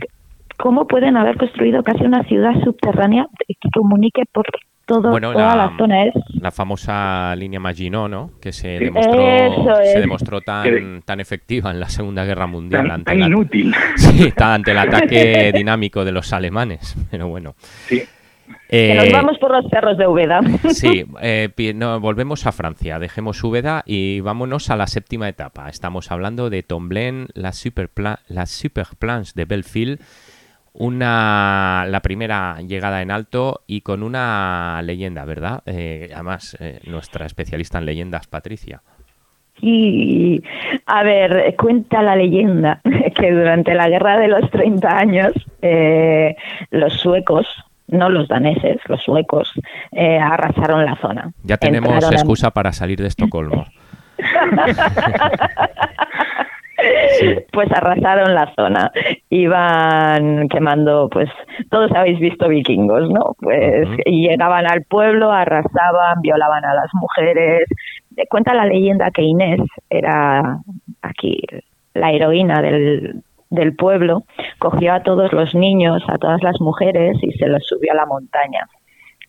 ¿cómo 0.57 0.87
pueden 0.87 1.17
haber 1.17 1.37
construido 1.37 1.83
casi 1.83 2.05
una 2.05 2.23
ciudad 2.25 2.55
subterránea 2.63 3.27
que 3.47 3.71
comunique 3.73 4.25
por 4.33 4.47
todo, 4.91 5.11
bueno, 5.11 5.33
toda 5.33 5.55
la, 5.55 5.67
la, 5.67 5.77
zona? 5.77 6.05
Es... 6.07 6.15
La 6.41 6.51
famosa 6.51 7.35
línea 7.37 7.61
Maginot, 7.61 8.11
¿no? 8.11 8.31
Que 8.41 8.53
se 8.53 8.81
demostró, 8.81 9.77
se 9.85 10.01
demostró 10.01 10.41
tan, 10.41 11.03
tan 11.03 11.21
efectiva 11.21 11.71
en 11.71 11.79
la 11.79 11.89
Segunda 11.89 12.25
Guerra 12.25 12.49
Mundial. 12.49 12.83
Tan, 12.83 12.91
ante 12.91 13.13
tan 13.13 13.23
inútil. 13.23 13.75
Sí, 13.97 14.33
ante 14.37 14.73
el 14.73 14.79
ataque 14.79 15.53
dinámico 15.55 16.05
de 16.05 16.11
los 16.11 16.33
alemanes. 16.33 16.97
Pero 17.11 17.29
bueno. 17.29 17.55
Sí. 17.87 18.03
Eh, 18.69 18.99
que 18.99 19.05
nos 19.05 19.13
vamos 19.13 19.39
por 19.39 19.53
los 19.53 19.71
cerros 19.71 19.97
de 19.97 20.07
Úbeda. 20.09 20.41
Sí, 20.71 21.05
eh, 21.21 21.73
no, 21.75 22.01
volvemos 22.01 22.47
a 22.47 22.53
Francia, 22.53 22.99
dejemos 22.99 23.43
Úbeda 23.45 23.83
y 23.87 24.21
vámonos 24.21 24.71
a 24.71 24.77
la 24.77 24.89
séptima 24.89 25.29
etapa. 25.29 25.69
Estamos 25.69 26.11
hablando 26.11 26.51
de 26.51 26.65
Tomblain, 26.65 27.29
las 27.35 27.59
Superplans 27.59 28.21
la 28.29 28.47
super 28.47 28.87
de 29.35 29.45
Belleville, 29.45 29.99
una, 30.73 31.85
la 31.89 32.01
primera 32.01 32.59
llegada 32.61 33.03
en 33.03 33.11
alto 33.11 33.63
y 33.67 33.81
con 33.81 34.03
una 34.03 34.81
leyenda, 34.83 35.25
¿verdad? 35.25 35.63
Eh, 35.67 36.11
además, 36.15 36.57
eh, 36.61 36.81
nuestra 36.87 37.27
especialista 37.27 37.79
en 37.79 37.87
leyendas, 37.87 38.27
Patricia. 38.29 38.81
Y, 39.63 40.43
a 40.87 41.03
ver, 41.03 41.55
cuenta 41.59 42.03
la 42.03 42.17
leyenda 42.17 42.81
que 43.15 43.31
durante 43.33 43.75
la 43.75 43.89
guerra 43.89 44.19
de 44.19 44.29
los 44.29 44.49
30 44.51 44.97
años 44.99 45.33
eh, 45.61 46.35
los 46.71 46.95
suecos, 46.95 47.47
no 47.89 48.09
los 48.09 48.27
daneses, 48.29 48.79
los 48.87 49.03
suecos, 49.03 49.53
eh, 49.93 50.19
arrasaron 50.19 50.85
la 50.87 50.97
zona. 50.97 51.33
Ya 51.43 51.57
tenemos 51.59 51.91
Entraron 51.93 52.15
a- 52.15 52.17
excusa 52.17 52.53
para 52.53 52.73
salir 52.73 53.01
de 53.01 53.09
Estocolmo. 53.09 53.67
Pues 57.53 57.71
arrasaron 57.73 58.35
la 58.35 58.53
zona. 58.55 58.91
Iban 59.29 60.49
quemando, 60.49 61.09
pues 61.11 61.29
todos 61.71 61.91
habéis 61.93 62.19
visto 62.21 62.49
vikingos, 62.49 63.11
¿no? 63.11 63.35
Pues 63.41 63.89
y 64.07 64.29
llegaban 64.29 64.67
al 64.71 64.85
pueblo, 64.85 65.31
arrasaban, 65.31 66.21
violaban 66.23 66.65
a 66.65 66.75
las 66.75 66.91
mujeres. 66.95 67.67
Eh, 68.17 68.27
Cuenta 68.29 68.55
la 68.55 68.67
leyenda 68.67 69.11
que 69.11 69.23
Inés 69.23 69.61
era 69.89 70.59
aquí 71.03 71.43
la 71.95 72.13
heroína 72.13 72.63
del, 72.63 73.23
del 73.51 73.75
pueblo, 73.75 74.25
cogió 74.59 74.95
a 74.95 75.03
todos 75.03 75.33
los 75.33 75.55
niños, 75.55 76.03
a 76.09 76.19
todas 76.19 76.43
las 76.43 76.61
mujeres 76.61 77.19
y 77.23 77.33
se 77.33 77.49
los 77.49 77.67
subió 77.67 77.93
a 77.93 77.97
la 77.97 78.07
montaña. 78.07 78.69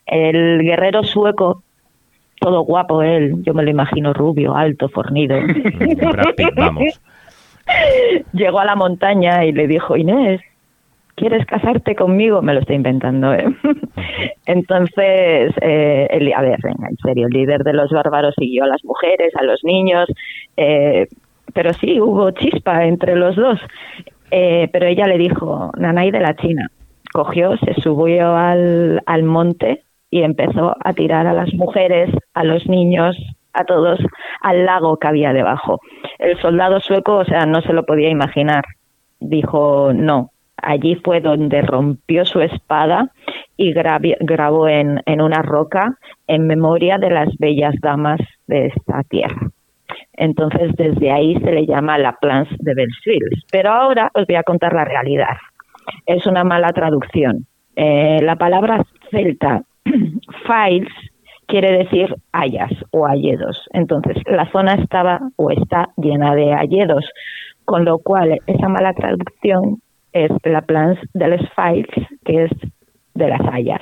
El 0.06 0.62
guerrero 0.62 1.04
sueco, 1.04 1.64
todo 2.40 2.62
guapo 2.62 3.02
él, 3.02 3.44
yo 3.44 3.54
me 3.54 3.64
lo 3.64 3.70
imagino 3.70 4.14
rubio, 4.14 4.56
alto, 4.56 4.90
fornido. 4.90 5.38
Brad 6.12 6.36
Pitt, 6.36 6.56
vamos. 6.56 7.02
llegó 8.34 8.60
a 8.60 8.66
la 8.66 8.76
montaña 8.76 9.46
y 9.46 9.52
le 9.52 9.68
dijo, 9.68 9.96
Inés, 9.98 10.42
¿quieres 11.16 11.46
casarte 11.46 11.96
conmigo? 11.96 12.42
Me 12.42 12.54
lo 12.54 12.60
estoy 12.62 12.76
inventando, 12.78 13.34
¿eh? 13.34 13.46
Entonces, 14.46 15.54
eh, 15.62 16.08
el- 16.10 16.34
a 16.34 16.42
ver, 16.42 16.60
venga, 16.64 16.88
en 16.90 16.98
serio, 16.98 17.28
el 17.28 17.34
líder 17.34 17.64
de 17.64 17.74
los 17.74 17.90
bárbaros 17.92 18.34
siguió 18.38 18.64
a 18.64 18.68
las 18.68 18.84
mujeres, 18.84 19.34
a 19.36 19.44
los 19.44 19.64
niños, 19.64 20.08
eh, 20.58 21.08
pero 21.54 21.74
sí, 21.74 22.00
hubo 22.00 22.32
chispa 22.32 22.86
entre 22.86 23.16
los 23.16 23.36
dos. 23.36 23.60
Eh, 24.32 24.70
pero 24.72 24.88
ella 24.88 25.08
le 25.08 25.18
dijo, 25.18 25.72
Nanay 25.78 26.12
de 26.12 26.22
la 26.22 26.36
China. 26.36 26.70
Cogió, 27.12 27.58
se 27.58 27.74
subió 27.82 28.36
al, 28.38 29.02
al 29.06 29.24
monte 29.24 29.84
y 30.10 30.22
empezó 30.22 30.76
a 30.82 30.94
tirar 30.94 31.28
a 31.28 31.34
las 31.34 31.54
mujeres, 31.54 32.10
a 32.34 32.46
los 32.46 32.66
niños, 32.68 33.18
a 33.54 33.64
todos, 33.66 34.00
al 34.42 34.66
lago 34.66 34.98
que 34.98 35.08
había 35.08 35.34
debajo. 35.34 35.80
El 36.20 36.40
soldado 36.40 36.80
sueco, 36.80 37.16
o 37.16 37.26
sea, 37.26 37.46
no 37.46 37.62
se 37.62 37.74
lo 37.74 37.86
podía 37.86 38.10
imaginar. 38.10 38.64
Dijo, 39.20 39.92
no. 39.94 40.32
Allí 40.58 40.96
fue 40.96 41.22
donde 41.22 41.62
rompió 41.62 42.24
su 42.24 42.40
espada 42.42 43.12
y 43.58 43.74
grabó 43.74 44.68
en, 44.68 45.02
una 45.08 45.42
roca 45.42 45.98
en 46.28 46.46
memoria 46.46 46.98
de 47.00 47.10
las 47.10 47.30
bellas 47.40 47.74
damas 47.82 48.20
de 48.48 48.68
esta 48.68 49.02
tierra. 49.04 49.50
Entonces, 50.14 50.72
desde 50.78 51.12
ahí 51.12 51.36
se 51.40 51.52
le 51.52 51.66
llama 51.66 51.98
la 51.98 52.14
Plans 52.14 52.50
de 52.60 52.76
Belsuils. 52.76 53.44
Pero 53.52 53.72
ahora 53.72 54.12
os 54.14 54.28
voy 54.28 54.36
a 54.36 54.44
contar 54.44 54.74
la 54.74 54.86
realidad. 54.86 55.38
Es 56.06 56.28
una 56.28 56.44
mala 56.44 56.70
traducción. 56.70 57.48
Eh, 57.76 58.20
la 58.22 58.36
palabra 58.36 58.84
celta, 59.10 59.64
files, 59.84 60.94
quiere 61.52 61.78
decir 61.84 62.16
hayas 62.32 62.72
o 62.92 63.06
hayedos. 63.06 63.68
Entonces, 63.74 64.16
la 64.26 64.50
zona 64.52 64.76
estaba 64.76 65.20
o 65.36 65.52
está 65.52 65.90
llena 65.98 66.34
de 66.34 66.54
hayedos, 66.54 67.06
con 67.66 67.84
lo 67.84 68.00
cual 68.00 68.40
esa 68.48 68.70
mala 68.70 68.94
traducción 68.94 69.82
es 70.14 70.32
la 70.44 70.62
Plans 70.62 70.98
de 71.14 71.28
les 71.28 71.42
files, 71.54 72.08
que 72.24 72.46
es 72.46 72.52
de 73.14 73.28
las 73.28 73.42
hayas. 73.52 73.82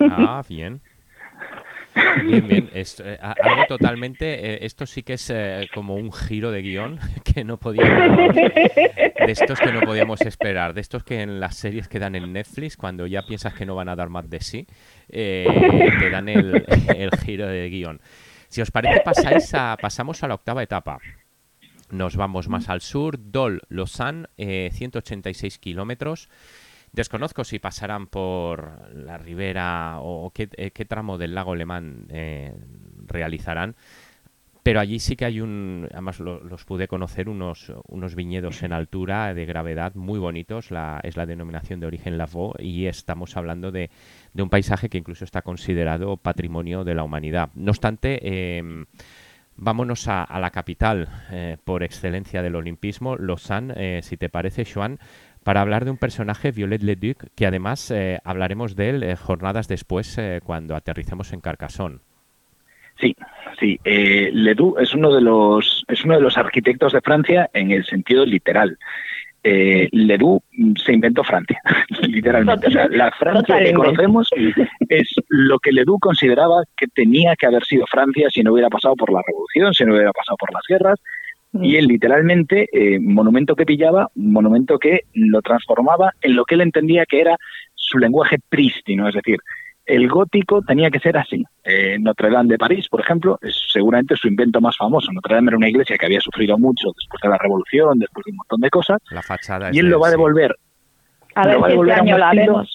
Ah, 0.00 0.42
bien. 0.48 0.80
Bien, 2.24 2.48
bien. 2.48 2.70
Es, 2.72 3.00
eh, 3.00 3.18
algo 3.20 3.64
totalmente. 3.66 4.54
eh, 4.54 4.58
esto 4.62 4.86
sí 4.86 5.02
que 5.02 5.14
es 5.14 5.30
eh, 5.30 5.68
como 5.74 5.96
un 5.96 6.12
giro 6.12 6.50
de 6.50 6.62
guion 6.62 6.98
que 7.24 7.44
no 7.44 7.58
podíamos. 7.58 8.16
De 8.26 9.32
estos 9.32 9.58
que 9.60 9.72
no 9.72 9.80
podíamos 9.80 10.20
esperar. 10.22 10.74
De 10.74 10.80
estos 10.80 11.02
que 11.02 11.20
en 11.20 11.40
las 11.40 11.56
series 11.56 11.88
que 11.88 11.98
dan 11.98 12.14
en 12.14 12.32
Netflix, 12.32 12.76
cuando 12.76 13.06
ya 13.06 13.22
piensas 13.22 13.52
que 13.52 13.66
no 13.66 13.74
van 13.74 13.88
a 13.88 13.96
dar 13.96 14.08
más 14.08 14.30
de 14.30 14.40
sí, 14.40 14.66
eh, 15.10 15.46
te 15.98 16.10
dan 16.10 16.28
el, 16.28 16.64
el 16.96 17.10
giro 17.18 17.46
de 17.46 17.68
guion. 17.68 18.00
Si 18.48 18.60
os 18.62 18.70
parece, 18.70 19.00
pasáis 19.00 19.52
a, 19.54 19.76
pasamos 19.80 20.22
a 20.22 20.28
la 20.28 20.34
octava 20.34 20.62
etapa. 20.62 20.98
Nos 21.90 22.16
vamos 22.16 22.48
más 22.48 22.68
al 22.68 22.80
sur. 22.80 23.18
Dol, 23.18 23.62
Lausanne, 23.68 24.28
eh, 24.36 24.70
186 24.72 25.58
kilómetros. 25.58 26.28
Desconozco 26.92 27.44
si 27.44 27.58
pasarán 27.58 28.06
por 28.06 28.94
la 28.94 29.18
ribera 29.18 29.96
o 30.00 30.30
qué, 30.34 30.48
eh, 30.56 30.70
qué 30.70 30.84
tramo 30.84 31.18
del 31.18 31.34
lago 31.34 31.52
Alemán 31.52 32.06
eh, 32.08 32.54
realizarán, 33.06 33.76
pero 34.68 34.80
allí 34.80 34.98
sí 34.98 35.16
que 35.16 35.24
hay 35.24 35.40
un, 35.40 35.88
además 35.92 36.20
lo- 36.20 36.44
los 36.44 36.66
pude 36.66 36.88
conocer, 36.88 37.30
unos, 37.30 37.72
unos 37.86 38.14
viñedos 38.14 38.62
en 38.62 38.74
altura 38.74 39.32
de 39.32 39.46
gravedad 39.46 39.94
muy 39.94 40.18
bonitos, 40.18 40.70
la, 40.70 41.00
es 41.04 41.16
la 41.16 41.24
denominación 41.24 41.80
de 41.80 41.86
origen 41.86 42.18
Lavaux 42.18 42.54
y 42.60 42.84
estamos 42.84 43.34
hablando 43.38 43.72
de, 43.72 43.88
de 44.34 44.42
un 44.42 44.50
paisaje 44.50 44.90
que 44.90 44.98
incluso 44.98 45.24
está 45.24 45.40
considerado 45.40 46.18
patrimonio 46.18 46.84
de 46.84 46.94
la 46.94 47.02
humanidad. 47.02 47.48
No 47.54 47.70
obstante, 47.70 48.58
em, 48.58 48.84
Vámonos 49.56 50.06
a, 50.06 50.38
la 50.38 50.50
capital 50.50 51.08
eh, 51.30 51.56
por 51.64 51.82
excelencia 51.82 52.42
del 52.42 52.54
olimpismo, 52.54 53.16
Lausanne, 53.16 53.72
eh, 53.74 54.00
si 54.02 54.18
te 54.18 54.28
parece, 54.28 54.66
Joan, 54.66 54.98
para 55.44 55.62
hablar 55.62 55.86
de 55.86 55.92
un 55.92 55.96
personaje, 55.96 56.52
Violet 56.52 56.82
Leduc, 56.82 57.24
que 57.34 57.46
además 57.46 57.90
eh, 57.90 58.18
hablaremos 58.22 58.76
de 58.76 58.90
él 58.90 59.16
jornadas 59.16 59.66
después 59.66 60.20
cuando 60.44 60.76
aterricemos 60.76 61.32
en 61.32 61.40
Carcassonne. 61.40 62.00
Sí, 63.00 63.14
sí. 63.58 63.78
Eh, 63.84 64.30
Ledoux 64.32 64.76
es 64.80 64.94
uno 64.94 65.14
de 65.14 65.20
los 65.20 65.84
es 65.88 66.04
uno 66.04 66.14
de 66.14 66.20
los 66.20 66.36
arquitectos 66.36 66.92
de 66.92 67.00
Francia 67.00 67.48
en 67.52 67.70
el 67.70 67.84
sentido 67.84 68.24
literal. 68.24 68.76
Eh, 69.44 69.88
Ledoux 69.92 70.42
mm, 70.52 70.74
se 70.84 70.92
inventó 70.92 71.22
Francia, 71.22 71.60
literalmente. 72.08 72.66
O 72.66 72.70
sea, 72.70 72.88
la 72.88 73.10
Francia 73.12 73.58
que 73.58 73.72
conocemos 73.72 74.28
es 74.88 75.14
lo 75.28 75.58
que 75.60 75.72
Ledoux 75.72 75.98
consideraba 76.00 76.64
que 76.76 76.88
tenía 76.88 77.36
que 77.36 77.46
haber 77.46 77.64
sido 77.64 77.86
Francia 77.86 78.28
si 78.30 78.42
no 78.42 78.52
hubiera 78.52 78.68
pasado 78.68 78.96
por 78.96 79.12
la 79.12 79.22
Revolución, 79.26 79.72
si 79.74 79.84
no 79.84 79.94
hubiera 79.94 80.12
pasado 80.12 80.36
por 80.36 80.52
las 80.52 80.62
guerras. 80.68 81.00
Y 81.62 81.76
él 81.76 81.86
literalmente, 81.86 82.68
eh, 82.72 83.00
monumento 83.00 83.56
que 83.56 83.64
pillaba, 83.64 84.10
monumento 84.14 84.78
que 84.78 85.04
lo 85.14 85.40
transformaba 85.40 86.12
en 86.20 86.36
lo 86.36 86.44
que 86.44 86.56
él 86.56 86.60
entendía 86.60 87.06
que 87.06 87.22
era 87.22 87.38
su 87.74 87.98
lenguaje 87.98 88.36
prístino, 88.50 89.08
es 89.08 89.14
decir, 89.14 89.38
el 89.88 90.06
gótico 90.08 90.62
tenía 90.62 90.90
que 90.90 91.00
ser 91.00 91.16
así. 91.16 91.44
Eh, 91.64 91.96
Notre 91.98 92.30
Dame 92.30 92.50
de 92.50 92.58
París, 92.58 92.86
por 92.88 93.00
ejemplo, 93.00 93.38
es 93.42 93.58
seguramente 93.72 94.14
su 94.16 94.28
invento 94.28 94.60
más 94.60 94.76
famoso. 94.76 95.10
Notre 95.12 95.34
Dame 95.34 95.48
era 95.50 95.56
una 95.56 95.68
iglesia 95.68 95.96
que 95.96 96.06
había 96.06 96.20
sufrido 96.20 96.58
mucho 96.58 96.88
después 96.94 97.20
de 97.22 97.28
la 97.30 97.38
Revolución, 97.38 97.98
después 97.98 98.24
de 98.26 98.32
un 98.32 98.36
montón 98.36 98.60
de 98.60 98.70
cosas, 98.70 98.98
La 99.10 99.22
fachada 99.22 99.70
y 99.72 99.78
él 99.78 99.86
lo 99.86 99.98
va 99.98 100.08
a 100.08 100.10
sí. 100.10 100.16
devolver 100.16 100.54
A 101.34 101.44
lo 101.48 101.60
va 101.60 101.66
a 101.66 101.70
este 101.70 101.70
devolver 101.70 101.98
a 101.98 102.02
un 102.02 102.08
la 102.20 102.66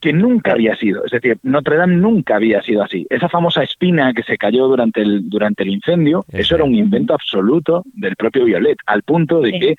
que 0.00 0.12
nunca 0.12 0.52
había 0.52 0.76
sido. 0.76 1.04
Es 1.04 1.10
decir, 1.12 1.38
Notre 1.42 1.76
Dame 1.76 1.96
nunca 1.96 2.36
había 2.36 2.62
sido 2.62 2.82
así. 2.82 3.06
Esa 3.10 3.28
famosa 3.28 3.62
espina 3.62 4.12
que 4.14 4.22
se 4.22 4.38
cayó 4.38 4.68
durante 4.68 5.02
el, 5.02 5.28
durante 5.28 5.62
el 5.64 5.70
incendio, 5.70 6.24
eso 6.32 6.54
era 6.54 6.64
un 6.64 6.74
invento 6.74 7.14
absoluto 7.14 7.82
del 7.94 8.16
propio 8.16 8.44
Violet, 8.44 8.78
al 8.86 9.02
punto 9.02 9.40
de 9.40 9.50
Sí. 9.50 9.58
que, 9.58 9.74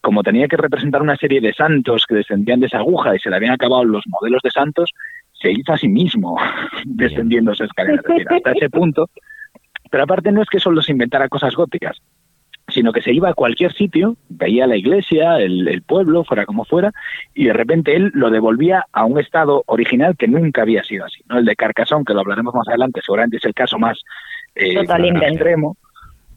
como 0.00 0.22
tenía 0.22 0.46
que 0.48 0.56
representar 0.58 1.00
una 1.02 1.16
serie 1.16 1.40
de 1.40 1.54
santos 1.54 2.04
que 2.06 2.16
descendían 2.16 2.60
de 2.60 2.66
esa 2.66 2.78
aguja 2.78 3.16
y 3.16 3.18
se 3.18 3.30
le 3.30 3.36
habían 3.36 3.52
acabado 3.52 3.84
los 3.84 4.04
modelos 4.06 4.40
de 4.42 4.50
santos, 4.50 4.90
se 5.44 5.52
hizo 5.52 5.72
a 5.74 5.78
sí 5.78 5.88
mismo 5.88 6.38
descendiendo 6.86 7.52
esa 7.52 7.64
escalera. 7.64 8.00
Es 8.00 8.08
decir, 8.08 8.26
hasta 8.30 8.52
ese 8.52 8.70
punto. 8.70 9.10
Pero 9.90 10.04
aparte 10.04 10.32
no 10.32 10.40
es 10.40 10.48
que 10.48 10.58
solo 10.58 10.80
se 10.80 10.92
inventara 10.92 11.28
cosas 11.28 11.54
góticas, 11.54 12.00
sino 12.68 12.92
que 12.92 13.02
se 13.02 13.12
iba 13.12 13.28
a 13.28 13.34
cualquier 13.34 13.74
sitio, 13.74 14.16
veía 14.30 14.66
la 14.66 14.76
iglesia, 14.76 15.36
el, 15.38 15.68
el 15.68 15.82
pueblo, 15.82 16.24
fuera 16.24 16.46
como 16.46 16.64
fuera, 16.64 16.92
y 17.34 17.44
de 17.44 17.52
repente 17.52 17.94
él 17.94 18.10
lo 18.14 18.30
devolvía 18.30 18.86
a 18.90 19.04
un 19.04 19.20
estado 19.20 19.62
original 19.66 20.16
que 20.16 20.28
nunca 20.28 20.62
había 20.62 20.82
sido 20.82 21.04
así. 21.04 21.22
¿no? 21.28 21.38
El 21.38 21.44
de 21.44 21.56
Carcassonne, 21.56 22.04
que 22.06 22.14
lo 22.14 22.20
hablaremos 22.20 22.54
más 22.54 22.66
adelante, 22.66 23.00
seguramente 23.04 23.36
es 23.36 23.44
el 23.44 23.54
caso 23.54 23.78
más 23.78 24.00
eh, 24.54 24.80
extremo. 24.80 25.76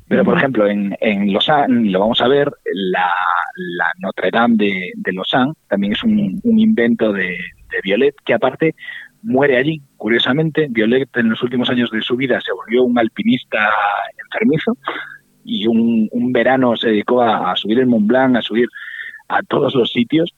Pero, 0.09 0.23
por 0.23 0.37
ejemplo, 0.37 0.67
en, 0.67 0.95
en 1.01 1.33
Lausanne, 1.33 1.89
lo 1.89 1.99
vamos 1.99 2.21
a 2.21 2.29
ver, 2.29 2.49
la, 2.91 3.11
la 3.55 3.91
Notre 3.99 4.31
Dame 4.31 4.55
de, 4.55 4.91
de 4.95 5.13
Lausanne 5.13 5.53
también 5.67 5.93
es 5.93 6.03
un, 6.03 6.39
un 6.43 6.59
invento 6.59 7.11
de, 7.11 7.35
de 7.69 7.79
Violet, 7.83 8.15
que 8.25 8.33
aparte 8.33 8.75
muere 9.23 9.57
allí. 9.57 9.81
Curiosamente, 9.97 10.67
Violet 10.69 11.09
en 11.17 11.29
los 11.29 11.41
últimos 11.43 11.69
años 11.69 11.91
de 11.91 12.01
su 12.01 12.15
vida 12.15 12.39
se 12.41 12.51
volvió 12.53 12.83
un 12.83 12.97
alpinista 12.97 13.69
enfermizo 14.23 14.77
y 15.43 15.67
un, 15.67 16.09
un 16.11 16.31
verano 16.31 16.75
se 16.75 16.89
dedicó 16.89 17.21
a, 17.21 17.55
subir 17.55 17.79
el 17.79 17.87
Mont 17.87 18.07
Blanc, 18.07 18.35
a 18.35 18.41
subir 18.41 18.67
a 19.29 19.41
todos 19.43 19.75
los 19.75 19.91
sitios 19.91 20.33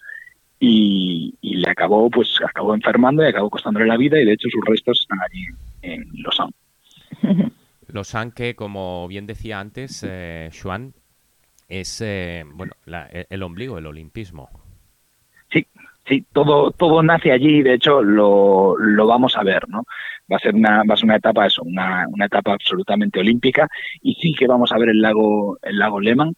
y, 0.60 1.36
le 1.42 1.70
acabó, 1.70 2.10
pues, 2.10 2.38
acabó 2.48 2.74
enfermando 2.76 3.24
y 3.24 3.28
acabó 3.28 3.50
costándole 3.50 3.88
la 3.88 3.98
vida 3.98 4.20
y 4.20 4.26
de 4.26 4.34
hecho 4.34 4.50
sus 4.50 4.64
restos 4.66 5.00
están 5.02 5.20
allí 5.22 5.46
en 5.82 6.06
Lausanne. 6.24 6.54
Lausanne, 7.88 8.32
que 8.36 8.56
como 8.56 9.08
bien 9.08 9.26
decía 9.26 9.60
antes, 9.60 10.06
eh, 10.08 10.52
Joan, 10.62 10.94
es 11.68 12.02
eh, 12.02 12.44
bueno 12.54 12.74
la- 12.86 13.08
el, 13.08 13.26
el 13.30 13.44
ombligo, 13.44 13.78
el 13.78 13.88
olimpismo. 13.88 14.50
Sí, 16.10 16.26
todo, 16.34 16.72
todo 16.72 17.04
nace 17.04 17.32
allí 17.32 17.60
y 17.60 17.62
de 17.62 17.76
hecho 17.76 18.02
lo, 18.02 18.76
lo 18.80 19.06
vamos 19.06 19.38
a 19.38 19.44
ver, 19.44 19.70
¿no? 19.70 19.84
Va 20.32 20.38
a 20.38 20.40
ser 20.40 20.56
una, 20.56 20.82
va 20.84 20.96
a 20.96 20.98
ser 20.98 21.06
una 21.06 21.18
etapa, 21.18 21.46
eso, 21.46 21.62
una, 21.62 22.08
una 22.10 22.26
etapa 22.26 22.54
absolutamente 22.54 23.20
olímpica 23.20 23.68
y 24.02 24.16
sí 24.16 24.34
que 24.34 24.48
vamos 24.48 24.72
a 24.72 24.80
ver 24.80 24.90
el 24.90 25.02
lago, 25.02 25.60
el 25.62 25.78
lago 25.78 26.00
Lehmann 26.00 26.34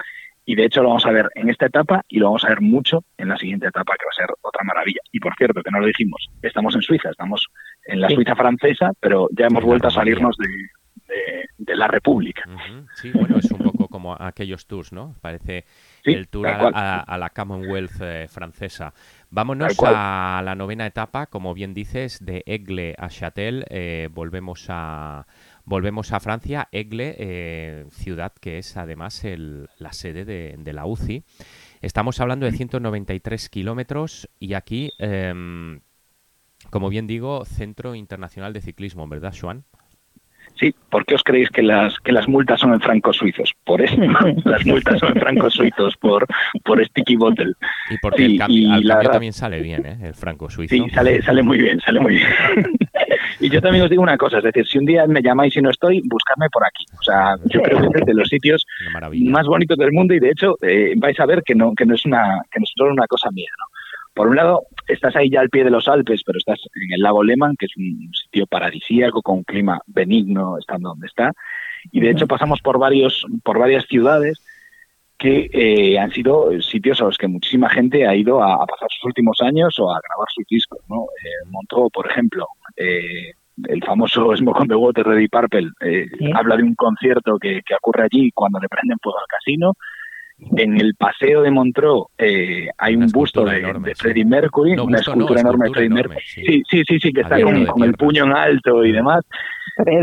y 0.46 0.56
de 0.56 0.66
hecho 0.66 0.82
lo 0.82 0.90
vamos 0.90 1.06
a 1.06 1.12
ver 1.12 1.30
en 1.36 1.50
esta 1.50 1.68
etapa 1.68 2.02
y 2.10 2.20
lo 2.20 2.26
vamos 2.26 2.44
a 2.44 2.50
ver 2.50 2.60
mucho 2.60 3.06
en 3.18 3.30
la 3.30 3.38
siguiente 3.38 3.68
etapa 3.68 3.94
que 3.98 4.06
va 4.06 4.12
a 4.12 4.28
ser 4.28 4.36
otra 4.42 4.64
maravilla. 4.66 5.00
Y 5.14 5.22
por 5.22 5.34
cierto, 5.36 5.62
que 5.64 5.72
no 5.72 5.80
lo 5.80 5.88
dijimos, 5.88 6.28
estamos 6.42 6.76
en 6.76 6.82
Suiza, 6.82 7.10
estamos 7.10 7.48
en 7.86 8.02
la 8.02 8.10
Suiza 8.10 8.36
francesa, 8.36 8.92
pero 9.00 9.30
ya 9.32 9.46
hemos 9.46 9.64
vuelto 9.64 9.88
a 9.88 9.92
salirnos 9.92 10.36
de, 10.38 10.48
de, 11.58 11.76
la 11.76 11.88
República. 11.88 12.44
Sí, 12.96 13.12
bueno, 13.12 13.38
es 13.38 13.50
un 13.52 13.60
poco 13.60 13.88
como 13.88 14.16
aquellos 14.20 14.66
tours, 14.68 14.92
¿no? 14.92 15.16
Parece 15.22 15.66
el 16.04 16.28
tour 16.28 16.48
a, 16.48 17.18
la 17.18 17.30
Commonwealth 17.30 18.02
eh, 18.02 18.28
francesa. 18.28 18.94
Vámonos 19.30 19.78
a 19.84 20.42
la 20.44 20.56
novena 20.56 20.86
etapa, 20.86 21.28
como 21.28 21.54
bien 21.54 21.74
dices, 21.74 22.26
de 22.26 22.44
Aigle 22.46 22.96
a 22.98 23.10
Châtel. 23.10 23.66
Eh, 23.70 24.10
volvemos 24.12 24.66
a 24.70 25.26
volvemos 25.66 26.12
a 26.12 26.20
Francia, 26.20 26.68
Aigle, 26.72 27.16
eh, 27.18 27.86
ciudad 27.92 28.34
que 28.34 28.58
es 28.58 28.76
además 28.78 29.24
el, 29.24 29.70
la 29.78 29.94
sede 29.94 30.26
de, 30.26 30.74
la 30.74 30.86
UCI. 30.86 31.24
Estamos 31.82 32.20
hablando 32.20 32.46
de 32.46 32.52
193 32.52 33.50
kilómetros 33.50 34.30
y 34.40 34.54
aquí, 34.54 34.92
em, 34.98 35.82
como 36.70 36.90
bien 36.90 37.08
digo, 37.08 37.46
Centro 37.46 37.96
Internacional 37.96 38.54
de 38.54 38.62
Ciclismo, 38.62 39.08
¿verdad, 39.08 39.34
Joan? 39.40 39.64
Sí, 40.62 40.76
¿por 40.92 41.04
qué 41.08 41.16
os 41.16 41.24
creéis 41.24 41.50
que 41.50 41.64
las 41.64 42.00
que 42.02 42.12
las 42.12 42.28
multas 42.28 42.60
son 42.60 42.72
en 42.72 42.80
francos 42.80 43.18
suizos? 43.18 43.52
Por 43.66 43.82
eso 43.82 43.96
las 44.46 44.64
multas 44.64 45.00
son 45.00 45.18
en 45.18 45.20
francos 45.20 45.56
suizos, 45.56 45.98
por, 45.98 46.28
por 46.64 46.86
Sticky 46.86 47.16
Bottle. 47.16 47.54
Y 47.90 47.98
porque 47.98 48.26
el, 48.26 48.38
cambio, 48.38 48.70
también 49.12 49.34
sale 49.34 49.60
bien, 49.60 49.84
¿eh? 49.88 49.98
El 50.04 50.14
franco 50.14 50.52
suizo. 50.52 50.76
Sí, 50.76 50.88
sale, 50.92 51.20
sale 51.24 51.42
muy 51.42 51.58
bien, 51.58 51.80
sale 51.82 52.00
muy 52.00 52.14
bien. 52.14 52.30
y 53.40 53.50
yo 53.50 53.60
también 53.60 53.86
os 53.86 53.90
digo 53.90 54.04
una 54.04 54.18
cosa, 54.18 54.38
es 54.38 54.44
decir, 54.44 54.68
si 54.68 54.78
un 54.78 54.86
día 54.86 55.08
me 55.08 55.24
llamáis 55.24 55.58
y 55.58 55.62
no 55.62 55.72
estoy, 55.72 56.00
buscadme 56.06 56.48
por 56.52 56.64
aquí. 56.64 56.86
O 57.00 57.02
sea, 57.02 57.38
yo 57.46 57.60
creo 57.64 57.80
que 57.80 58.00
es 58.00 58.06
de 58.06 58.14
los 58.14 58.30
sitios 58.30 58.64
más 59.32 59.48
bonitos 59.48 59.80
del 59.80 59.92
mundo 59.92 60.14
y 60.14 60.20
de 60.20 60.30
hecho 60.30 60.58
eh, 60.62 60.94
vais 60.96 61.20
a 61.20 61.26
ver 61.26 61.42
que 61.42 61.56
no, 61.56 61.74
que 61.74 61.88
no 61.88 61.96
es 61.96 62.06
una, 62.06 62.40
que 62.52 62.60
no 62.60 62.64
es 62.66 62.74
solo 62.78 62.92
una 62.92 63.08
cosa 63.08 63.32
mía, 63.32 63.50
¿no? 63.58 63.66
Por 64.14 64.28
un 64.28 64.36
lado, 64.36 64.64
estás 64.88 65.16
ahí 65.16 65.30
ya 65.30 65.40
al 65.40 65.50
pie 65.50 65.64
de 65.64 65.72
los 65.72 65.88
Alpes, 65.88 66.22
pero 66.26 66.38
estás 66.38 66.60
en 66.76 66.94
el 66.94 67.02
lago 67.02 67.24
Lehmann, 67.24 67.56
que 67.58 67.66
es 67.66 67.78
un 67.78 68.12
sitio 68.14 68.46
paradisíaco 68.46 69.22
con 69.22 69.38
un 69.38 69.44
clima 69.44 69.80
benigno, 69.88 70.58
estando 70.58 70.90
donde 70.90 71.08
está. 71.08 71.32
Y 71.92 72.02
de 72.02 72.12
hecho 72.12 72.28
pasamos 72.28 72.62
por 72.62 72.78
varios, 72.78 73.26
por 73.44 73.58
varias 73.58 73.86
ciudades 73.86 74.42
que 75.18 75.50
eh, 75.54 76.00
han 76.00 76.12
sido 76.12 76.50
sitios 76.62 77.00
a 77.00 77.06
los 77.06 77.18
que 77.18 77.28
muchísima 77.28 77.70
gente 77.70 78.08
ha 78.08 78.16
ido 78.16 78.42
a, 78.44 78.66
pasar 78.66 78.90
sus 78.90 79.06
últimos 79.06 79.38
años 79.42 79.78
o 79.80 79.92
a 79.92 80.00
grabar 80.02 80.28
sus 80.34 80.46
discos. 80.50 80.80
¿no? 80.90 81.06
Eh, 81.24 81.90
por 81.94 82.10
ejemplo, 82.10 82.48
eh, 82.76 83.34
el 83.68 83.84
famoso 83.84 84.36
Smoke 84.36 84.62
on 84.62 84.68
the 84.68 84.76
Water 84.76 85.06
de 85.06 85.16
Deep 85.16 85.32
Purple, 85.32 85.70
eh, 85.82 86.08
habla 86.34 86.58
de 86.58 86.64
un 86.64 86.76
concierto 86.76 87.38
que, 87.38 87.62
que 87.66 87.76
ocurre 87.76 88.06
allí 88.06 88.32
cuando 88.34 88.60
le 88.60 88.68
prenden 88.68 88.98
fuego 89.02 89.20
al 89.20 89.28
casino. 89.28 89.74
En 90.58 90.80
el 90.80 90.96
paseo 90.96 91.42
de 91.44 91.52
Montreux 91.52 92.08
eh, 92.18 92.68
hay 92.78 92.96
un 92.96 93.08
busto 93.08 93.46
de, 93.46 93.94
Freddie 93.96 94.26
Mercury, 94.26 94.78
una 94.78 94.98
escultura 94.98 95.42
enorme 95.42 95.68
de 95.68 95.74
Freddie 95.74 95.90
Mercury. 95.90 96.20
Sí. 96.26 96.64
sí, 96.68 96.84
sí, 96.88 97.00
sí, 97.00 97.14
que 97.14 97.22
está 97.22 97.40
con, 97.42 97.84
el 97.84 97.94
puño 97.94 98.26
en 98.26 98.34
alto 98.34 98.84
y 98.84 98.92
demás. 98.92 99.22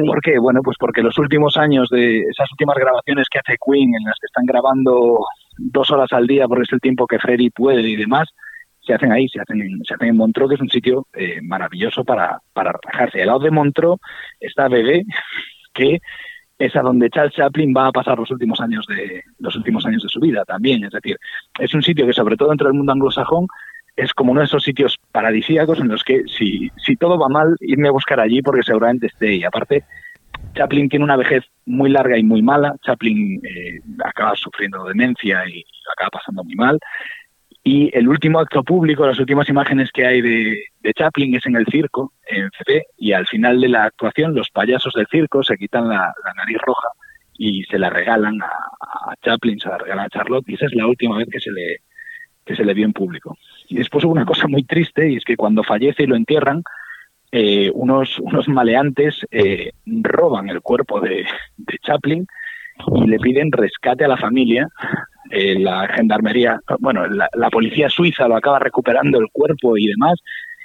¿Por 0.07 0.21
qué? 0.23 0.39
Bueno, 0.39 0.61
pues 0.63 0.77
porque 0.79 1.03
los 1.03 1.19
últimos 1.19 1.57
años 1.57 1.89
de 1.91 2.21
esas 2.21 2.51
últimas 2.53 2.77
grabaciones 2.77 3.27
que 3.31 3.41
hace 3.41 3.57
Queen, 3.65 3.91
en 3.95 4.05
las 4.05 4.17
que 4.21 4.27
están 4.27 4.47
grabando 4.47 5.19
dos 5.59 5.91
horas 5.91 6.13
al 6.13 6.27
día 6.27 6.47
porque 6.47 6.63
es 6.63 6.73
el 6.73 6.81
tiempo 6.81 7.07
que 7.07 7.19
Freddie 7.19 7.51
puede 7.51 7.83
y 7.83 7.97
demás, 7.97 8.29
se 8.81 8.95
hacen 8.95 9.13
ahí, 9.13 9.29
se 9.29 9.41
hacen 9.41 9.61
en, 9.61 9.85
se 9.85 9.95
hacen 9.95 10.09
en 10.09 10.17
Montreux, 10.17 10.49
que 10.49 10.55
es 10.55 10.61
un 10.61 10.71
sitio 10.71 11.07
eh, 11.13 11.41
maravilloso 11.43 12.05
para, 12.05 12.41
para 12.53 12.73
relajarse. 12.73 13.21
Al 13.21 13.27
lado 13.27 13.41
de 13.41 13.51
Montreux 13.51 14.01
está 14.41 14.69
Bebé, 14.69 15.03
que 15.75 15.99
es 16.59 16.75
a 16.75 16.83
donde 16.83 17.11
Charles 17.11 17.35
Chaplin 17.35 17.73
va 17.77 17.87
a 17.87 17.93
pasar 17.93 18.19
los 18.19 18.31
últimos 18.31 18.61
años 18.61 18.87
de 18.89 19.23
los 19.39 19.55
últimos 19.55 19.87
años 19.87 20.03
de 20.03 20.09
su 20.09 20.21
vida 20.21 20.45
también. 20.45 20.85
Es 20.85 20.91
decir, 20.91 21.17
es 21.59 21.73
un 21.73 21.83
sitio 21.83 22.07
que 22.07 22.13
sobre 22.13 22.37
todo 22.37 22.49
dentro 22.49 22.67
del 22.67 22.77
mundo 22.77 22.93
anglosajón 22.93 23.47
es 23.97 24.13
como 24.13 24.33
uno 24.33 24.41
de 24.41 24.47
esos 24.47 24.63
sitios 24.63 24.97
paradisíacos 25.13 25.81
en 25.81 25.89
los 25.89 26.05
que 26.05 26.23
si, 26.27 26.71
si 26.77 26.97
todo 26.97 27.19
va 27.19 27.29
mal, 27.29 27.57
irme 27.61 27.89
a 27.89 27.93
buscar 27.93 28.21
allí 28.21 28.43
porque 28.43 28.63
seguramente 28.63 29.09
esté. 29.09 29.35
Y 29.35 29.45
aparte, 29.45 29.85
Chaplin 30.55 30.89
tiene 30.89 31.05
una 31.05 31.17
vejez 31.17 31.45
muy 31.67 31.91
larga 31.91 32.17
y 32.17 32.23
muy 32.23 32.41
mala. 32.41 32.77
Chaplin 32.83 33.41
eh, 33.45 33.81
acaba 34.05 34.37
sufriendo 34.37 34.85
demencia 34.85 35.49
y 35.49 35.65
acaba 35.93 36.11
pasando 36.11 36.45
muy 36.45 36.55
mal. 36.55 36.79
Y 37.65 37.91
el 37.97 38.09
último 38.09 38.41
acto 38.41 38.63
público, 38.63 39.07
las 39.07 39.19
últimas 39.19 39.49
imágenes 39.49 39.91
que 39.93 40.07
hay 40.07 40.23
de, 40.23 40.63
Chaplin 40.97 41.35
es 41.35 41.45
en 41.47 41.57
el 41.57 41.67
circo, 41.67 42.13
en 42.27 42.51
CP, 42.57 42.87
y 42.97 43.13
al 43.13 43.27
final 43.27 43.61
de 43.61 43.69
la 43.69 43.85
actuación 43.85 44.35
los 44.35 44.49
payasos 44.51 44.95
del 44.95 45.07
circo 45.11 45.43
se 45.43 45.57
quitan 45.57 45.89
la, 45.89 46.13
nariz 46.37 46.59
roja 46.65 46.89
y 47.37 47.63
se 47.65 47.79
la 47.79 47.91
regalan 47.91 48.41
a, 48.43 49.15
Chaplin, 49.23 49.61
se 49.61 49.69
la 49.69 49.79
regalan 49.79 50.07
a 50.07 50.09
Charlotte, 50.09 50.49
y 50.49 50.55
esa 50.55 50.67
es 50.67 50.75
la 50.75 50.87
última 50.87 51.19
vez 51.19 51.29
que 51.31 51.41
se 51.41 51.51
le, 51.51 51.79
que 52.45 52.57
se 52.57 52.65
le 52.65 52.75
vio 52.75 52.87
en 52.87 52.93
público. 52.93 53.37
Y 53.69 53.77
después 53.77 54.05
hubo 54.05 54.13
una 54.13 54.25
cosa 54.25 54.49
muy 54.49 54.65
triste, 54.65 55.11
y 55.11 55.17
es 55.17 55.25
que 55.25 55.37
cuando 55.37 55.63
fallece 55.63 56.05
y 56.05 56.07
lo 56.07 56.17
entierran, 56.17 56.63
eh, 57.31 57.71
unos, 57.75 58.19
unos 58.21 58.49
maleantes 58.49 59.27
eh, 59.31 59.73
roban 59.85 60.49
el 60.49 60.63
cuerpo 60.63 61.01
de, 61.01 61.27
de 61.59 61.79
Chaplin 61.83 62.27
y 62.95 63.07
le 63.07 63.19
piden 63.19 63.53
rescate 63.53 64.05
a 64.05 64.09
la 64.09 64.17
familia 64.17 64.69
eh, 65.31 65.59
la 65.59 65.89
gendarmería, 65.89 66.61
bueno, 66.81 67.07
la, 67.07 67.51
policía 67.51 67.89
suiza 67.89 68.29
lo 68.29 68.37
acaba 68.37 68.59
recuperando 68.59 69.19
el 69.19 69.27
cuerpo 69.33 69.77
y 69.77 69.87
demás. 69.87 70.19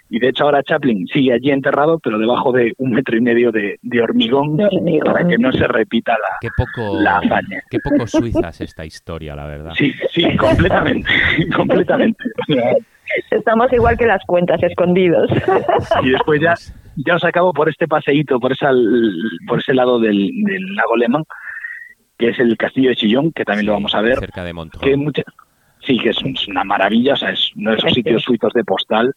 Y 0.09 0.19
de 0.19 0.29
hecho 0.29 0.43
ahora 0.43 0.61
Chaplin 0.61 1.07
sigue 1.07 1.33
allí 1.33 1.49
enterrado, 1.49 1.97
pero 1.97 2.19
debajo 2.19 2.51
de 2.51 2.73
un 2.77 2.91
metro 2.91 3.17
y 3.17 3.21
medio 3.21 3.51
de, 3.51 3.79
hormigón, 4.01 4.57
para 5.03 5.27
que 5.27 5.37
no 5.39 5.51
se 5.51 5.67
repita 5.67 6.11
la, 6.11 6.37
qué 6.39 6.49
poco, 6.55 6.99
hazaña. 6.99 7.63
Qué 7.69 7.79
poco 7.79 8.05
suiza 8.05 8.49
es 8.49 8.61
esta 8.61 8.85
historia, 8.85 9.35
la 9.35 9.47
verdad. 9.47 9.71
Sí, 9.75 9.91
sí, 10.11 10.35
completamente, 10.37 11.09
completamente. 11.55 12.23
Estamos 13.31 13.73
igual 13.73 13.97
que 13.97 14.05
las 14.05 14.23
cuentas, 14.25 14.61
escondidos. 14.61 15.31
Y 16.03 16.11
después 16.11 16.39
ya, 16.41 16.53
ya 16.95 17.15
os 17.15 17.23
acabo 17.23 17.51
por 17.51 17.69
este 17.69 17.87
paseíto, 17.87 18.39
por, 18.39 18.51
esa, 18.51 18.69
por 19.47 19.59
ese 19.59 19.73
lado 19.73 19.99
del, 19.99 20.29
del 20.43 20.75
lago 20.75 20.95
Lehmann, 20.95 21.23
que 22.17 22.29
es 22.29 22.39
el 22.39 22.55
castillo 22.57 22.89
de 22.89 22.95
Chillón, 22.95 23.31
que 23.31 23.45
también 23.45 23.67
lo 23.67 23.73
vamos 23.73 23.95
a 23.95 24.01
ver. 24.01 24.19
Cerca 24.19 24.43
de 24.43 24.53
Que 24.81 25.23
sí, 25.85 25.99
que 25.99 26.09
es 26.09 26.47
una 26.47 26.63
maravilla, 26.63 27.13
o 27.13 27.17
sea, 27.17 27.31
es 27.31 27.51
uno 27.55 27.71
de 27.71 27.77
esos 27.77 27.93
sitios 27.93 28.23
suitos 28.23 28.53
de 28.53 28.63
postal, 28.63 29.13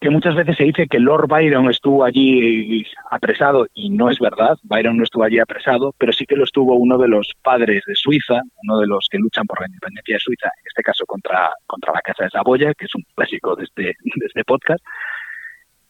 que 0.00 0.08
muchas 0.08 0.34
veces 0.34 0.56
se 0.56 0.64
dice 0.64 0.86
que 0.86 0.98
Lord 0.98 1.28
Byron 1.28 1.68
estuvo 1.68 2.04
allí 2.04 2.86
apresado, 3.10 3.66
y 3.74 3.90
no 3.90 4.08
es 4.08 4.18
verdad, 4.18 4.56
Byron 4.62 4.96
no 4.96 5.04
estuvo 5.04 5.24
allí 5.24 5.38
apresado, 5.38 5.94
pero 5.98 6.12
sí 6.12 6.24
que 6.24 6.36
lo 6.36 6.44
estuvo 6.44 6.74
uno 6.74 6.96
de 6.96 7.08
los 7.08 7.30
padres 7.42 7.82
de 7.86 7.94
Suiza, 7.94 8.40
uno 8.62 8.78
de 8.78 8.86
los 8.86 9.06
que 9.10 9.18
luchan 9.18 9.46
por 9.46 9.60
la 9.60 9.66
independencia 9.66 10.14
de 10.14 10.20
Suiza, 10.20 10.46
en 10.46 10.66
este 10.66 10.82
caso 10.82 11.04
contra, 11.04 11.50
contra 11.66 11.92
la 11.92 12.00
Casa 12.00 12.24
de 12.24 12.30
Saboya, 12.30 12.72
que 12.72 12.86
es 12.86 12.94
un 12.94 13.04
clásico 13.14 13.54
de 13.56 13.64
este, 13.64 13.82
de 14.02 14.26
este 14.26 14.44
podcast, 14.44 14.82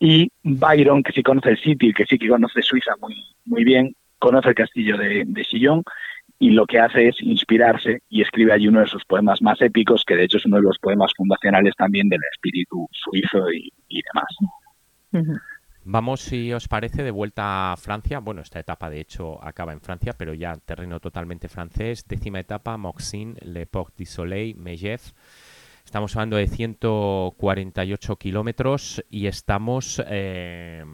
y 0.01 0.33
Byron, 0.43 1.05
que 1.05 1.13
sí 1.13 1.23
conoce 1.23 1.51
el 1.51 1.61
sitio 1.61 1.91
y 1.91 1.93
que 1.93 2.07
sí 2.07 2.19
que 2.19 2.29
conoce 2.29 2.63
Suiza 2.63 2.95
muy, 3.01 3.15
muy 3.45 3.63
bien, 3.63 3.95
conoce 4.21 4.51
el 4.51 4.55
castillo 4.55 4.97
de, 4.97 5.25
de 5.27 5.45
Sillón 5.45 5.83
y 6.43 6.51
lo 6.51 6.67
que 6.67 6.79
hace 6.79 7.09
es 7.09 7.17
inspirarse 7.21 8.03
y 8.09 8.23
escribe 8.23 8.53
allí 8.55 8.67
uno 8.67 8.81
de 8.81 8.87
sus 8.87 9.05
poemas 9.05 9.43
más 9.43 9.61
épicos, 9.61 10.05
que 10.07 10.17
de 10.17 10.25
hecho 10.25 10.39
es 10.39 10.47
uno 10.47 10.57
de 10.57 10.63
los 10.63 10.79
poemas 10.79 11.13
fundacionales 11.15 11.75
también 11.77 12.09
del 12.09 12.21
espíritu 12.33 12.89
suizo 12.93 13.53
y, 13.53 14.03
demás. 14.03 15.29
Vamos, 15.85 16.21
si 16.21 16.51
os 16.55 16.67
parece, 16.67 17.03
de 17.03 17.11
vuelta 17.11 17.73
a 17.73 17.77
Francia. 17.77 18.21
Bueno, 18.21 18.41
esta 18.41 18.59
etapa 18.59 18.89
de 18.89 19.01
hecho 19.01 19.43
acaba 19.45 19.75
en 19.75 19.83
Francia, 19.83 20.15
pero 20.17 20.33
ya 20.33 20.57
terreno 20.57 20.99
totalmente 20.99 21.49
francés. 21.49 22.07
Décima 22.09 22.41
etapa, 22.41 22.79
Moxin, 22.79 23.37
Le 23.43 23.67
Port 23.67 23.95
du 23.99 24.07
Soleil, 24.07 24.57
Megève. 24.57 25.13
Estamos 25.85 26.17
hablando 26.17 26.37
de 26.37 26.47
148 26.47 28.17
kilómetros 28.17 29.05
y 29.11 29.27
estamos 29.27 30.03
eh, 30.07 30.85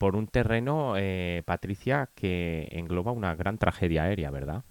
por 0.00 0.16
un 0.16 0.28
terreno, 0.28 0.94
eh, 0.96 1.42
Patricia, 1.44 2.08
que 2.16 2.68
engloba 2.72 3.12
una 3.12 3.34
gran 3.34 3.58
tragedia 3.58 4.04
aérea, 4.04 4.30
¿verdad? 4.30 4.62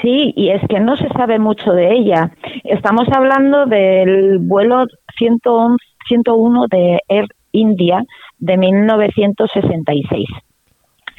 Sí, 0.00 0.32
y 0.34 0.48
es 0.48 0.62
que 0.66 0.80
no 0.80 0.96
se 0.96 1.08
sabe 1.08 1.38
mucho 1.38 1.72
de 1.72 1.92
ella. 1.92 2.32
Estamos 2.64 3.06
hablando 3.14 3.66
del 3.66 4.38
vuelo 4.38 4.86
101 5.18 6.66
de 6.70 7.00
Air 7.06 7.26
India 7.52 8.02
de 8.38 8.56
1966. 8.56 10.26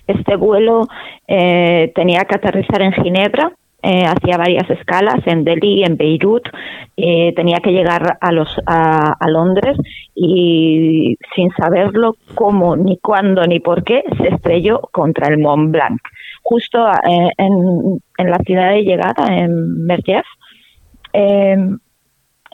Este 0.08 0.36
vuelo 0.36 0.88
eh, 1.28 1.92
tenía 1.94 2.26
que 2.26 2.38
aterrizar 2.38 2.82
en 2.82 2.94
Ginebra 2.94 3.52
eh, 3.84 4.06
hacía 4.06 4.38
varias 4.38 4.70
escalas 4.70 5.20
en 5.26 5.44
Delhi, 5.44 5.84
en 5.84 5.98
Beirut, 5.98 6.48
eh, 6.96 7.34
tenía 7.36 7.60
que 7.60 7.74
llegar 7.74 8.18
a, 8.22 8.32
los, 8.32 8.50
a, 8.66 9.18
Londres 9.28 9.78
y 10.16 11.18
sin 11.36 11.52
saberlo 11.52 12.16
cómo, 12.34 12.78
ni 12.78 12.98
cuándo, 12.98 13.46
ni 13.46 13.60
por 13.60 13.84
qué, 13.84 14.04
se 14.18 14.30
estrelló 14.30 14.80
contra 14.94 15.28
el 15.28 15.38
Mont 15.38 15.72
Blanc. 15.72 16.00
Justo 16.44 16.88
eh, 16.88 17.30
en, 17.38 18.00
en, 18.18 18.32
la 18.32 18.38
ciudad 18.46 18.72
de 18.72 18.84
llegada, 18.84 19.38
en 19.38 19.86
Merjev, 19.86 20.24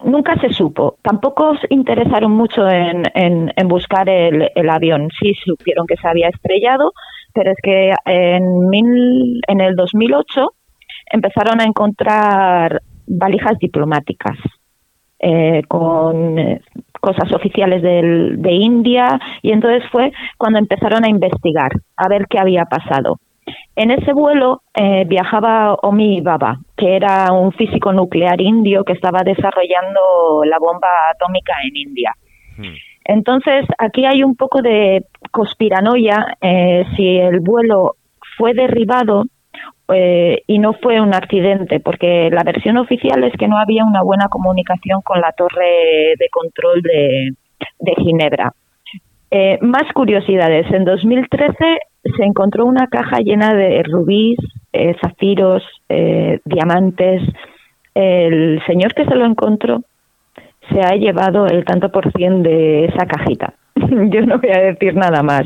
nunca 0.04 0.36
se 0.42 0.52
supo. 0.52 0.98
Tampoco 1.04 1.56
se 1.58 1.68
interesaron 1.70 2.32
mucho 2.32 2.68
en, 2.68 3.04
en, 3.14 3.68
buscar 3.68 4.10
el, 4.10 4.50
el, 4.56 4.70
avión. 4.70 5.10
Sí 5.20 5.36
supieron 5.36 5.86
que 5.86 5.98
se 5.98 6.08
había 6.08 6.30
estrellado, 6.30 6.92
pero 7.36 7.52
es 7.52 7.58
que 7.62 7.94
en, 8.06 8.70
mil, 8.70 9.42
en 9.48 9.62
el 9.62 9.76
2008 9.76 10.54
empezaron 11.10 11.62
a 11.62 11.66
encontrar 11.66 12.82
valijas 13.08 13.58
diplomáticas 13.60 14.38
eh, 15.20 15.64
con 15.68 16.40
eh, 16.40 16.62
cosas 17.02 17.32
oficiales 17.34 17.82
del, 17.82 18.42
de 18.42 18.52
India 18.52 19.20
y 19.42 19.52
entonces 19.52 19.84
fue 19.92 20.12
cuando 20.38 20.60
empezaron 20.60 21.04
a 21.04 21.10
investigar 21.10 21.72
a 21.98 22.08
ver 22.08 22.28
qué 22.30 22.40
había 22.40 22.66
pasado. 22.66 23.20
En 23.76 23.92
ese 23.92 24.14
vuelo 24.14 24.62
eh, 24.74 25.06
viajaba 25.08 25.74
Omi 25.76 26.22
Baba, 26.22 26.60
que 26.78 26.96
era 26.96 27.32
un 27.32 27.52
físico 27.54 27.92
nuclear 27.94 28.40
indio 28.42 28.84
que 28.84 28.94
estaba 28.94 29.24
desarrollando 29.24 30.44
la 30.46 30.60
bomba 30.60 30.88
atómica 31.14 31.54
en 31.64 31.78
India. 31.78 32.14
Hmm. 32.58 32.76
Entonces, 33.06 33.66
aquí 33.78 34.06
hay 34.06 34.24
un 34.24 34.36
poco 34.36 34.62
de 34.62 35.06
conspiranoia 35.32 36.38
eh, 36.42 36.86
si 36.96 37.18
el 37.18 37.40
vuelo 37.40 37.96
fue 38.38 38.54
derribado 38.54 39.24
eh, 39.92 40.44
y 40.46 40.60
no 40.60 40.74
fue 40.74 41.02
un 41.02 41.14
accidente, 41.14 41.80
porque 41.80 42.30
la 42.32 42.44
versión 42.44 42.78
oficial 42.78 43.24
es 43.24 43.34
que 43.34 43.48
no 43.48 43.58
había 43.58 43.84
una 43.84 44.04
buena 44.04 44.28
comunicación 44.30 45.02
con 45.02 45.20
la 45.20 45.32
torre 45.32 46.14
de 46.18 46.30
control 46.32 46.82
de, 46.82 47.94
Ginebra. 47.98 48.54
Eh, 49.32 49.58
más 49.62 49.92
curiosidades. 49.94 50.72
En 50.72 50.86
2013 50.86 51.56
se 52.18 52.24
encontró 52.24 52.66
una 52.66 52.88
caja 52.88 53.20
llena 53.20 53.54
de 53.54 53.84
rubíes, 53.84 54.38
eh, 54.74 54.96
zafiros, 55.02 55.64
diamantes. 56.46 57.24
El 57.96 58.62
señor 58.68 58.94
que 58.94 59.06
se 59.06 59.16
lo 59.16 59.26
encontró 59.26 59.82
se 60.70 60.82
ha 60.82 60.96
llevado 60.96 61.48
el 61.48 61.66
tanto 61.66 61.92
por 61.92 62.12
cien 62.14 62.44
de 62.44 62.86
esa 62.86 63.06
cajita. 63.08 63.54
Yo 63.76 64.22
no 64.22 64.38
voy 64.40 64.52
a 64.52 64.62
decir 64.62 64.96
nada 64.96 65.24
más. 65.24 65.44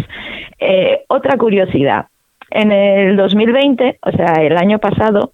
otra 1.08 1.38
curiosidad. 1.38 2.08
En 2.56 2.72
el 2.72 3.18
2020, 3.18 3.98
o 4.00 4.12
sea, 4.12 4.34
el 4.44 4.56
año 4.58 4.78
pasado, 4.78 5.34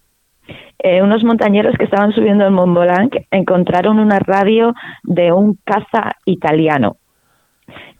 eh, 0.78 1.02
unos 1.02 1.22
montañeros 1.22 1.76
que 1.76 1.84
estaban 1.84 2.12
subiendo 2.12 2.46
el 2.46 2.50
Mont 2.50 2.74
Blanc 2.74 3.14
encontraron 3.30 3.98
una 3.98 4.18
radio 4.20 4.74
de 5.02 5.30
un 5.30 5.58
caza 5.62 6.12
italiano. 6.24 6.96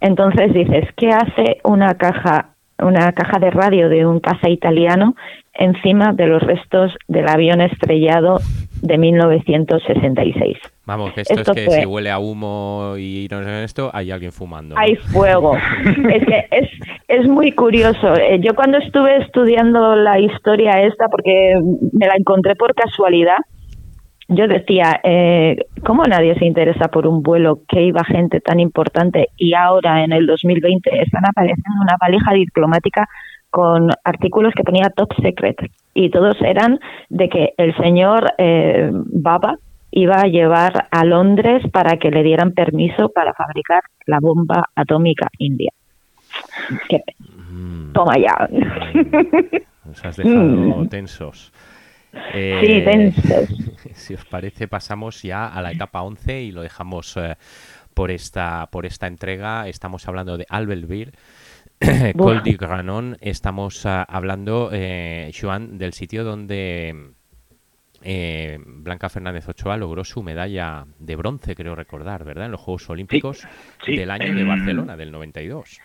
Entonces 0.00 0.54
dices, 0.54 0.88
¿qué 0.96 1.10
hace 1.10 1.58
una 1.64 1.96
caja, 1.96 2.54
una 2.82 3.12
caja 3.12 3.38
de 3.38 3.50
radio 3.50 3.88
de 3.88 4.06
un 4.06 4.20
caza 4.20 4.48
italiano 4.48 5.14
encima 5.54 6.12
de 6.12 6.26
los 6.26 6.42
restos 6.42 6.92
del 7.08 7.28
avión 7.28 7.60
estrellado 7.60 8.40
de 8.82 8.98
1966? 8.98 10.56
Vamos, 10.86 11.12
que 11.12 11.20
esto, 11.20 11.40
es 11.40 11.50
que 11.50 11.70
si 11.70 11.86
huele 11.86 12.10
a 12.10 12.18
humo 12.18 12.94
y 12.98 13.28
no 13.30 13.44
sé 13.44 13.64
esto, 13.64 13.90
hay 13.92 14.10
alguien 14.10 14.32
fumando. 14.32 14.74
Hay 14.76 14.96
fuego. 14.96 15.56
es 15.86 16.24
que 16.24 16.46
es, 16.50 16.68
es 17.06 17.28
muy 17.28 17.52
curioso. 17.52 18.16
Eh, 18.16 18.40
yo 18.40 18.54
cuando 18.54 18.78
estuve 18.78 19.18
estudiando 19.18 19.94
la 19.94 20.18
historia 20.18 20.82
esta, 20.82 21.06
porque 21.08 21.54
me 21.92 22.06
la 22.06 22.14
encontré 22.16 22.56
por 22.56 22.74
casualidad, 22.74 23.38
yo 24.30 24.46
decía, 24.46 25.00
eh, 25.02 25.56
¿cómo 25.84 26.04
nadie 26.04 26.36
se 26.36 26.46
interesa 26.46 26.88
por 26.88 27.06
un 27.06 27.22
vuelo 27.22 27.60
que 27.68 27.82
iba 27.82 28.04
gente 28.04 28.40
tan 28.40 28.60
importante 28.60 29.28
y 29.36 29.54
ahora 29.54 30.04
en 30.04 30.12
el 30.12 30.26
2020 30.26 31.02
están 31.02 31.24
apareciendo 31.28 31.82
una 31.82 31.96
valija 32.00 32.32
diplomática 32.32 33.08
con 33.50 33.90
artículos 34.04 34.54
que 34.54 34.62
ponía 34.62 34.90
top 34.90 35.12
secret 35.20 35.56
y 35.94 36.10
todos 36.10 36.36
eran 36.42 36.78
de 37.08 37.28
que 37.28 37.54
el 37.56 37.76
señor 37.76 38.32
eh, 38.38 38.90
Baba, 38.92 39.56
iba 39.90 40.20
a 40.20 40.28
llevar 40.28 40.86
a 40.92 41.04
Londres 41.04 41.64
para 41.72 41.96
que 41.96 42.12
le 42.12 42.22
dieran 42.22 42.52
permiso 42.52 43.08
para 43.08 43.34
fabricar 43.34 43.82
la 44.06 44.20
bomba 44.20 44.68
atómica 44.76 45.28
india. 45.38 45.72
Mm. 47.50 47.92
Toma 47.92 48.14
ya. 48.16 48.48
Nos 49.84 50.04
has 50.04 50.16
dejado 50.16 50.36
mm. 50.36 50.88
Sí, 52.12 52.18
eh. 52.34 53.12
Si 53.94 54.14
os 54.14 54.24
parece, 54.24 54.68
pasamos 54.68 55.22
ya 55.22 55.46
a 55.46 55.62
la 55.62 55.72
etapa 55.72 56.02
11 56.02 56.42
y 56.42 56.52
lo 56.52 56.62
dejamos 56.62 57.16
eh, 57.16 57.36
por, 57.94 58.10
esta, 58.10 58.68
por 58.70 58.86
esta 58.86 59.06
entrega. 59.06 59.68
Estamos 59.68 60.06
hablando 60.08 60.36
de 60.36 60.46
Albelville. 60.48 61.12
Col 62.16 62.42
Granon, 62.42 63.16
estamos 63.20 63.86
ah, 63.86 64.02
hablando, 64.02 64.70
eh, 64.72 65.32
Joan, 65.38 65.78
del 65.78 65.94
sitio 65.94 66.24
donde 66.24 67.12
eh, 68.02 68.58
Blanca 68.64 69.08
Fernández 69.08 69.48
Ochoa 69.48 69.76
logró 69.78 70.04
su 70.04 70.22
medalla 70.22 70.86
de 70.98 71.16
bronce, 71.16 71.54
creo 71.54 71.74
recordar, 71.74 72.24
¿verdad? 72.24 72.46
En 72.46 72.52
los 72.52 72.60
Juegos 72.60 72.88
Olímpicos 72.90 73.46
del 73.86 74.10
año 74.10 74.34
de 74.34 74.44
Barcelona, 74.44 74.96
del 74.96 75.10
92. 75.10 75.80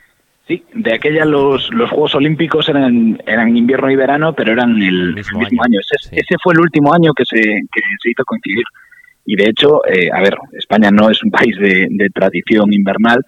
Sí, 0.48 0.64
de 0.74 0.94
aquella 0.94 1.26
los, 1.26 1.74
los 1.74 1.90
Juegos 1.90 2.16
Olímpicos 2.16 2.70
eran, 2.70 3.20
eran 3.26 3.58
invierno 3.58 3.90
y 3.90 3.96
verano, 3.96 4.34
pero 4.34 4.52
eran 4.52 4.82
el, 4.82 5.16
mismo, 5.16 5.42
año. 5.42 5.80
Ese, 6.12 6.36
fue 6.44 6.54
el 6.54 6.60
último 6.60 6.94
año 6.94 7.14
que 7.14 7.26
se, 7.26 7.42
que 7.42 7.82
se 8.02 8.12
hizo 8.12 8.24
coincidir. 8.24 8.64
Y 9.26 9.36
de 9.36 9.50
hecho, 9.50 9.82
eh, 9.88 10.10
a 10.14 10.22
ver, 10.22 10.36
España 10.54 10.92
no 10.92 11.10
es 11.10 11.24
un 11.24 11.32
país 11.32 11.58
de, 11.58 12.10
tradición 12.14 12.72
invernal, 12.72 13.24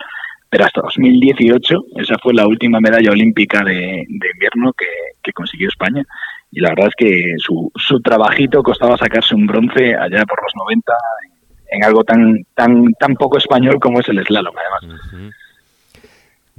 pero 0.50 0.66
hasta 0.66 0.82
2018 0.82 1.86
esa 1.98 2.16
fue 2.22 2.34
la 2.34 2.48
última 2.48 2.80
medalla 2.80 3.12
olímpica 3.12 3.64
de, 3.64 4.06
invierno 4.08 4.74
que 4.74 5.34
consiguió 5.34 5.68
España 5.68 6.06
y 6.52 6.62
la 6.62 6.70
verdad 6.70 6.88
es 6.88 6.96
que 6.96 7.34
su, 7.38 7.72
su 7.76 8.00
trabajito 8.02 8.64
costaba 8.64 8.98
sacarse 8.98 9.36
un 9.36 9.48
bronce 9.48 9.96
allá 9.96 10.24
por 10.26 10.42
los 10.42 10.54
90 10.56 10.94
en, 11.72 11.84
algo 11.84 12.04
tan, 12.04 12.44
tan, 12.56 12.94
tan 12.94 13.16
poco 13.16 13.38
español 13.38 13.80
como 13.80 14.00
es 14.00 14.08
el 14.08 14.24
slalom, 14.24 14.56
además. 14.58 15.34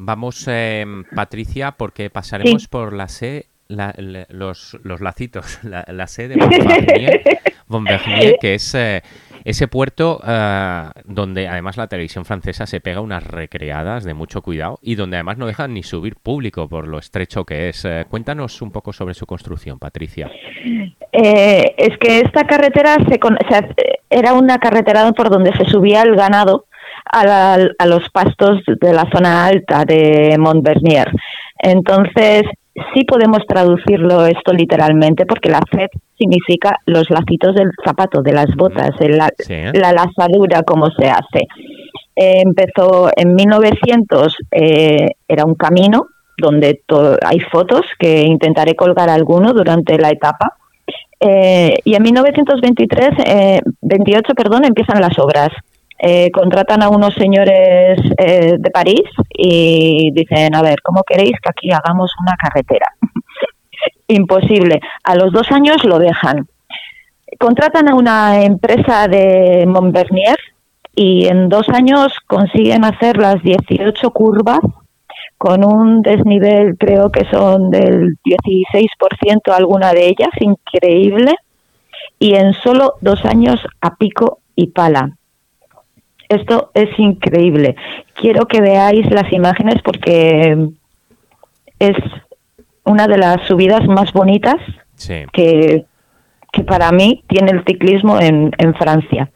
Vamos, 0.00 0.46
eh, 0.46 0.86
Patricia, 1.12 1.72
porque 1.72 2.08
pasaremos 2.08 2.68
por 2.68 2.92
la 2.92 3.08
C 3.08 3.46
los, 3.68 4.78
los 4.82 5.00
lacitos, 5.00 5.58
la, 5.64 5.84
la 5.88 6.06
sede 6.06 6.36
de 6.36 7.40
Bombardier, 7.66 8.36
que 8.40 8.54
es 8.54 8.74
eh, 8.74 9.02
ese 9.44 9.68
puerto 9.68 10.22
eh, 10.26 10.84
donde 11.04 11.48
además 11.48 11.76
la 11.76 11.86
televisión 11.86 12.24
francesa 12.24 12.64
se 12.66 12.80
pega 12.80 13.00
unas 13.00 13.22
recreadas 13.24 14.04
de 14.04 14.14
mucho 14.14 14.40
cuidado 14.40 14.78
y 14.80 14.94
donde 14.94 15.16
además 15.16 15.36
no 15.36 15.46
dejan 15.46 15.74
ni 15.74 15.82
subir 15.82 16.16
público 16.16 16.68
por 16.68 16.88
lo 16.88 16.98
estrecho 16.98 17.44
que 17.44 17.68
es. 17.68 17.84
Eh, 17.84 18.06
cuéntanos 18.08 18.62
un 18.62 18.70
poco 18.70 18.92
sobre 18.92 19.14
su 19.14 19.26
construcción, 19.26 19.78
Patricia. 19.78 20.30
es 21.12 21.98
que 21.98 22.20
esta 22.20 22.46
carretera 22.46 22.96
se, 23.06 23.20
era 24.08 24.32
una 24.32 24.58
carretera 24.58 25.10
por 25.12 25.28
donde 25.28 25.52
se 25.56 25.66
subía 25.66 26.02
el 26.02 26.14
ganado 26.14 26.67
a, 27.12 27.58
a 27.78 27.86
los 27.86 28.08
pastos 28.10 28.62
de 28.66 28.92
la 28.92 29.08
zona 29.12 29.46
alta 29.46 29.84
de 29.84 30.36
Montbernier. 30.38 31.10
Entonces, 31.58 32.42
sí 32.94 33.04
podemos 33.04 33.40
traducirlo 33.46 34.26
esto 34.26 34.52
literalmente 34.52 35.26
porque 35.26 35.50
la 35.50 35.60
FED 35.70 35.88
significa 36.16 36.76
los 36.86 37.10
lacitos 37.10 37.54
del 37.54 37.70
zapato, 37.84 38.22
de 38.22 38.32
las 38.32 38.54
botas, 38.56 38.90
la, 39.00 39.30
la 39.72 39.92
lazadura, 39.92 40.62
como 40.62 40.90
se 40.90 41.08
hace. 41.08 41.46
Eh, 42.16 42.42
empezó 42.44 43.10
en 43.16 43.34
1900, 43.34 44.36
eh, 44.50 45.06
era 45.28 45.44
un 45.44 45.54
camino 45.54 46.06
donde 46.36 46.82
hay 47.24 47.40
fotos 47.40 47.82
que 47.98 48.22
intentaré 48.22 48.74
colgar 48.74 49.08
alguno 49.08 49.52
durante 49.52 49.98
la 49.98 50.10
etapa. 50.10 50.54
Eh, 51.20 51.78
y 51.84 51.94
en 51.94 52.02
1923, 52.02 53.62
28, 53.80 54.34
perdón, 54.34 54.64
empiezan 54.64 55.00
las 55.00 55.18
obras. 55.18 55.50
Eh, 56.00 56.30
contratan 56.30 56.82
a 56.82 56.88
unos 56.88 57.14
señores 57.14 57.98
eh, 58.18 58.54
de 58.56 58.70
París 58.70 59.02
y 59.30 60.12
dicen, 60.12 60.54
a 60.54 60.62
ver, 60.62 60.80
¿cómo 60.82 61.02
queréis 61.02 61.32
que 61.42 61.50
aquí 61.50 61.70
hagamos 61.72 62.12
una 62.20 62.36
carretera? 62.36 62.86
Imposible. 64.06 64.80
A 65.02 65.16
los 65.16 65.32
dos 65.32 65.50
años 65.50 65.84
lo 65.84 65.98
dejan. 65.98 66.46
Contratan 67.38 67.88
a 67.88 67.94
una 67.94 68.42
empresa 68.42 69.08
de 69.08 69.64
Montbernier 69.66 70.38
y 70.94 71.26
en 71.26 71.48
dos 71.48 71.68
años 71.68 72.12
consiguen 72.26 72.84
hacer 72.84 73.18
las 73.18 73.42
18 73.42 74.10
curvas 74.10 74.60
con 75.36 75.64
un 75.64 76.02
desnivel, 76.02 76.76
creo 76.76 77.10
que 77.10 77.24
son 77.30 77.70
del 77.70 78.18
16% 78.24 79.52
alguna 79.54 79.92
de 79.92 80.08
ellas, 80.08 80.30
increíble, 80.40 81.34
y 82.18 82.34
en 82.34 82.52
solo 82.52 82.94
dos 83.00 83.24
años 83.24 83.64
a 83.80 83.94
pico 83.94 84.40
y 84.56 84.68
pala. 84.68 85.17
Esto 86.28 86.70
es 86.74 86.88
increíble. 86.98 87.76
Quiero 88.14 88.46
que 88.46 88.60
veáis 88.60 89.10
las 89.10 89.32
imágenes 89.32 89.76
porque 89.82 90.68
es 91.78 91.96
una 92.84 93.06
de 93.06 93.18
las 93.18 93.46
subidas 93.46 93.86
más 93.86 94.12
bonitas 94.12 94.56
que, 95.32 95.84
que, 96.52 96.64
para 96.64 96.90
mí 96.92 97.22
tiene 97.28 97.52
el 97.52 97.64
ciclismo 97.64 98.20
en, 98.20 98.50
en 98.58 98.74
Francia. 98.74 99.30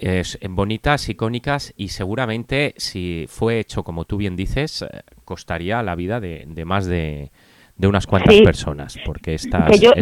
Es 0.00 0.38
bonitas, 0.48 1.08
icónicas 1.08 1.72
y 1.76 1.88
seguramente 1.88 2.74
si 2.76 3.26
fue 3.28 3.60
hecho 3.60 3.82
como 3.82 4.04
tú 4.04 4.16
bien 4.16 4.36
dices, 4.36 4.82
eh, 4.82 5.00
costaría 5.24 5.82
la 5.82 5.94
vida 5.94 6.20
de, 6.20 6.44
de 6.46 6.64
más 6.64 6.86
de, 6.86 7.30
de 7.76 7.86
unas 7.86 8.06
cuantas 8.06 8.34
personas, 8.40 8.98
porque 9.04 9.34
estas, 9.34 9.70
que 9.70 9.78
yo, 9.78 9.92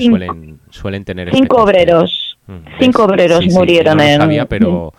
suelen, 0.00 0.60
suelen 0.70 1.04
tener... 1.04 1.30
Cinco 1.32 1.62
obreros. 1.62 2.38
Cinco 2.78 3.04
obreros 3.04 3.46
murieron 3.46 3.96
no 3.96 4.02
en... 4.02 4.20
sabía, 4.20 4.46
pero 4.46 4.92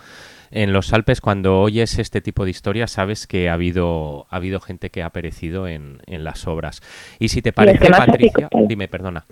en 0.51 0.73
los 0.73 0.93
Alpes 0.93 1.21
cuando 1.21 1.59
oyes 1.59 1.99
este 1.99 2.21
tipo 2.21 2.45
de 2.45 2.51
historias 2.51 2.91
sabes 2.91 3.27
que 3.27 3.49
ha 3.49 3.53
habido, 3.53 4.27
ha 4.29 4.37
habido 4.37 4.59
gente 4.59 4.89
que 4.89 5.03
ha 5.03 5.09
perecido 5.09 5.67
en, 5.67 5.99
en 6.05 6.23
las 6.23 6.47
obras. 6.47 6.81
Y 7.19 7.29
si 7.29 7.41
te 7.41 7.53
parece, 7.53 7.89
Patricia, 7.89 8.49
dime, 8.67 8.87
perdona. 8.87 9.25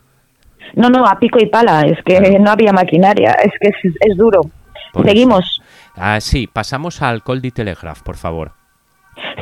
No, 0.75 0.89
no, 0.89 1.05
a 1.05 1.19
pico 1.19 1.37
y 1.39 1.45
pala, 1.47 1.81
es 1.81 1.99
que 2.03 2.39
no 2.39 2.51
había 2.51 2.73
maquinaria, 2.73 3.31
es 3.43 3.51
que 3.59 3.69
es, 3.83 4.17
duro. 4.17 4.41
Seguimos. 5.03 5.61
Ah, 5.95 6.19
sí, 6.19 6.47
pasamos 6.51 7.01
al 7.01 7.23
Col 7.23 7.41
de 7.41 7.51
Telegraph, 7.51 8.01
por 8.01 8.15
favor. 8.15 8.51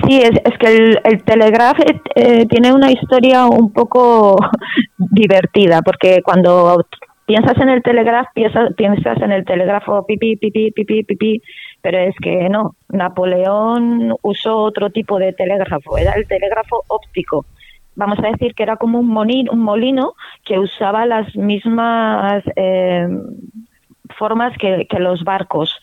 Sí, 0.05 0.21
es, 0.21 0.31
es 0.43 0.57
que 0.59 0.67
el, 0.67 0.99
el 1.05 1.23
Telegraph 1.23 1.79
eh, 1.79 2.01
eh, 2.15 2.45
tiene 2.47 2.73
una 2.73 2.91
historia 2.91 3.45
un 3.45 3.71
poco 3.71 4.35
divertida, 4.97 5.81
porque 5.81 6.21
cuando 6.23 6.85
piensas 7.25 7.57
en 7.57 7.69
el 7.69 7.81
Telegraph, 7.81 8.27
piensas, 8.33 8.73
piensas 8.75 9.21
en 9.21 9.31
el 9.31 9.45
telégrafo 9.45 10.05
pipi, 10.05 10.35
pipi, 10.35 10.71
pipi, 10.71 11.03
pipi, 11.03 11.41
pero 11.81 11.97
es 11.99 12.15
que 12.21 12.49
no, 12.49 12.75
Napoleón 12.89 14.15
usó 14.21 14.57
otro 14.57 14.89
tipo 14.89 15.17
de 15.19 15.33
telégrafo, 15.33 15.97
era 15.97 16.13
el 16.13 16.27
telégrafo 16.27 16.83
óptico. 16.87 17.45
Vamos 17.95 18.19
a 18.19 18.29
decir 18.31 18.55
que 18.55 18.63
era 18.63 18.77
como 18.77 18.99
un, 18.99 19.07
molino, 19.07 19.51
un 19.51 19.59
molino 19.59 20.13
que 20.45 20.59
usaba 20.59 21.05
las 21.05 21.35
mismas 21.35 22.43
eh, 22.55 23.07
formas 24.17 24.57
que, 24.57 24.87
los 24.97 25.23
barcos. 25.23 25.79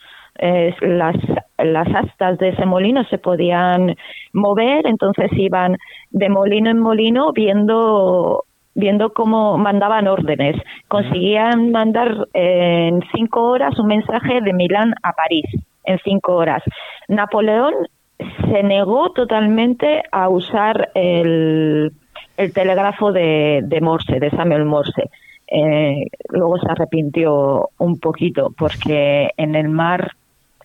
las, 0.81 1.15
las 1.57 1.87
astas 1.93 2.37
de 2.39 2.49
ese 2.49 2.65
molino 2.65 3.03
se 3.05 3.17
podían 3.17 3.95
mover, 4.33 4.87
entonces 4.87 5.29
iban 5.33 5.77
de 6.11 6.29
molino 6.29 6.69
en 6.69 6.79
molino 6.79 7.31
viendo 7.33 8.45
viendo 8.75 9.13
cómo 9.13 9.57
mandaban 9.57 10.07
órdenes. 10.07 10.55
Conseguían 10.87 11.71
mandar 11.71 12.27
en 12.33 13.01
cinco 13.13 13.43
horas 13.49 13.77
un 13.79 13.87
mensaje 13.87 14.41
de 14.41 14.53
Milán 14.53 14.93
a 15.03 15.13
París, 15.13 15.45
en 15.83 15.99
cinco 16.03 16.35
horas. 16.35 16.63
Napoleón 17.07 17.73
se 18.17 18.63
negó 18.63 19.11
totalmente 19.11 20.03
a 20.11 20.29
usar 20.29 20.91
el, 20.93 21.91
el 22.37 22.53
telégrafo 22.53 23.11
de, 23.11 23.61
de, 23.63 23.81
Morse, 23.81 24.19
de 24.19 24.29
Samuel 24.31 24.65
Morse. 24.65 25.09
Eh, 25.47 26.05
luego 26.29 26.59
se 26.59 26.69
arrepintió 26.69 27.69
un 27.79 27.99
poquito 27.99 28.53
porque 28.55 29.29
en 29.35 29.55
el 29.55 29.67
mar 29.69 30.11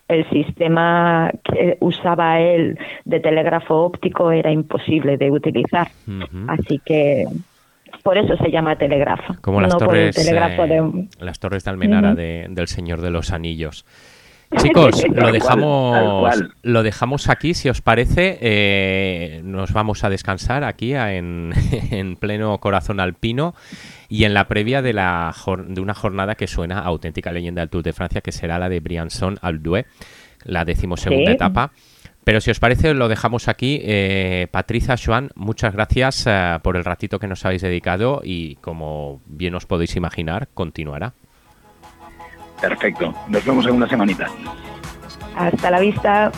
el 0.08 0.28
sistema 0.28 1.30
que 1.42 1.78
usaba 1.80 2.40
él 2.40 2.78
de 3.04 3.20
telégrafo 3.20 3.76
óptico 3.76 4.30
era 4.30 4.52
imposible 4.52 5.16
de 5.16 5.30
utilizar. 5.30 5.88
Así 6.48 6.78
que 6.84 7.24
por 8.02 8.18
eso 8.18 8.36
se 8.36 8.50
llama 8.50 8.76
telegrafo. 8.76 9.34
Como 9.40 9.60
las, 9.60 9.76
torres, 9.76 10.14
de... 10.16 11.08
las 11.20 11.38
torres 11.38 11.64
de 11.64 11.70
Almenara 11.70 12.14
del 12.14 12.68
Señor 12.68 13.00
de 13.00 13.10
los 13.10 13.32
Anillos. 13.32 13.84
Chicos, 14.56 15.04
lo 15.12 15.32
dejamos, 15.32 16.44
lo 16.62 16.82
dejamos 16.82 17.28
aquí, 17.28 17.54
si 17.54 17.68
os 17.68 17.80
parece. 17.80 18.38
Eh, 18.40 19.40
nos 19.44 19.72
vamos 19.72 20.04
a 20.04 20.10
descansar 20.10 20.64
aquí 20.64 20.94
en, 20.94 21.52
en, 21.90 22.16
pleno 22.16 22.58
corazón 22.58 23.00
alpino 23.00 23.54
y 24.08 24.24
en 24.24 24.34
la 24.34 24.46
previa 24.46 24.82
de, 24.82 24.92
la, 24.92 25.34
de 25.66 25.80
una 25.80 25.94
jornada 25.94 26.34
que 26.34 26.46
suena 26.46 26.80
a 26.80 26.84
auténtica 26.84 27.32
leyenda 27.32 27.62
del 27.62 27.70
Tour 27.70 27.82
de 27.82 27.92
Francia, 27.92 28.20
que 28.20 28.32
será 28.32 28.58
la 28.58 28.68
de 28.68 28.80
Briançon 28.80 29.38
Aldue, 29.42 29.86
la 30.44 30.64
decimosegunda 30.64 31.32
etapa. 31.32 31.72
Pero 32.24 32.40
si 32.40 32.50
os 32.50 32.58
parece, 32.58 32.94
lo 32.94 33.08
dejamos 33.08 33.48
aquí. 33.48 33.80
Eh, 33.82 34.48
Patricia, 34.50 34.96
Joan, 35.02 35.30
muchas 35.34 35.74
gracias 35.74 36.24
eh, 36.26 36.58
por 36.62 36.76
el 36.76 36.84
ratito 36.84 37.18
que 37.18 37.26
nos 37.26 37.44
habéis 37.44 37.62
dedicado 37.62 38.22
y 38.24 38.56
como 38.56 39.20
bien 39.26 39.54
os 39.54 39.66
podéis 39.66 39.94
imaginar, 39.96 40.48
continuará. 40.54 41.12
Perfecto. 42.60 43.14
Nos 43.28 43.44
vemos 43.44 43.66
en 43.66 43.72
una 43.72 43.88
semanita. 43.88 44.26
Hasta 45.36 45.70
la 45.70 45.80
vista. 45.80 46.32